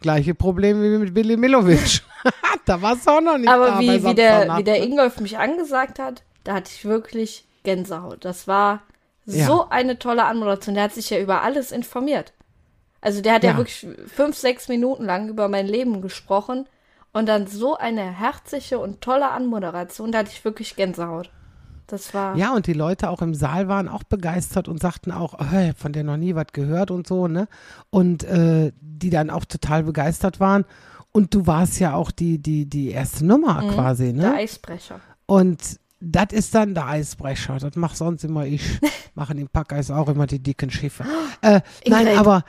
Gleiche 0.02 0.36
Probleme 0.36 0.84
wie 0.84 0.98
mit 1.00 1.14
Billy 1.14 1.38
Milovic. 1.38 2.02
da 2.66 2.82
war 2.82 2.94
es 2.94 3.08
auch 3.08 3.22
noch 3.22 3.38
nicht 3.38 3.50
da 3.50 3.56
Aber 3.56 3.72
bei 3.74 3.80
wie, 3.80 4.04
wie, 4.04 4.16
der, 4.16 4.58
wie 4.58 4.64
der? 4.64 4.84
Ingolf 4.84 5.20
mich 5.20 5.38
angesagt 5.38 5.98
hat, 6.00 6.24
da 6.44 6.54
hatte 6.54 6.72
ich 6.74 6.86
wirklich 6.86 7.46
Gänsehaut. 7.64 8.24
Das 8.24 8.48
war 8.48 8.84
Ja. 9.26 9.46
so 9.48 9.70
eine 9.70 9.98
tolle 9.98 10.26
Anmoderation. 10.26 10.76
Der 10.76 10.84
hat 10.86 10.94
sich 10.94 11.10
ja 11.10 11.20
über 11.20 11.42
alles 11.42 11.72
informiert. 11.72 12.34
Also 13.02 13.22
der 13.22 13.34
hat 13.34 13.44
ja, 13.44 13.52
Ja. 13.52 13.58
wirklich 13.58 13.88
fünf, 14.08 14.38
sechs 14.38 14.68
Minuten 14.68 15.06
lang 15.06 15.30
über 15.30 15.48
mein 15.50 15.66
Leben 15.68 16.02
gesprochen 16.02 16.68
und 17.14 17.28
dann 17.28 17.48
so 17.48 17.76
eine 17.78 18.04
herzliche 18.04 18.78
und 18.80 19.02
tolle 19.02 19.30
Anmoderation, 19.32 20.12
da 20.12 20.20
hatte 20.20 20.32
ich 20.32 20.46
wirklich 20.46 20.76
Gänsehaut. 20.76 21.32
Das 21.88 22.14
war 22.14 22.36
Ja, 22.36 22.54
und 22.54 22.68
die 22.68 22.74
Leute 22.74 23.10
auch 23.10 23.22
im 23.22 23.34
Saal 23.34 23.68
waren 23.68 23.88
auch 23.88 24.04
begeistert 24.04 24.68
und 24.68 24.82
sagten 24.82 25.12
auch, 25.12 25.36
oh, 25.40 25.72
von 25.78 25.94
der 25.94 26.04
noch 26.04 26.18
nie 26.18 26.36
was 26.36 26.48
gehört 26.54 26.92
und 26.92 27.08
so, 27.08 27.28
ne? 27.28 27.48
Und 27.90 28.24
äh, 28.26 28.72
die 28.82 29.10
dann 29.10 29.30
auch 29.30 29.46
total 29.46 29.84
begeistert 29.84 30.40
waren. 30.40 30.66
Und 31.14 31.34
du 31.34 31.48
warst 31.48 31.80
ja 31.80 31.96
auch 31.96 32.12
die, 32.12 32.38
die, 32.40 32.66
die 32.70 32.92
erste 32.92 33.26
Nummer 33.26 33.64
quasi, 33.74 34.12
Mhm. 34.14 34.18
der 34.20 34.30
ne? 34.32 34.36
Eisbrecher. 34.38 35.00
Und 35.26 35.80
das 36.00 36.28
ist 36.32 36.54
dann 36.54 36.76
der 36.76 36.88
Eisbrecher. 36.88 37.58
Das 37.58 37.76
macht 37.76 37.98
sonst 37.98 38.24
immer 38.24 38.46
ich. 38.46 38.80
Machen 39.16 39.40
im 39.40 39.48
Packeis 39.48 39.90
auch 39.90 40.10
immer 40.10 40.28
die 40.28 40.38
dicken 40.40 40.70
Schiffe. 40.70 41.06
Äh, 41.42 41.62
nein, 41.88 42.18
aber 42.18 42.44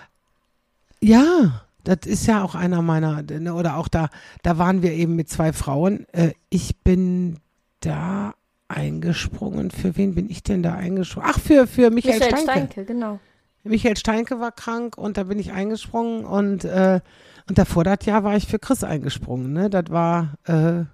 ja, 1.01 1.63
das 1.85 2.01
ist 2.05 2.27
ja 2.27 2.43
auch 2.43 2.55
einer 2.55 2.83
meiner, 2.83 3.23
ne, 3.23 3.55
oder 3.55 3.77
auch 3.77 3.89
da, 3.89 4.11
da 4.43 4.59
waren 4.59 4.83
wir 4.83 4.93
eben 4.93 5.17
mit 5.17 5.31
zwei 5.31 5.53
Frauen. 5.55 6.07
Äh, 6.13 6.33
ich 6.51 6.77
bin 6.81 7.39
da 7.81 8.35
eingesprungen. 8.69 9.71
Für 9.71 9.97
wen 9.97 10.15
bin 10.15 10.31
ich 10.31 10.43
denn 10.43 10.63
da 10.63 10.75
eingesprungen? 10.75 11.29
Ach, 11.33 11.39
für, 11.41 11.67
für 11.67 11.91
Michael, 11.91 12.19
Michael 12.19 12.31
Steinke. 12.37 12.43
Steinke, 12.53 12.85
genau. 12.85 13.19
Michael 13.65 13.97
Steinke 13.97 14.41
war 14.41 14.53
krank 14.53 14.97
und 14.97 15.17
da 15.17 15.25
bin 15.25 15.39
ich 15.39 15.53
eingesprungen 15.53 16.25
und, 16.25 16.65
äh, 16.65 17.01
und 17.49 17.59
davor 17.59 17.85
das 17.85 17.99
Jahr 18.05 18.25
war 18.25 18.37
ich 18.37 18.47
für 18.47 18.59
Chris 18.59 18.85
eingesprungen. 18.85 19.53
Ne? 19.53 19.69
Das 19.69 19.85
war, 19.91 20.35
äh, 20.47 20.85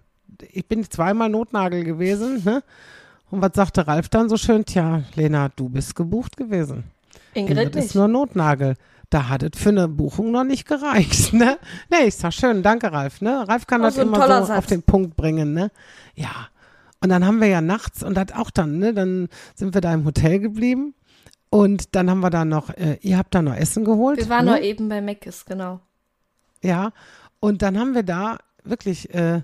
ich 0.51 0.67
bin 0.67 0.89
zweimal 0.91 1.29
Notnagel 1.29 1.85
gewesen. 1.85 2.43
Ne? 2.45 2.63
Und 3.31 3.43
was 3.43 3.51
sagte 3.55 3.87
Ralf 3.87 4.09
dann 4.09 4.29
so 4.29 4.37
schön? 4.37 4.65
Tja, 4.65 5.03
Lena, 5.15 5.51
du 5.55 5.69
bist 5.69 5.95
gebucht 5.95 6.37
gewesen. 6.37 6.85
Ingrid 7.35 7.59
Ingrid 7.59 7.75
nicht. 7.75 7.85
ist 7.87 7.95
nur 7.95 8.09
Notnagel. 8.09 8.75
Da 9.11 9.29
hat 9.29 9.43
es 9.43 9.61
für 9.61 9.69
eine 9.69 9.87
Buchung 9.87 10.33
noch 10.33 10.45
nicht 10.45 10.67
gereicht. 10.67 11.33
Ne? 11.35 11.59
Nee, 11.91 12.07
ich 12.09 12.17
sag 12.17 12.33
schön, 12.33 12.63
danke 12.63 12.91
Ralf. 12.93 13.21
Ne? 13.21 13.47
Ralf 13.47 13.67
kann 13.67 13.83
Oh, 13.83 13.85
das 13.85 13.99
immer 13.99 14.21
so 14.23 14.47
Satz. 14.47 14.51
auf 14.59 14.67
den 14.67 14.83
Punkt 14.83 15.17
bringen. 15.17 15.53
Ne? 15.53 15.71
Ja. 16.15 16.49
Und 17.05 17.11
dann 17.11 17.27
haben 17.27 17.43
wir 17.43 17.49
ja 17.49 17.61
nachts 17.61 18.03
und 18.03 18.15
das 18.17 18.33
auch 18.35 18.51
dann, 18.51 18.79
ne? 18.79 18.95
Dann 18.95 19.29
sind 19.55 19.75
wir 19.75 19.83
da 19.83 19.93
im 19.93 20.07
Hotel 20.07 20.39
geblieben. 20.39 20.95
Und 21.51 21.95
dann 21.95 22.09
haben 22.09 22.21
wir 22.21 22.31
da 22.31 22.47
noch, 22.47 22.71
äh, 22.71 22.97
ihr 23.03 23.19
habt 23.19 23.35
da 23.35 23.43
noch 23.43 23.55
Essen 23.55 23.85
geholt. 23.85 24.17
Wir 24.17 24.31
waren 24.31 24.47
ne? 24.47 24.53
nur 24.53 24.61
eben 24.63 24.89
bei 24.89 25.03
Meckes, 25.03 25.45
genau. 25.45 25.81
Ja. 26.63 26.93
Und 27.41 27.61
dann 27.61 27.79
haben 27.79 27.95
wir 27.95 28.05
da 28.05 28.39
wirklich, 28.63 29.13
äh, 29.13 29.43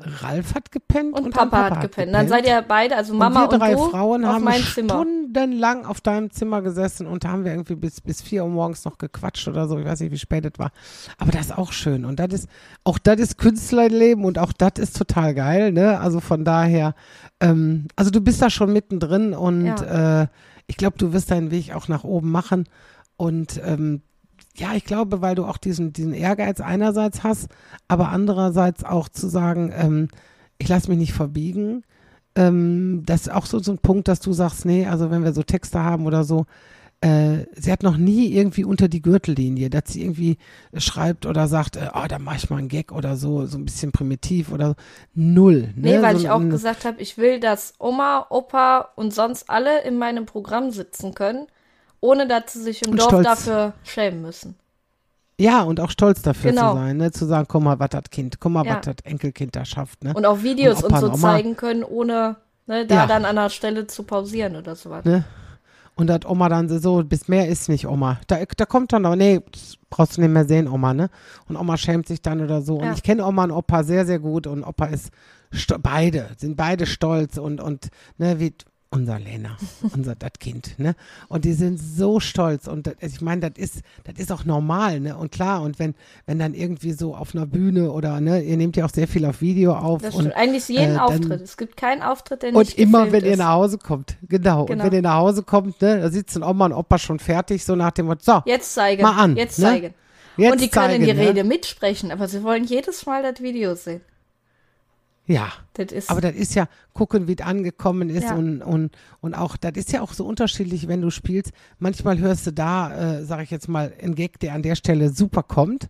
Ralf 0.00 0.54
hat 0.54 0.72
gepennt 0.72 1.14
Und, 1.14 1.26
und, 1.26 1.34
Papa, 1.34 1.68
dann 1.68 1.76
hat 1.76 1.80
gepennt. 1.82 2.14
Dann 2.14 2.28
seid 2.28 2.46
ihr 2.46 2.62
beide, 2.66 2.96
also 2.96 3.14
Mama 3.14 3.44
und 3.44 3.52
wir 3.52 3.58
drei 3.58 3.74
du, 3.74 3.88
Frauen 3.88 4.24
auf 4.24 4.34
haben 4.34 4.44
mein 4.44 4.62
Zimmer. 4.62 4.94
stundenlang 4.94 5.84
auf 5.86 6.00
deinem 6.00 6.30
Zimmer 6.30 6.62
gesessen 6.62 7.06
und 7.06 7.24
da 7.24 7.30
haben 7.30 7.44
wir 7.44 7.52
irgendwie 7.52 7.76
bis, 7.76 8.00
bis 8.00 8.22
vier 8.22 8.44
Uhr 8.44 8.50
morgens 8.50 8.84
noch 8.84 8.98
gequatscht 8.98 9.46
oder 9.48 9.68
so. 9.68 9.78
Ich 9.78 9.84
weiß 9.84 10.00
nicht, 10.00 10.12
wie 10.12 10.18
spät 10.18 10.44
es 10.44 10.58
war. 10.58 10.72
Aber 11.18 11.30
das 11.30 11.46
ist 11.46 11.58
auch 11.58 11.72
schön. 11.72 12.04
Und 12.04 12.20
das 12.20 12.32
ist, 12.32 12.48
auch 12.84 12.98
das 12.98 13.20
ist 13.20 13.38
Künstlerleben 13.38 14.24
und 14.24 14.38
auch 14.38 14.52
das 14.52 14.72
ist 14.78 14.96
total 14.96 15.34
geil, 15.34 15.72
ne? 15.72 16.00
Also 16.00 16.20
von 16.20 16.44
daher, 16.44 16.94
ähm, 17.40 17.88
also 17.96 18.10
du 18.10 18.20
bist 18.20 18.42
da 18.42 18.50
schon 18.50 18.72
mittendrin 18.72 19.34
und 19.34 19.66
äh, 19.66 20.26
ich 20.66 20.76
glaube, 20.76 20.96
du 20.98 21.12
wirst 21.12 21.30
deinen 21.30 21.50
Weg 21.50 21.74
auch 21.74 21.88
nach 21.88 22.04
oben 22.04 22.30
machen. 22.30 22.64
Und 23.16 23.60
ähm, 23.64 24.02
ja, 24.56 24.74
ich 24.74 24.84
glaube, 24.84 25.20
weil 25.22 25.34
du 25.34 25.44
auch 25.44 25.58
diesen, 25.58 25.92
diesen 25.92 26.12
Ehrgeiz 26.12 26.60
einerseits 26.60 27.22
hast, 27.22 27.48
aber 27.88 28.08
andererseits 28.08 28.84
auch 28.84 29.08
zu 29.08 29.28
sagen, 29.28 29.72
ähm, 29.74 30.08
ich 30.58 30.68
lasse 30.68 30.88
mich 30.90 30.98
nicht 30.98 31.12
verbiegen. 31.12 31.84
Ähm, 32.34 33.02
das 33.06 33.22
ist 33.22 33.32
auch 33.32 33.46
so, 33.46 33.58
so 33.58 33.72
ein 33.72 33.78
Punkt, 33.78 34.08
dass 34.08 34.20
du 34.20 34.32
sagst, 34.32 34.64
nee, 34.64 34.86
also 34.86 35.10
wenn 35.10 35.24
wir 35.24 35.32
so 35.32 35.42
Texte 35.42 35.80
haben 35.80 36.06
oder 36.06 36.24
so, 36.24 36.46
äh, 37.02 37.46
sie 37.54 37.72
hat 37.72 37.82
noch 37.82 37.96
nie 37.96 38.30
irgendwie 38.30 38.64
unter 38.64 38.88
die 38.88 39.00
Gürtellinie, 39.00 39.70
dass 39.70 39.84
sie 39.86 40.02
irgendwie 40.02 40.36
schreibt 40.76 41.24
oder 41.24 41.48
sagt, 41.48 41.76
äh, 41.76 41.88
oh, 41.94 42.04
da 42.06 42.18
mache 42.18 42.36
ich 42.36 42.50
mal 42.50 42.58
einen 42.58 42.68
Gag 42.68 42.92
oder 42.92 43.16
so, 43.16 43.46
so 43.46 43.56
ein 43.56 43.64
bisschen 43.64 43.90
primitiv 43.90 44.52
oder 44.52 44.68
so. 44.68 44.74
Null. 45.14 45.72
Ne? 45.76 45.96
Nee, 45.96 46.02
weil 46.02 46.16
so 46.16 46.22
ich 46.22 46.30
auch 46.30 46.46
gesagt 46.46 46.84
habe, 46.84 47.00
ich 47.00 47.16
will, 47.16 47.40
dass 47.40 47.72
Oma, 47.78 48.26
Opa 48.28 48.90
und 48.96 49.14
sonst 49.14 49.48
alle 49.48 49.82
in 49.82 49.96
meinem 49.96 50.26
Programm 50.26 50.72
sitzen 50.72 51.14
können, 51.14 51.46
ohne 52.00 52.26
dass 52.26 52.52
sie 52.52 52.62
sich 52.62 52.82
im 52.82 52.92
Und 52.92 53.00
Dorf 53.00 53.08
stolz. 53.08 53.26
dafür 53.26 53.72
schämen 53.84 54.22
müssen. 54.22 54.54
Ja, 55.38 55.62
und 55.62 55.80
auch 55.80 55.90
stolz 55.90 56.20
dafür 56.22 56.50
Genau. 56.50 56.72
zu 56.72 56.76
sein, 56.78 56.96
ne? 56.98 57.10
zu 57.12 57.24
sagen, 57.24 57.46
guck 57.48 57.62
mal, 57.62 57.78
was 57.78 57.88
das 57.90 58.04
Kind, 58.10 58.40
guck 58.40 58.52
mal, 58.52 58.66
Ja. 58.66 58.76
was 58.76 58.84
das 58.84 58.96
Enkelkind 59.04 59.56
da 59.56 59.64
schafft. 59.64 60.04
Ne? 60.04 60.12
Und 60.14 60.26
auch 60.26 60.42
Videos 60.42 60.82
Und 60.82 60.92
und, 60.92 61.00
so 61.00 61.06
und 61.06 61.16
zeigen 61.18 61.56
können, 61.56 61.82
ohne 61.82 62.36
ne, 62.66 62.86
da 62.86 62.94
Ja. 62.94 63.06
dann 63.06 63.24
an 63.24 63.36
der 63.36 63.48
Stelle 63.48 63.86
zu 63.86 64.02
pausieren 64.02 64.56
oder 64.56 64.76
sowas. 64.76 65.04
Ne? 65.04 65.24
Und 65.96 66.06
dass 66.08 66.24
Oma 66.26 66.48
dann 66.48 66.68
so, 66.68 67.02
bis 67.04 67.26
mehr 67.28 67.48
ist 67.48 67.68
nicht 67.68 67.86
Oma. 67.86 68.20
Da, 68.26 68.38
da 68.56 68.64
kommt 68.66 68.92
dann 68.92 69.02
noch, 69.02 69.16
nee, 69.16 69.40
das 69.50 69.76
brauchst 69.90 70.16
du 70.16 70.20
nicht 70.22 70.30
mehr 70.30 70.44
sehen, 70.46 70.68
Oma, 70.68 70.94
ne? 70.94 71.10
Und 71.48 71.56
Oma 71.56 71.76
schämt 71.76 72.06
sich 72.06 72.22
dann 72.22 72.40
oder 72.42 72.62
so. 72.62 72.76
Und 72.76 72.84
Ja. 72.86 72.92
ich 72.94 73.02
kenne 73.02 73.24
Oma 73.26 73.44
und 73.44 73.50
Opa 73.50 73.82
sehr, 73.82 74.06
sehr 74.06 74.18
gut 74.18 74.46
und 74.46 74.62
Opa 74.62 74.86
ist, 74.86 75.10
beide, 75.82 76.28
sind 76.38 76.56
beide 76.56 76.86
stolz 76.86 77.36
und, 77.38 77.60
und, 77.60 77.88
ne, 78.18 78.38
wie 78.40 78.54
unser 78.92 79.20
Lena, 79.20 79.56
unser, 79.94 80.16
das 80.16 80.32
Kind, 80.40 80.76
ne? 80.78 80.94
Und 81.28 81.44
die 81.44 81.52
sind 81.52 81.78
so 81.78 82.18
stolz 82.18 82.66
und 82.66 82.88
das, 82.88 82.94
ich 83.00 83.20
meine, 83.20 83.48
das 83.48 83.52
ist, 83.56 83.82
das 84.02 84.18
ist 84.18 84.32
auch 84.32 84.44
normal, 84.44 84.98
ne? 84.98 85.16
Und 85.16 85.30
klar, 85.30 85.62
und 85.62 85.78
wenn, 85.78 85.94
wenn 86.26 86.40
dann 86.40 86.54
irgendwie 86.54 86.92
so 86.92 87.14
auf 87.14 87.34
einer 87.34 87.46
Bühne 87.46 87.92
oder, 87.92 88.20
ne, 88.20 88.42
ihr 88.42 88.56
nehmt 88.56 88.76
ja 88.76 88.84
auch 88.84 88.90
sehr 88.90 89.06
viel 89.06 89.24
auf 89.26 89.40
Video 89.40 89.74
auf 89.74 90.02
Das 90.02 90.14
und 90.14 90.22
stimmt. 90.22 90.36
Eigentlich 90.36 90.68
jeden 90.68 90.82
äh, 90.82 90.94
dann- 90.94 90.98
Auftritt. 90.98 91.40
Es 91.42 91.56
gibt 91.56 91.76
keinen 91.76 92.02
Auftritt, 92.02 92.42
der 92.42 92.52
und 92.52 92.58
nicht 92.58 92.78
immer, 92.78 93.04
gefilmt 93.04 93.12
wenn 93.22 93.24
ihr 93.28 93.32
ist. 93.34 93.38
nach 93.38 93.52
Hause 93.52 93.78
kommt. 93.78 94.16
Genau. 94.28 94.64
Genau. 94.66 94.82
Und 94.82 94.90
wenn 94.90 94.92
ihr 94.96 95.02
nach 95.02 95.14
Hause 95.18 95.44
kommt, 95.44 95.80
ne, 95.80 96.00
da 96.00 96.10
sitzen 96.10 96.42
Oma 96.42 96.66
und 96.66 96.72
Opa 96.72 96.98
schon 96.98 97.20
fertig, 97.20 97.64
so 97.64 97.76
nach 97.76 97.92
dem 97.92 98.06
Motto, 98.06 98.20
so, 98.24 98.42
Jetzt 98.44 98.74
zeigen. 98.74 99.02
Mal 99.02 99.16
an, 99.16 99.36
Jetzt 99.36 99.58
ne? 99.60 99.64
zeigen. 99.66 99.94
jetzt 100.36 100.52
und 100.52 100.60
die 100.60 100.68
können 100.68 100.86
zeigen, 100.90 101.04
die 101.04 101.14
ne? 101.14 101.28
Rede 101.28 101.44
mitsprechen, 101.44 102.10
aber 102.10 102.26
sie 102.26 102.42
wollen 102.42 102.64
jedes 102.64 103.06
Mal 103.06 103.22
das 103.22 103.40
Video 103.40 103.76
sehen. 103.76 104.00
Ja. 105.30 105.48
Das 105.74 105.92
ist 105.92 106.10
Aber 106.10 106.20
das 106.20 106.34
ist 106.34 106.54
ja, 106.54 106.66
gucken, 106.92 107.28
wie 107.28 107.34
es 107.38 107.44
angekommen 107.44 108.10
ist 108.10 108.24
Ja. 108.24 108.34
und, 108.34 108.62
und, 108.62 108.90
und 109.20 109.34
auch, 109.34 109.56
das 109.56 109.72
ist 109.76 109.92
ja 109.92 110.02
auch 110.02 110.12
so 110.12 110.26
unterschiedlich, 110.26 110.88
wenn 110.88 111.00
du 111.00 111.10
spielst. 111.10 111.52
Manchmal 111.78 112.18
hörst 112.18 112.46
du 112.48 112.52
da, 112.52 113.18
äh, 113.18 113.24
sag 113.24 113.42
ich 113.42 113.50
jetzt 113.50 113.68
mal, 113.68 113.92
einen 114.02 114.14
Gag, 114.14 114.40
der 114.40 114.54
an 114.54 114.62
der 114.62 114.74
Stelle 114.74 115.10
super 115.10 115.42
kommt 115.42 115.88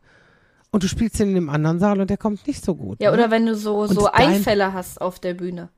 und 0.70 0.83
du 0.83 0.88
spielst 0.88 1.18
ihn 1.20 1.31
in 1.31 1.35
dem 1.35 1.50
anderen 1.50 1.79
Saal 1.79 2.00
und 2.00 2.11
der 2.11 2.18
kommt 2.18 2.46
nicht 2.46 2.64
so 2.64 2.74
gut. 2.74 3.00
ja, 3.00 3.11
ne? 3.11 3.16
oder 3.16 3.31
wenn 3.31 3.46
du 3.46 3.55
so, 3.57 3.79
Und 3.79 3.94
so 3.94 4.11
Einfälle 4.12 4.72
hast 4.72 5.00
auf 5.00 5.18
der 5.18 5.35
Bühne. 5.35 5.70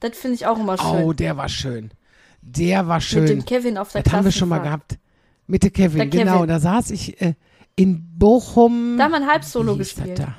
Das 0.00 0.18
finde 0.18 0.34
ich 0.34 0.46
auch 0.46 0.58
immer 0.58 0.76
schön. 0.76 1.04
Oh, 1.04 1.12
der 1.12 1.36
war 1.36 1.48
schön. 1.48 1.92
Der 2.42 2.88
war 2.88 3.00
schön. 3.00 3.22
Mit 3.22 3.30
dem 3.30 3.44
Kevin 3.44 3.78
auf 3.78 3.92
der 3.92 4.02
das 4.02 4.12
haben 4.12 4.24
wir 4.24 4.32
schon 4.32 4.48
mal 4.48 4.58
gehabt. 4.58 4.98
Mit 5.46 5.62
der 5.62 5.70
Kevin, 5.70 5.98
Der 5.98 6.06
genau. 6.08 6.34
Kevin. 6.34 6.48
Da 6.48 6.60
saß 6.60 6.90
ich 6.90 7.20
äh, 7.22 7.34
in 7.76 8.18
Bochum. 8.18 8.96
Da 8.98 9.04
haben 9.04 9.12
wir 9.12 9.18
ein 9.18 9.28
Halbsolo 9.28 9.76
gespielt. 9.76 10.18
da? 10.18 10.34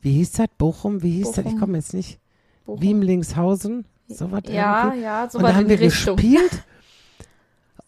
Wie 0.00 0.12
hieß 0.12 0.32
das? 0.32 0.46
Bochum? 0.58 1.02
Wie 1.02 1.10
hieß 1.12 1.28
das? 1.32 1.38
Ich 1.38 1.44
Bochum. 1.44 1.60
komme 1.60 1.78
jetzt 1.78 1.94
nicht. 1.94 2.18
Bochum. 2.66 2.82
Wiemlingshausen? 2.82 3.84
So 4.08 4.30
was 4.32 4.42
Ja, 4.48 4.84
irgendwie? 4.86 5.02
ja, 5.02 5.28
so 5.30 5.38
und 5.38 5.44
was 5.44 5.52
da 5.52 5.56
haben 5.58 5.68
wir 5.68 5.80
Richtung. 5.80 6.16
gespielt. 6.16 6.50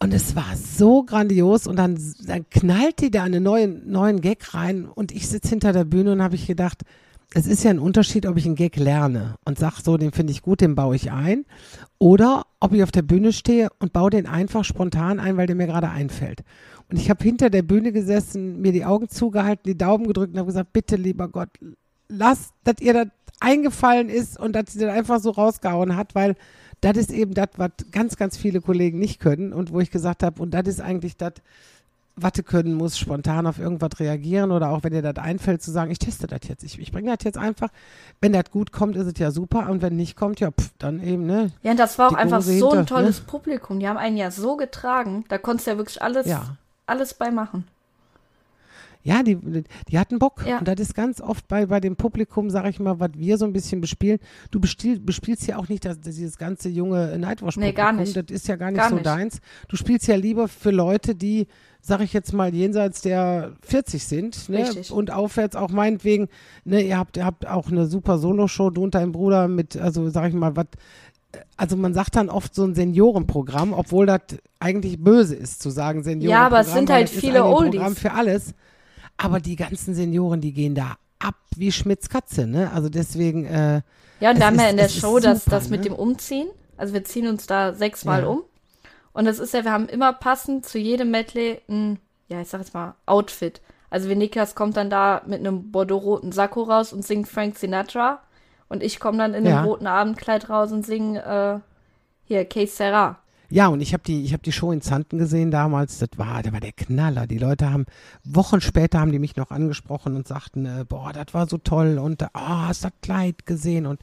Und 0.03 0.15
es 0.15 0.35
war 0.35 0.55
so 0.55 1.03
grandios. 1.03 1.67
Und 1.67 1.75
dann, 1.75 1.95
dann 2.25 2.49
knallt 2.49 3.01
die 3.01 3.11
da 3.11 3.21
einen 3.21 3.43
neuen, 3.43 3.87
neuen 3.91 4.19
Gag 4.19 4.55
rein. 4.55 4.85
Und 4.85 5.11
ich 5.11 5.27
sitze 5.27 5.49
hinter 5.49 5.73
der 5.73 5.83
Bühne 5.83 6.11
und 6.13 6.23
habe 6.23 6.33
ich 6.33 6.47
gedacht, 6.47 6.81
es 7.35 7.45
ist 7.45 7.63
ja 7.63 7.69
ein 7.69 7.77
Unterschied, 7.77 8.25
ob 8.25 8.35
ich 8.35 8.47
einen 8.47 8.55
Gag 8.55 8.77
lerne 8.77 9.35
und 9.45 9.59
sag 9.59 9.79
so, 9.79 9.97
den 9.97 10.11
finde 10.11 10.31
ich 10.31 10.41
gut, 10.41 10.61
den 10.61 10.73
baue 10.73 10.95
ich 10.95 11.11
ein. 11.11 11.45
Oder 11.99 12.47
ob 12.59 12.73
ich 12.73 12.81
auf 12.81 12.89
der 12.91 13.03
Bühne 13.03 13.31
stehe 13.31 13.69
und 13.77 13.93
baue 13.93 14.09
den 14.09 14.25
einfach 14.25 14.63
spontan 14.65 15.19
ein, 15.19 15.37
weil 15.37 15.45
der 15.45 15.55
mir 15.55 15.67
gerade 15.67 15.89
einfällt. 15.89 16.41
Und 16.89 16.97
ich 16.97 17.11
habe 17.11 17.23
hinter 17.23 17.51
der 17.51 17.61
Bühne 17.61 17.91
gesessen, 17.91 18.59
mir 18.59 18.71
die 18.71 18.85
Augen 18.85 19.07
zugehalten, 19.07 19.63
die 19.67 19.77
Daumen 19.77 20.07
gedrückt 20.07 20.33
und 20.33 20.39
habe 20.39 20.47
gesagt, 20.47 20.73
bitte, 20.73 20.95
lieber 20.95 21.27
Gott, 21.29 21.49
lasst, 22.11 22.53
dass 22.63 22.75
ihr 22.79 22.93
das 22.93 23.07
eingefallen 23.39 24.09
ist 24.09 24.39
und 24.39 24.53
dass 24.53 24.73
sie 24.73 24.79
das 24.79 24.93
einfach 24.93 25.19
so 25.19 25.31
rausgehauen 25.31 25.95
hat, 25.95 26.13
weil 26.13 26.35
das 26.81 26.97
ist 26.97 27.11
eben 27.11 27.33
das, 27.33 27.49
was 27.57 27.71
ganz, 27.91 28.15
ganz 28.17 28.37
viele 28.37 28.61
Kollegen 28.61 28.99
nicht 28.99 29.19
können 29.19 29.53
und 29.53 29.71
wo 29.71 29.79
ich 29.79 29.91
gesagt 29.91 30.23
habe, 30.23 30.41
und 30.41 30.51
das 30.53 30.67
ist 30.67 30.81
eigentlich 30.81 31.15
das, 31.17 31.33
was 32.15 32.33
du 32.33 32.43
können 32.43 32.73
muss, 32.73 32.97
spontan 32.97 33.47
auf 33.47 33.57
irgendwas 33.57 33.99
reagieren 33.99 34.51
oder 34.51 34.69
auch 34.69 34.83
wenn 34.83 34.91
dir 34.91 35.01
das 35.01 35.23
einfällt, 35.23 35.61
zu 35.61 35.71
sagen, 35.71 35.91
ich 35.91 35.99
teste 35.99 36.27
das 36.27 36.41
jetzt, 36.47 36.63
ich, 36.63 36.77
ich 36.77 36.91
bringe 36.91 37.15
das 37.15 37.23
jetzt 37.23 37.37
einfach. 37.37 37.69
Wenn 38.19 38.33
das 38.33 38.51
gut 38.51 38.71
kommt, 38.71 38.95
ist 38.95 39.07
es 39.07 39.17
ja 39.17 39.31
super 39.31 39.69
und 39.69 39.81
wenn 39.81 39.95
nicht 39.95 40.15
kommt, 40.15 40.39
ja, 40.39 40.51
pff, 40.51 40.71
dann 40.77 41.01
eben, 41.01 41.25
ne? 41.25 41.51
Ja, 41.63 41.71
und 41.71 41.79
das 41.79 41.97
war 41.97 42.09
auch 42.09 42.15
einfach 42.15 42.39
Hose 42.39 42.59
so 42.59 42.71
ein 42.71 42.77
hinter, 42.79 42.95
tolles 42.95 43.21
Publikum. 43.21 43.79
Die 43.79 43.87
haben 43.87 43.97
einen 43.97 44.17
ja 44.17 44.29
so 44.29 44.57
getragen, 44.57 45.23
da 45.29 45.37
konntest 45.37 45.67
du 45.67 45.71
ja 45.71 45.77
wirklich 45.77 46.01
alles, 46.01 46.27
Ja. 46.27 46.57
alles 46.85 47.13
bei 47.13 47.31
machen. 47.31 47.65
Ja, 49.03 49.23
die, 49.23 49.37
die 49.89 49.99
hatten 49.99 50.19
Bock. 50.19 50.45
Ja. 50.47 50.59
Und 50.59 50.67
das 50.67 50.79
ist 50.79 50.93
ganz 50.93 51.21
oft 51.21 51.47
bei, 51.47 51.65
bei 51.65 51.79
dem 51.79 51.95
Publikum, 51.95 52.49
sag 52.49 52.67
ich 52.69 52.79
mal, 52.79 52.99
was 52.99 53.11
wir 53.15 53.37
so 53.37 53.45
ein 53.45 53.53
bisschen 53.53 53.81
bespielen. 53.81 54.19
Du 54.51 54.59
bespiel, 54.59 54.99
bespielst 54.99 55.47
ja 55.47 55.57
auch 55.57 55.69
nicht 55.69 55.85
das, 55.85 55.99
dieses 55.99 56.37
ganze 56.37 56.69
junge 56.69 57.17
Nightwatch-Publikum. 57.17 57.61
Nee, 57.61 57.73
gar 57.73 57.91
nicht. 57.93 58.15
Das 58.15 58.25
ist 58.29 58.47
ja 58.47 58.55
gar 58.55 58.69
nicht 58.71 58.79
Gar 58.79 58.89
so 58.89 58.95
nicht. 58.95 59.05
deins. 59.05 59.39
Du 59.67 59.75
spielst 59.75 60.07
ja 60.07 60.15
lieber 60.15 60.47
für 60.47 60.71
Leute, 60.71 61.15
die, 61.15 61.47
sag 61.81 62.01
ich 62.01 62.13
jetzt 62.13 62.31
mal, 62.33 62.53
jenseits 62.53 63.01
der 63.01 63.53
40 63.63 64.05
sind. 64.05 64.49
Ne? 64.49 64.59
Richtig. 64.59 64.91
Und 64.91 65.11
aufwärts 65.11 65.55
auch 65.55 65.71
meinetwegen, 65.71 66.27
ne, 66.63 66.81
ihr 66.81 66.97
habt, 66.97 67.17
ihr 67.17 67.25
habt 67.25 67.47
auch 67.47 67.71
eine 67.71 67.87
super 67.87 68.19
Solo-Show, 68.19 68.69
du 68.69 68.83
und 68.83 68.93
dein 68.93 69.11
Bruder 69.11 69.47
mit, 69.47 69.77
also 69.77 70.09
sag 70.09 70.29
ich 70.29 70.35
mal, 70.35 70.55
was 70.55 70.67
also 71.55 71.77
man 71.77 71.93
sagt 71.93 72.15
dann 72.15 72.29
oft 72.29 72.53
so 72.53 72.65
ein 72.65 72.75
Seniorenprogramm, 72.75 73.71
obwohl 73.71 74.05
das 74.05 74.21
eigentlich 74.59 75.01
böse 75.01 75.35
ist 75.35 75.61
zu 75.61 75.69
sagen 75.69 76.03
Seniorenprogramm. 76.03 76.41
Ja, 76.41 76.45
aber 76.45 76.59
es 76.59 76.73
sind 76.73 76.89
halt 76.89 77.09
viele 77.09 77.45
Oldies. 77.45 77.79
Programm 77.79 77.95
für 77.95 78.11
alles. 78.11 78.53
Aber 79.23 79.39
die 79.39 79.55
ganzen 79.55 79.93
Senioren, 79.93 80.41
die 80.41 80.53
gehen 80.53 80.75
da 80.75 80.95
ab 81.19 81.35
wie 81.55 81.71
Schmitz 81.71 82.09
Katze, 82.09 82.47
ne? 82.47 82.71
Also 82.73 82.89
deswegen, 82.89 83.45
äh, 83.45 83.81
Ja, 84.19 84.31
und 84.31 84.37
wir 84.37 84.45
haben 84.45 84.55
ja 84.57 84.65
ist- 84.65 84.71
in 84.71 84.77
der 84.77 84.89
Show 84.89 85.19
das, 85.19 85.45
super, 85.45 85.57
das 85.57 85.69
mit 85.69 85.81
ne? 85.81 85.89
dem 85.89 85.95
Umziehen. 85.95 86.47
Also 86.77 86.93
wir 86.93 87.03
ziehen 87.03 87.27
uns 87.27 87.45
da 87.45 87.73
sechsmal 87.73 88.21
Ja. 88.23 88.27
um. 88.27 88.43
Und 89.13 89.25
das 89.25 89.39
ist 89.39 89.53
ja, 89.53 89.63
wir 89.63 89.71
haben 89.71 89.87
immer 89.89 90.13
passend 90.13 90.65
zu 90.65 90.79
jedem 90.79 91.11
Medley 91.11 91.61
ein, 91.69 91.99
ja, 92.29 92.41
ich 92.41 92.47
sag 92.47 92.61
jetzt 92.61 92.73
mal, 92.73 92.95
Outfit. 93.05 93.61
Also 93.89 94.09
wie 94.09 94.15
Niklas 94.15 94.55
kommt 94.55 94.77
dann 94.77 94.89
da 94.89 95.21
mit 95.27 95.39
einem 95.41 95.71
bordeaux-roten 95.71 96.31
Sakko 96.31 96.63
raus 96.63 96.93
und 96.93 97.03
singt 97.05 97.27
Frank 97.27 97.57
Sinatra. 97.57 98.21
Und 98.69 98.81
ich 98.83 98.99
komme 99.01 99.17
dann 99.17 99.31
in 99.33 99.45
einem 99.45 99.53
Ja. 99.55 99.63
roten 99.63 99.85
Abendkleid 99.85 100.49
raus 100.49 100.71
und 100.71 100.85
singe 100.85 101.21
äh, 101.23 101.59
hier 102.25 102.45
Case 102.45 102.73
Sarah. 102.75 103.19
Ja, 103.51 103.67
und 103.67 103.81
ich 103.81 103.93
habe 103.93 104.03
die, 104.03 104.23
ich 104.23 104.31
habe 104.31 104.43
die 104.43 104.53
Show 104.53 104.71
in 104.71 104.81
Zanten 104.81 105.19
gesehen 105.19 105.51
damals. 105.51 105.99
Das 105.99 106.09
war, 106.15 106.41
der 106.41 106.53
war 106.53 106.61
der 106.61 106.71
Knaller. 106.71 107.27
Die 107.27 107.37
Leute 107.37 107.69
haben 107.69 107.85
Wochen 108.23 108.61
später 108.61 108.99
haben 109.01 109.11
die 109.11 109.19
mich 109.19 109.35
noch 109.35 109.51
angesprochen 109.51 110.15
und 110.15 110.25
sagten, 110.25 110.65
äh, 110.65 110.85
boah, 110.87 111.11
das 111.11 111.33
war 111.33 111.47
so 111.47 111.57
toll 111.57 111.99
und 111.99 112.23
oh, 112.23 112.27
hast 112.33 112.85
das 112.85 112.93
Kleid 113.01 113.45
gesehen 113.45 113.85
und 113.85 113.99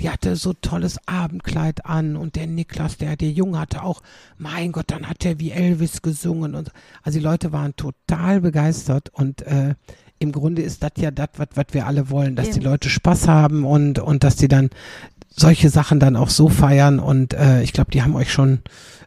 die 0.00 0.10
hatte 0.10 0.34
so 0.34 0.52
tolles 0.52 0.98
Abendkleid 1.06 1.86
an 1.86 2.16
und 2.16 2.34
der 2.34 2.48
Niklas, 2.48 2.96
der 2.96 3.16
der 3.16 3.30
Junge 3.30 3.60
hatte 3.60 3.84
auch, 3.84 4.02
mein 4.36 4.72
Gott, 4.72 4.86
dann 4.88 5.08
hat 5.08 5.24
er 5.24 5.38
wie 5.38 5.52
Elvis 5.52 6.02
gesungen 6.02 6.56
und 6.56 6.66
so. 6.66 6.72
also 7.04 7.18
die 7.20 7.24
Leute 7.24 7.52
waren 7.52 7.76
total 7.76 8.40
begeistert 8.40 9.10
und 9.10 9.42
äh, 9.42 9.76
im 10.18 10.32
Grunde 10.32 10.62
ist 10.62 10.82
das 10.82 10.92
ja 10.98 11.12
das, 11.12 11.28
was 11.36 11.66
wir 11.70 11.86
alle 11.86 12.10
wollen, 12.10 12.34
dass 12.34 12.50
die 12.50 12.56
Eben. 12.56 12.64
Leute 12.64 12.90
Spaß 12.90 13.28
haben 13.28 13.64
und 13.64 14.00
und 14.00 14.24
dass 14.24 14.34
die 14.34 14.48
dann 14.48 14.70
solche 15.30 15.68
Sachen 15.70 16.00
dann 16.00 16.16
auch 16.16 16.30
so 16.30 16.48
feiern 16.48 16.98
und 16.98 17.34
äh, 17.34 17.62
ich 17.62 17.72
glaube, 17.72 17.90
die 17.90 18.02
haben 18.02 18.16
euch 18.16 18.32
schon, 18.32 18.60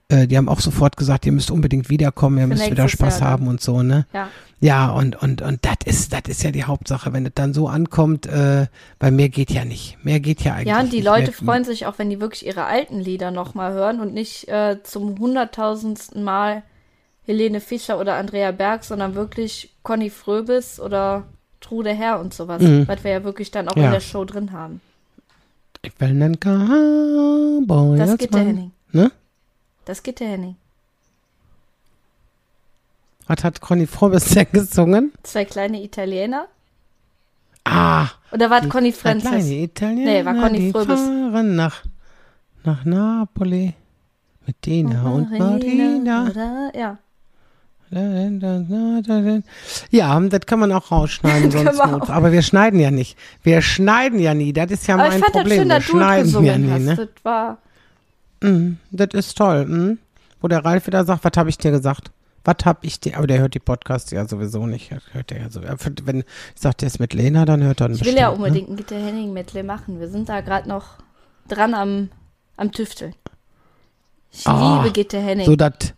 äh, 0.10 0.28
die 0.28 0.38
haben 0.38 0.48
auch 0.50 0.60
sofort 0.62 0.96
gesagt, 0.98 1.26
ihr 1.26 1.32
müsst 1.32 1.52
unbedingt 1.52 1.90
wiederkommen, 1.90 2.38
ihr 2.38 2.48
müsst 2.48 2.70
wieder 2.72 2.88
Spaß 2.88 3.20
Jahr 3.20 3.30
dann. 3.30 3.30
haben 3.32 3.48
und 3.48 3.62
so, 3.62 3.84
ne? 3.84 4.06
Ja. 4.14 4.30
Ja, 4.64 4.92
und 4.92 5.16
und 5.22 5.42
und 5.42 5.66
das 5.66 5.78
ist 5.86 6.14
das 6.14 6.22
ist 6.28 6.44
ja 6.44 6.52
die 6.52 6.66
Hauptsache, 6.66 7.12
wenn 7.14 7.26
es 7.26 7.32
dann 7.34 7.52
so 7.54 7.68
ankommt, 7.68 8.28
äh, 8.28 8.68
weil 9.00 9.12
mehr 9.12 9.30
geht 9.30 9.50
ja 9.50 9.66
nicht, 9.66 9.98
mehr 10.06 10.20
geht 10.20 10.42
ja 10.44 10.54
eigentlich. 10.54 10.68
Ja, 10.68 10.80
und 10.80 10.94
die. 10.94 11.02
Leute 11.02 11.32
mehr, 11.32 11.34
freuen 11.34 11.64
sich 11.64 11.88
auch, 11.88 11.98
wenn 11.98 12.12
die 12.12 12.22
wirklich 12.22 12.46
ihre 12.46 12.66
alten 12.66 13.00
Lieder 13.00 13.32
nochmal 13.32 13.74
hören 13.74 14.00
und 14.00 14.14
nicht 14.14 14.48
äh, 14.50 14.78
zum 14.84 15.18
hunderttausendsten 15.18 16.24
Mal 16.24 16.62
Helene 17.26 17.60
Fischer 17.60 18.00
oder 18.00 18.16
Andrea 18.16 18.52
Berg, 18.52 18.84
sondern 18.84 19.16
wirklich 19.16 19.74
Conny 19.82 20.12
Fröbis 20.12 20.80
oder 20.80 21.24
Trude 21.60 21.92
Herr 21.94 22.20
und 22.20 22.32
sowas, 22.34 22.62
Mhm. 22.62 22.88
was 22.88 23.04
wir 23.04 23.12
ja 23.12 23.24
wirklich 23.24 23.50
dann 23.50 23.68
auch 23.68 23.76
Ja. 23.76 23.86
in 23.86 23.92
der 23.92 24.00
Show 24.00 24.26
drin 24.26 24.52
haben. 24.52 24.80
Ich 25.84 26.00
will 26.00 26.10
einen 26.10 26.40
Cowboy. 26.40 27.98
Das 27.98 28.18
geht 28.18 28.34
der. 28.34 28.42
Henning. 28.44 28.72
Ne? 28.92 29.12
Das 29.86 30.04
geht 30.04 30.20
der 30.20 30.28
Henning. 30.30 30.56
Was 33.28 33.44
hat 33.44 33.62
Conny 33.62 33.88
Frobes 33.88 34.26
denn 34.26 34.48
gesungen? 34.52 35.14
Zwei 35.24 35.46
kleine 35.46 35.82
Italiener. 35.82 36.48
Ah, 37.64 38.10
Oder 38.32 38.50
war 38.50 38.64
es 38.64 38.70
Conny 38.70 38.92
zwei 38.94 39.14
kleine 39.14 39.22
Francis? 39.22 39.52
Italiener, 39.52 40.12
Nee, 40.12 40.26
war 40.26 40.34
Conny 40.34 40.72
Fröbis. 40.72 41.00
fahren 41.00 41.56
nach, 41.56 41.84
nach 42.64 42.84
Napoli 42.86 43.74
mit 44.48 44.66
Dina 44.66 45.04
und 45.10 45.32
Marina. 45.32 46.28
Oder? 46.30 46.72
Ja. 46.76 46.98
Ja, 49.92 50.20
das 50.20 50.42
kann 50.46 50.60
man 50.60 50.72
auch 50.72 50.92
rausschneiden, 50.92 51.50
Das 51.52 51.64
sonst 51.78 51.80
auch. 51.82 52.10
Aber 52.10 52.32
wir 52.32 52.42
schneiden 52.42 52.80
ja 52.80 52.92
nicht. 52.92 53.18
Wir 53.44 53.62
schneiden 53.62 54.20
ja 54.20 54.34
nie. 54.34 54.54
Das 54.54 54.72
ist 54.72 54.88
ja 54.88 54.96
Aber 54.96 55.08
mein 55.10 55.20
ich 55.20 55.24
fand 55.26 55.34
Problem. 55.34 55.70
das 55.70 55.84
schön, 55.84 56.00
wir 56.00 56.02
schneiden 56.02 56.44
ja 56.46 56.58
nie, 56.58 56.80
ne? 56.80 56.96
Das 56.96 57.10
war, 57.24 57.58
Mhm, 58.44 58.78
das 58.92 59.10
ist 59.14 59.38
toll. 59.38 59.66
Mhm. 59.66 60.00
wo 60.40 60.48
der 60.48 60.66
Ralf 60.66 60.88
wieder 60.88 61.06
sagt, 61.06 61.24
was 61.24 61.34
habe 61.38 61.50
ich 61.50 61.58
dir 61.60 61.70
gesagt? 61.72 62.12
Was 62.44 62.56
habe 62.66 62.80
ich 62.82 63.00
dir, 63.00 63.18
aber 63.18 63.28
der 63.28 63.38
hört 63.40 63.54
die 63.54 63.60
Podcasts 63.60 64.10
ja 64.10 64.28
sowieso 64.28 64.66
nicht. 64.66 64.90
Hört 65.12 65.32
er 65.32 65.42
ja 65.42 65.50
so. 65.52 65.62
Wenn 66.06 66.22
ich 66.22 66.26
sage, 66.56 66.78
der 66.80 66.88
ist 66.88 67.00
mit 67.00 67.14
Lena, 67.14 67.46
dann 67.46 67.62
hört 67.62 67.82
er 67.82 67.92
Ich 67.92 68.04
will 68.04 68.16
ja 68.16 68.30
unbedingt 68.30 68.70
ne? 68.70 68.74
ein 68.74 68.78
Gitter 68.78 68.96
Henning 68.96 69.32
Medley 69.34 69.62
machen. 69.62 70.00
Wir 70.00 70.08
sind 70.08 70.28
da 70.28 70.42
gerade 70.42 70.68
noch 70.68 70.96
dran 71.48 71.76
am, 71.76 72.10
am 72.58 72.72
Tüfteln. 72.72 73.14
Ich 74.32 74.48
Ah, 74.48 74.78
liebe 74.82 74.92
Gitte 74.92 75.20
Henning. 75.20 75.46
So 75.46 75.56
dat, 75.56 75.94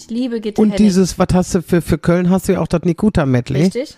ich 0.00 0.10
liebe 0.10 0.40
Gitte 0.40 0.60
und 0.60 0.70
Henning. 0.70 0.84
dieses, 0.86 1.18
was 1.18 1.28
hast 1.32 1.54
du 1.54 1.62
für, 1.62 1.82
für 1.82 1.98
Köln, 1.98 2.30
hast 2.30 2.48
du 2.48 2.52
ja 2.54 2.60
auch 2.60 2.68
das 2.68 2.82
Nikuta-Medley. 2.82 3.62
Richtig? 3.62 3.96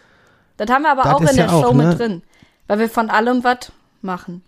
Das 0.57 0.71
haben 0.71 0.83
wir 0.83 0.91
aber 0.93 1.03
Das 1.03 1.15
auch 1.15 1.21
in 1.21 1.27
ja 1.29 1.33
der 1.35 1.53
auch, 1.53 1.63
Show 1.65 1.75
ne? 1.75 1.89
mit 1.89 1.99
drin. 1.99 2.23
Weil 2.67 2.79
wir 2.79 2.89
von 2.89 3.11
allem 3.11 3.43
was 3.45 3.73
machen. 4.01 4.43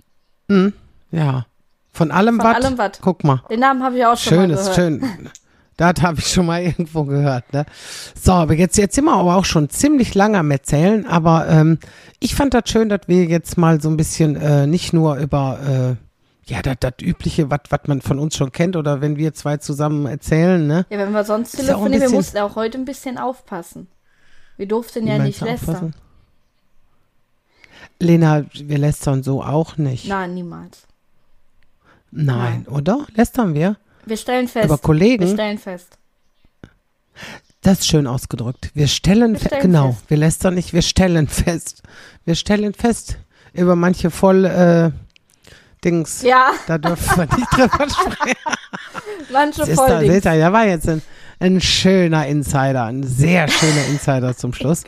Ja. 1.10 1.46
Von 1.92 2.10
allem 2.10 2.36
Von 2.40 2.44
was? 2.44 2.56
allem 2.56 2.78
wat. 2.78 2.98
Guck 3.02 3.24
mal. 3.24 3.42
Den 3.50 3.60
Namen 3.60 3.82
habe 3.82 3.96
ich 3.96 4.04
auch 4.04 4.16
schon 4.16 4.32
Schön 4.32 4.50
mal 4.50 4.56
gehört. 4.56 4.74
schön. 4.74 5.02
Das 5.76 5.94
habe 6.02 6.20
ich 6.20 6.28
schon 6.28 6.46
mal 6.46 6.62
irgendwo 6.62 7.02
gehört. 7.02 7.52
Ne? 7.52 7.66
So, 8.14 8.30
aber 8.30 8.54
jetzt, 8.54 8.78
jetzt 8.78 8.94
sind 8.94 9.06
wir 9.06 9.12
aber 9.14 9.34
auch 9.34 9.44
schon 9.44 9.70
ziemlich 9.70 10.14
lange 10.14 10.38
am 10.38 10.52
Erzählen. 10.52 11.04
Aber 11.04 11.48
ähm, 11.48 11.80
ich 12.20 12.36
fand 12.36 12.54
das 12.54 12.70
schön, 12.70 12.88
dass 12.88 13.00
wir 13.08 13.24
jetzt 13.24 13.58
mal 13.58 13.80
so 13.80 13.88
ein 13.88 13.96
bisschen 13.96 14.36
äh, 14.36 14.68
nicht 14.68 14.92
nur 14.92 15.16
über 15.16 15.58
äh, 15.98 16.03
ja 16.46 16.60
das 16.62 16.94
Übliche, 17.00 17.50
was 17.50 17.60
man 17.86 18.00
von 18.00 18.18
uns 18.18 18.36
schon 18.36 18.52
kennt, 18.52 18.76
oder 18.76 19.00
wenn 19.00 19.16
wir 19.16 19.32
zwei 19.34 19.56
zusammen 19.56 20.06
erzählen, 20.06 20.66
ne? 20.66 20.86
Ja, 20.90 20.98
wenn 20.98 21.12
wir 21.12 21.24
sonst 21.24 21.52
telefonieren, 21.52 22.02
wir 22.02 22.10
mussten 22.10 22.38
auch 22.38 22.56
heute 22.56 22.78
ein 22.78 22.84
bisschen 22.84 23.18
aufpassen. 23.18 23.88
Wir 24.56 24.66
durften 24.68 25.06
ja 25.06 25.18
nicht 25.18 25.40
lästern. 25.40 25.94
Lena, 28.00 28.44
wir 28.52 28.78
lästern 28.78 29.22
so 29.22 29.42
auch 29.42 29.76
nicht. 29.76 30.06
Nein, 30.08 30.34
niemals. 30.34 30.82
Nein, 32.10 32.66
oder? 32.68 33.06
Lästern 33.14 33.54
wir? 33.54 33.76
Wir 34.04 34.16
stellen 34.16 34.48
fest. 34.48 34.64
Aber 34.66 34.78
Kollegen, 34.78 35.24
wir 35.26 35.32
stellen 35.32 35.58
fest. 35.58 35.98
Das 37.62 37.80
ist 37.80 37.86
schön 37.86 38.06
ausgedrückt. 38.06 38.70
Wir 38.74 38.88
stellen, 38.88 39.32
Wir 39.32 39.40
fe- 39.40 39.46
stellen 39.46 39.62
genau, 39.62 39.92
fest. 39.92 40.04
wir 40.08 40.16
lästern 40.18 40.54
nicht, 40.54 40.72
wir 40.72 40.82
stellen 40.82 41.28
fest. 41.28 41.82
Wir 42.24 42.34
stellen 42.34 42.74
fest 42.74 43.18
über 43.52 43.74
manche 43.76 44.10
voll 44.10 44.44
äh, 44.44 44.90
Dings. 45.84 46.22
Ja, 46.22 46.50
Da 46.66 46.78
dürfen 46.78 47.16
wir 47.16 47.36
nicht 47.36 47.52
drüber 47.52 47.88
sprechen. 47.88 48.36
manche 49.32 49.62
Ist 49.62 49.78
da, 49.78 50.00
seht 50.00 50.24
ihr, 50.24 50.34
ja, 50.34 50.52
war 50.52 50.66
jetzt 50.66 50.88
ein, 50.88 51.02
ein 51.40 51.60
schöner 51.60 52.26
Insider, 52.26 52.84
ein 52.84 53.02
sehr 53.02 53.48
schöner 53.48 53.86
Insider 53.90 54.36
zum 54.36 54.54
Schluss. 54.54 54.84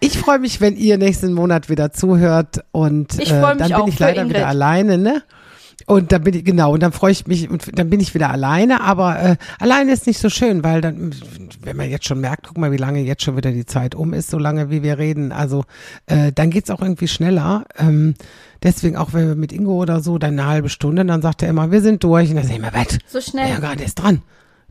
Ich 0.00 0.18
freue 0.18 0.38
mich, 0.38 0.60
wenn 0.60 0.76
ihr 0.76 0.98
nächsten 0.98 1.32
Monat 1.32 1.68
wieder 1.70 1.92
zuhört 1.92 2.64
und 2.72 3.18
äh, 3.18 3.40
dann 3.56 3.56
bin 3.72 3.86
ich 3.88 3.98
leider 3.98 4.22
Ingrid. 4.22 4.36
wieder 4.36 4.48
alleine, 4.48 4.98
ne? 4.98 5.22
Und 5.86 6.12
dann 6.12 6.22
bin 6.22 6.34
ich, 6.34 6.44
genau, 6.44 6.72
und 6.72 6.82
dann 6.82 6.92
freue 6.92 7.12
ich 7.12 7.26
mich, 7.26 7.50
und 7.50 7.78
dann 7.78 7.90
bin 7.90 8.00
ich 8.00 8.14
wieder 8.14 8.30
alleine, 8.30 8.80
aber 8.80 9.20
äh, 9.20 9.36
alleine 9.58 9.92
ist 9.92 10.06
nicht 10.06 10.18
so 10.18 10.30
schön, 10.30 10.62
weil 10.64 10.80
dann, 10.80 11.14
wenn 11.64 11.76
man 11.76 11.90
jetzt 11.90 12.06
schon 12.06 12.20
merkt, 12.20 12.46
guck 12.46 12.58
mal, 12.58 12.72
wie 12.72 12.76
lange 12.76 13.00
jetzt 13.00 13.22
schon 13.22 13.36
wieder 13.36 13.52
die 13.52 13.66
Zeit 13.66 13.94
um 13.94 14.12
ist, 14.12 14.30
so 14.30 14.38
lange 14.38 14.70
wie 14.70 14.82
wir 14.82 14.98
reden, 14.98 15.32
also 15.32 15.64
äh, 16.06 16.32
dann 16.32 16.50
geht's 16.50 16.70
auch 16.70 16.80
irgendwie 16.80 17.08
schneller. 17.08 17.64
Ähm, 17.78 18.14
deswegen 18.62 18.96
auch, 18.96 19.12
wenn 19.12 19.28
wir 19.28 19.34
mit 19.34 19.52
Ingo 19.52 19.80
oder 19.80 20.00
so, 20.00 20.18
dann 20.18 20.38
eine 20.38 20.48
halbe 20.48 20.68
Stunde, 20.68 21.04
dann 21.04 21.22
sagt 21.22 21.42
er 21.42 21.48
immer, 21.48 21.70
wir 21.70 21.80
sind 21.80 22.04
durch, 22.04 22.30
und 22.30 22.36
dann 22.36 22.46
ich 22.46 22.56
immer, 22.56 22.72
was? 22.72 22.98
So 23.06 23.20
schnell. 23.20 23.50
Ja, 23.50 23.58
gerade 23.58 23.82
ist 23.82 23.96
dran. 23.96 24.22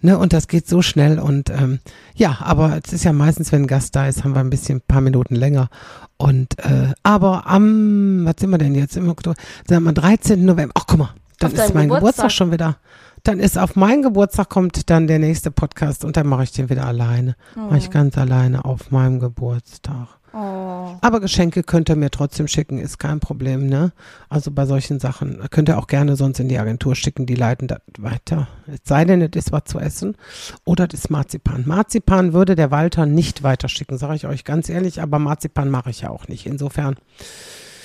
Ne, 0.06 0.18
und 0.18 0.34
das 0.34 0.50
geht 0.50 0.68
so 0.68 0.82
schnell 0.82 1.18
und 1.18 1.50
ähm, 1.50 1.80
ja, 2.14 2.40
aber 2.42 2.78
es 2.84 2.92
ist 2.92 3.06
ja 3.06 3.14
meistens, 3.14 3.54
wenn 3.54 3.62
ein 3.62 3.68
Gast 3.68 3.96
da 3.96 4.06
ist, 4.06 4.26
haben 4.26 4.36
wir 4.36 4.42
ein 4.42 4.50
bisschen, 4.50 4.80
ein 4.80 4.84
paar 4.86 5.00
Minuten 5.00 5.34
länger. 5.34 5.70
Und 6.18 6.60
äh, 6.60 6.92
aber 7.04 7.48
am, 7.48 8.26
was 8.26 8.36
sind 8.38 8.50
wir 8.50 8.58
denn 8.58 8.76
jetzt 8.76 8.98
im 8.98 9.08
Oktober? 9.08 9.38
Sagen 9.66 9.86
wir 9.86 9.94
13. 9.94 10.44
November. 10.44 10.74
Ach, 10.76 10.84
guck 10.88 11.00
mal, 11.00 11.14
dann 11.40 11.54
ist 11.54 11.74
mein 11.74 11.88
Geburtstag. 11.88 12.00
Geburtstag. 12.00 12.32
schon 12.34 12.52
wieder. 12.52 12.76
Dann 13.24 13.40
ist 13.40 13.58
auf 13.58 13.78
meinen 13.78 14.02
Geburtstag 14.02 14.50
kommt 14.50 14.90
dann 14.90 15.08
der 15.08 15.18
nächste 15.18 15.50
Podcast 15.50 16.04
und 16.04 16.18
dann 16.18 16.28
mache 16.28 16.44
ich 16.44 16.52
den 16.52 16.70
wieder 16.70 16.86
alleine. 16.86 17.38
Mache 17.56 17.78
ich 17.78 17.90
ganz 17.90 18.18
alleine 18.18 18.66
auf 18.66 18.92
meinem 18.92 19.22
Geburtstag. 19.22 20.10
Oh. 20.34 20.98
Aber 21.00 21.22
Geschenke 21.22 21.64
könnt 21.64 21.90
ihr 21.90 21.96
mir 21.96 22.10
trotzdem 22.10 22.50
schicken, 22.50 22.80
ist 22.80 22.98
kein 22.98 23.22
Problem, 23.22 23.68
ne? 23.68 23.94
Also 24.28 24.52
bei 24.52 24.66
solchen 24.66 25.00
Sachen 25.00 25.40
könnt 25.52 25.70
ihr 25.70 25.78
auch 25.78 25.88
gerne 25.88 26.18
sonst 26.18 26.40
in 26.40 26.50
die 26.50 26.58
Agentur 26.58 26.96
schicken, 26.96 27.26
die 27.26 27.36
leiten 27.36 27.68
das 27.70 27.80
weiter. 27.98 28.50
Es 28.68 28.80
sei 28.84 29.06
denn, 29.06 29.22
es 29.22 29.30
ist 29.36 29.52
was 29.54 29.66
zu 29.66 29.80
essen 29.80 30.18
oder 30.66 30.88
das 30.88 31.02
ist 31.02 31.10
Marzipan. 31.10 31.64
Marzipan 31.66 32.34
würde 32.34 32.56
der 32.56 32.72
Walter 32.72 33.06
nicht 33.06 33.44
weiterschicken, 33.44 33.98
sage 33.98 34.16
ich 34.16 34.26
euch 34.26 34.44
ganz 34.44 34.68
ehrlich, 34.68 35.02
aber 35.02 35.20
Marzipan 35.20 35.70
mache 35.70 35.92
ich 35.92 36.02
ja 36.02 36.10
auch 36.10 36.28
nicht. 36.28 36.46
Insofern 36.46 36.98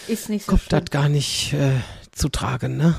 Ist 0.09 0.31
nicht 0.31 0.47
so 0.47 0.53
kommt 0.53 0.73
das 0.73 0.87
gar 0.91 1.09
nicht 1.09 1.53
äh, 1.53 1.73
zu 2.11 2.29
tragen, 2.29 2.77
ne? 2.77 2.97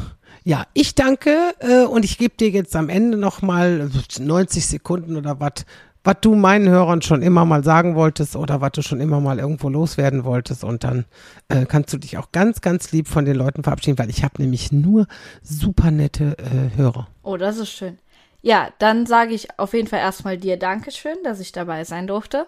Ja, 0.49 0.65
ich 0.73 0.95
danke 0.95 1.53
äh, 1.59 1.83
und 1.83 2.03
ich 2.03 2.17
gebe 2.17 2.35
dir 2.35 2.49
jetzt 2.49 2.75
am 2.75 2.89
Ende 2.89 3.19
nochmal 3.19 3.87
90 4.19 4.65
Sekunden 4.65 5.15
oder 5.15 5.39
was, 5.39 5.63
was 6.03 6.15
du 6.21 6.33
meinen 6.33 6.67
Hörern 6.67 7.03
schon 7.03 7.21
immer 7.21 7.45
mal 7.45 7.63
sagen 7.63 7.93
wolltest 7.93 8.35
oder 8.35 8.59
was 8.59 8.71
du 8.71 8.81
schon 8.81 8.99
immer 8.99 9.19
mal 9.19 9.37
irgendwo 9.37 9.69
loswerden 9.69 10.23
wolltest 10.23 10.63
und 10.63 10.83
dann 10.83 11.05
äh, 11.49 11.67
kannst 11.67 11.93
du 11.93 11.99
dich 11.99 12.17
auch 12.17 12.31
ganz, 12.31 12.61
ganz 12.61 12.91
lieb 12.91 13.07
von 13.07 13.25
den 13.25 13.35
Leuten 13.35 13.61
verabschieden, 13.61 13.99
weil 13.99 14.09
ich 14.09 14.23
habe 14.23 14.41
nämlich 14.41 14.71
nur 14.71 15.05
super 15.43 15.91
nette 15.91 16.35
äh, 16.39 16.75
Hörer. 16.75 17.07
Oh, 17.21 17.37
das 17.37 17.59
ist 17.59 17.69
schön. 17.69 17.99
Ja, 18.41 18.69
dann 18.79 19.05
sage 19.05 19.35
ich 19.35 19.59
auf 19.59 19.75
jeden 19.75 19.87
Fall 19.87 19.99
erstmal 19.99 20.39
dir 20.39 20.57
Dankeschön, 20.57 21.17
dass 21.23 21.39
ich 21.39 21.51
dabei 21.51 21.83
sein 21.83 22.07
durfte. 22.07 22.47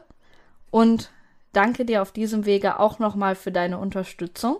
Und 0.71 1.11
danke 1.53 1.85
dir 1.85 2.01
auf 2.01 2.11
diesem 2.11 2.47
Wege 2.47 2.79
auch 2.79 2.97
nochmal 2.97 3.35
für 3.35 3.51
deine 3.51 3.77
Unterstützung 3.77 4.57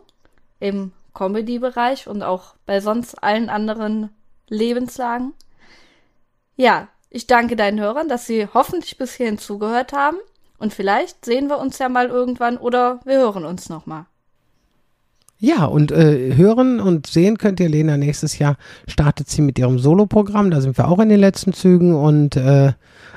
im 0.59 0.91
Comedy-Bereich 1.13 2.07
und 2.07 2.23
auch 2.23 2.55
bei 2.65 2.79
sonst 2.79 3.23
allen 3.23 3.49
anderen 3.49 4.09
Lebenslagen. 4.47 5.33
Ja, 6.55 6.87
ich 7.09 7.27
danke 7.27 7.55
deinen 7.55 7.79
Hörern, 7.79 8.07
dass 8.07 8.25
sie 8.25 8.47
hoffentlich 8.53 8.97
bis 8.97 9.15
hierhin 9.15 9.37
zugehört 9.37 9.93
haben. 9.93 10.17
Und 10.57 10.73
vielleicht 10.73 11.25
sehen 11.25 11.47
wir 11.47 11.57
uns 11.57 11.79
ja 11.79 11.89
mal 11.89 12.07
irgendwann 12.07 12.57
oder 12.57 12.99
wir 13.03 13.17
hören 13.17 13.45
uns 13.45 13.67
nochmal. 13.69 14.05
Ja, 15.43 15.65
und 15.65 15.91
äh, 15.91 16.35
hören 16.35 16.79
und 16.79 17.07
sehen 17.07 17.39
könnt 17.39 17.59
ihr 17.59 17.67
Lena 17.67 17.97
nächstes 17.97 18.37
Jahr 18.37 18.57
startet 18.87 19.27
sie 19.27 19.41
mit 19.41 19.57
ihrem 19.57 19.79
Soloprogramm. 19.79 20.51
Da 20.51 20.61
sind 20.61 20.77
wir 20.77 20.87
auch 20.87 20.99
in 20.99 21.09
den 21.09 21.19
letzten 21.19 21.51
Zügen 21.51 21.95
und 21.95 22.35
äh, 22.35 22.73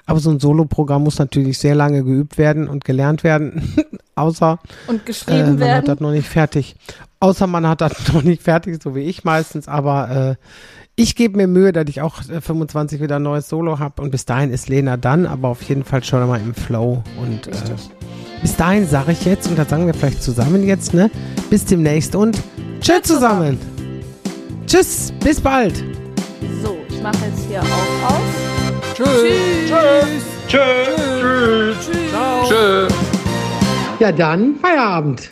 aber 0.06 0.20
so 0.20 0.30
ein 0.30 0.40
Soloprogramm 0.40 1.04
muss 1.04 1.18
natürlich 1.18 1.58
sehr 1.58 1.74
lange 1.74 2.02
geübt 2.02 2.38
werden 2.38 2.66
und 2.66 2.84
gelernt 2.84 3.24
werden, 3.24 3.74
außer 4.14 4.58
Und 4.86 4.96
äh, 4.96 5.04
geschrieben 5.04 5.42
man 5.42 5.52
hat 5.52 5.60
werden. 5.60 5.86
das 5.86 6.00
noch 6.00 6.12
nicht 6.12 6.28
fertig. 6.28 6.76
Außer 7.20 7.46
man 7.46 7.68
hat 7.68 7.82
das 7.82 7.92
noch 8.14 8.22
nicht 8.22 8.42
fertig, 8.42 8.82
so 8.82 8.94
wie 8.94 9.02
ich 9.02 9.24
meistens. 9.24 9.68
Aber 9.68 10.10
äh, 10.10 10.46
ich 10.96 11.16
gebe 11.16 11.36
mir 11.36 11.46
Mühe, 11.46 11.72
dass 11.72 11.86
ich 11.88 12.00
auch 12.00 12.20
äh, 12.28 12.40
25 12.40 13.00
wieder 13.00 13.16
ein 13.16 13.22
neues 13.22 13.48
Solo 13.48 13.78
habe 13.78 14.02
und 14.02 14.10
bis 14.10 14.24
dahin 14.24 14.50
ist 14.50 14.68
Lena 14.68 14.96
dann, 14.96 15.26
aber 15.26 15.48
auf 15.48 15.62
jeden 15.62 15.84
Fall 15.84 16.04
schon 16.04 16.26
mal 16.26 16.40
im 16.40 16.54
Flow. 16.54 17.02
Und 17.20 17.48
äh, 17.48 17.50
bis 18.40 18.56
dahin 18.56 18.86
sage 18.86 19.12
ich 19.12 19.24
jetzt, 19.24 19.48
und 19.48 19.58
das 19.58 19.68
sagen 19.68 19.86
wir 19.86 19.94
vielleicht 19.94 20.22
zusammen 20.22 20.64
jetzt, 20.64 20.94
ne? 20.94 21.10
Bis 21.50 21.64
demnächst 21.64 22.14
und 22.14 22.40
tschüss 22.80 23.02
zusammen. 23.02 23.58
Tschüss, 24.66 25.12
bis 25.22 25.40
bald. 25.40 25.76
So, 26.62 26.76
ich 26.88 27.02
mache 27.02 27.16
jetzt 27.26 27.46
hier 27.48 27.60
auch 27.60 28.10
aus. 28.10 28.20
Ja, 33.98 34.12
dann 34.12 34.56
Feierabend. 34.56 35.28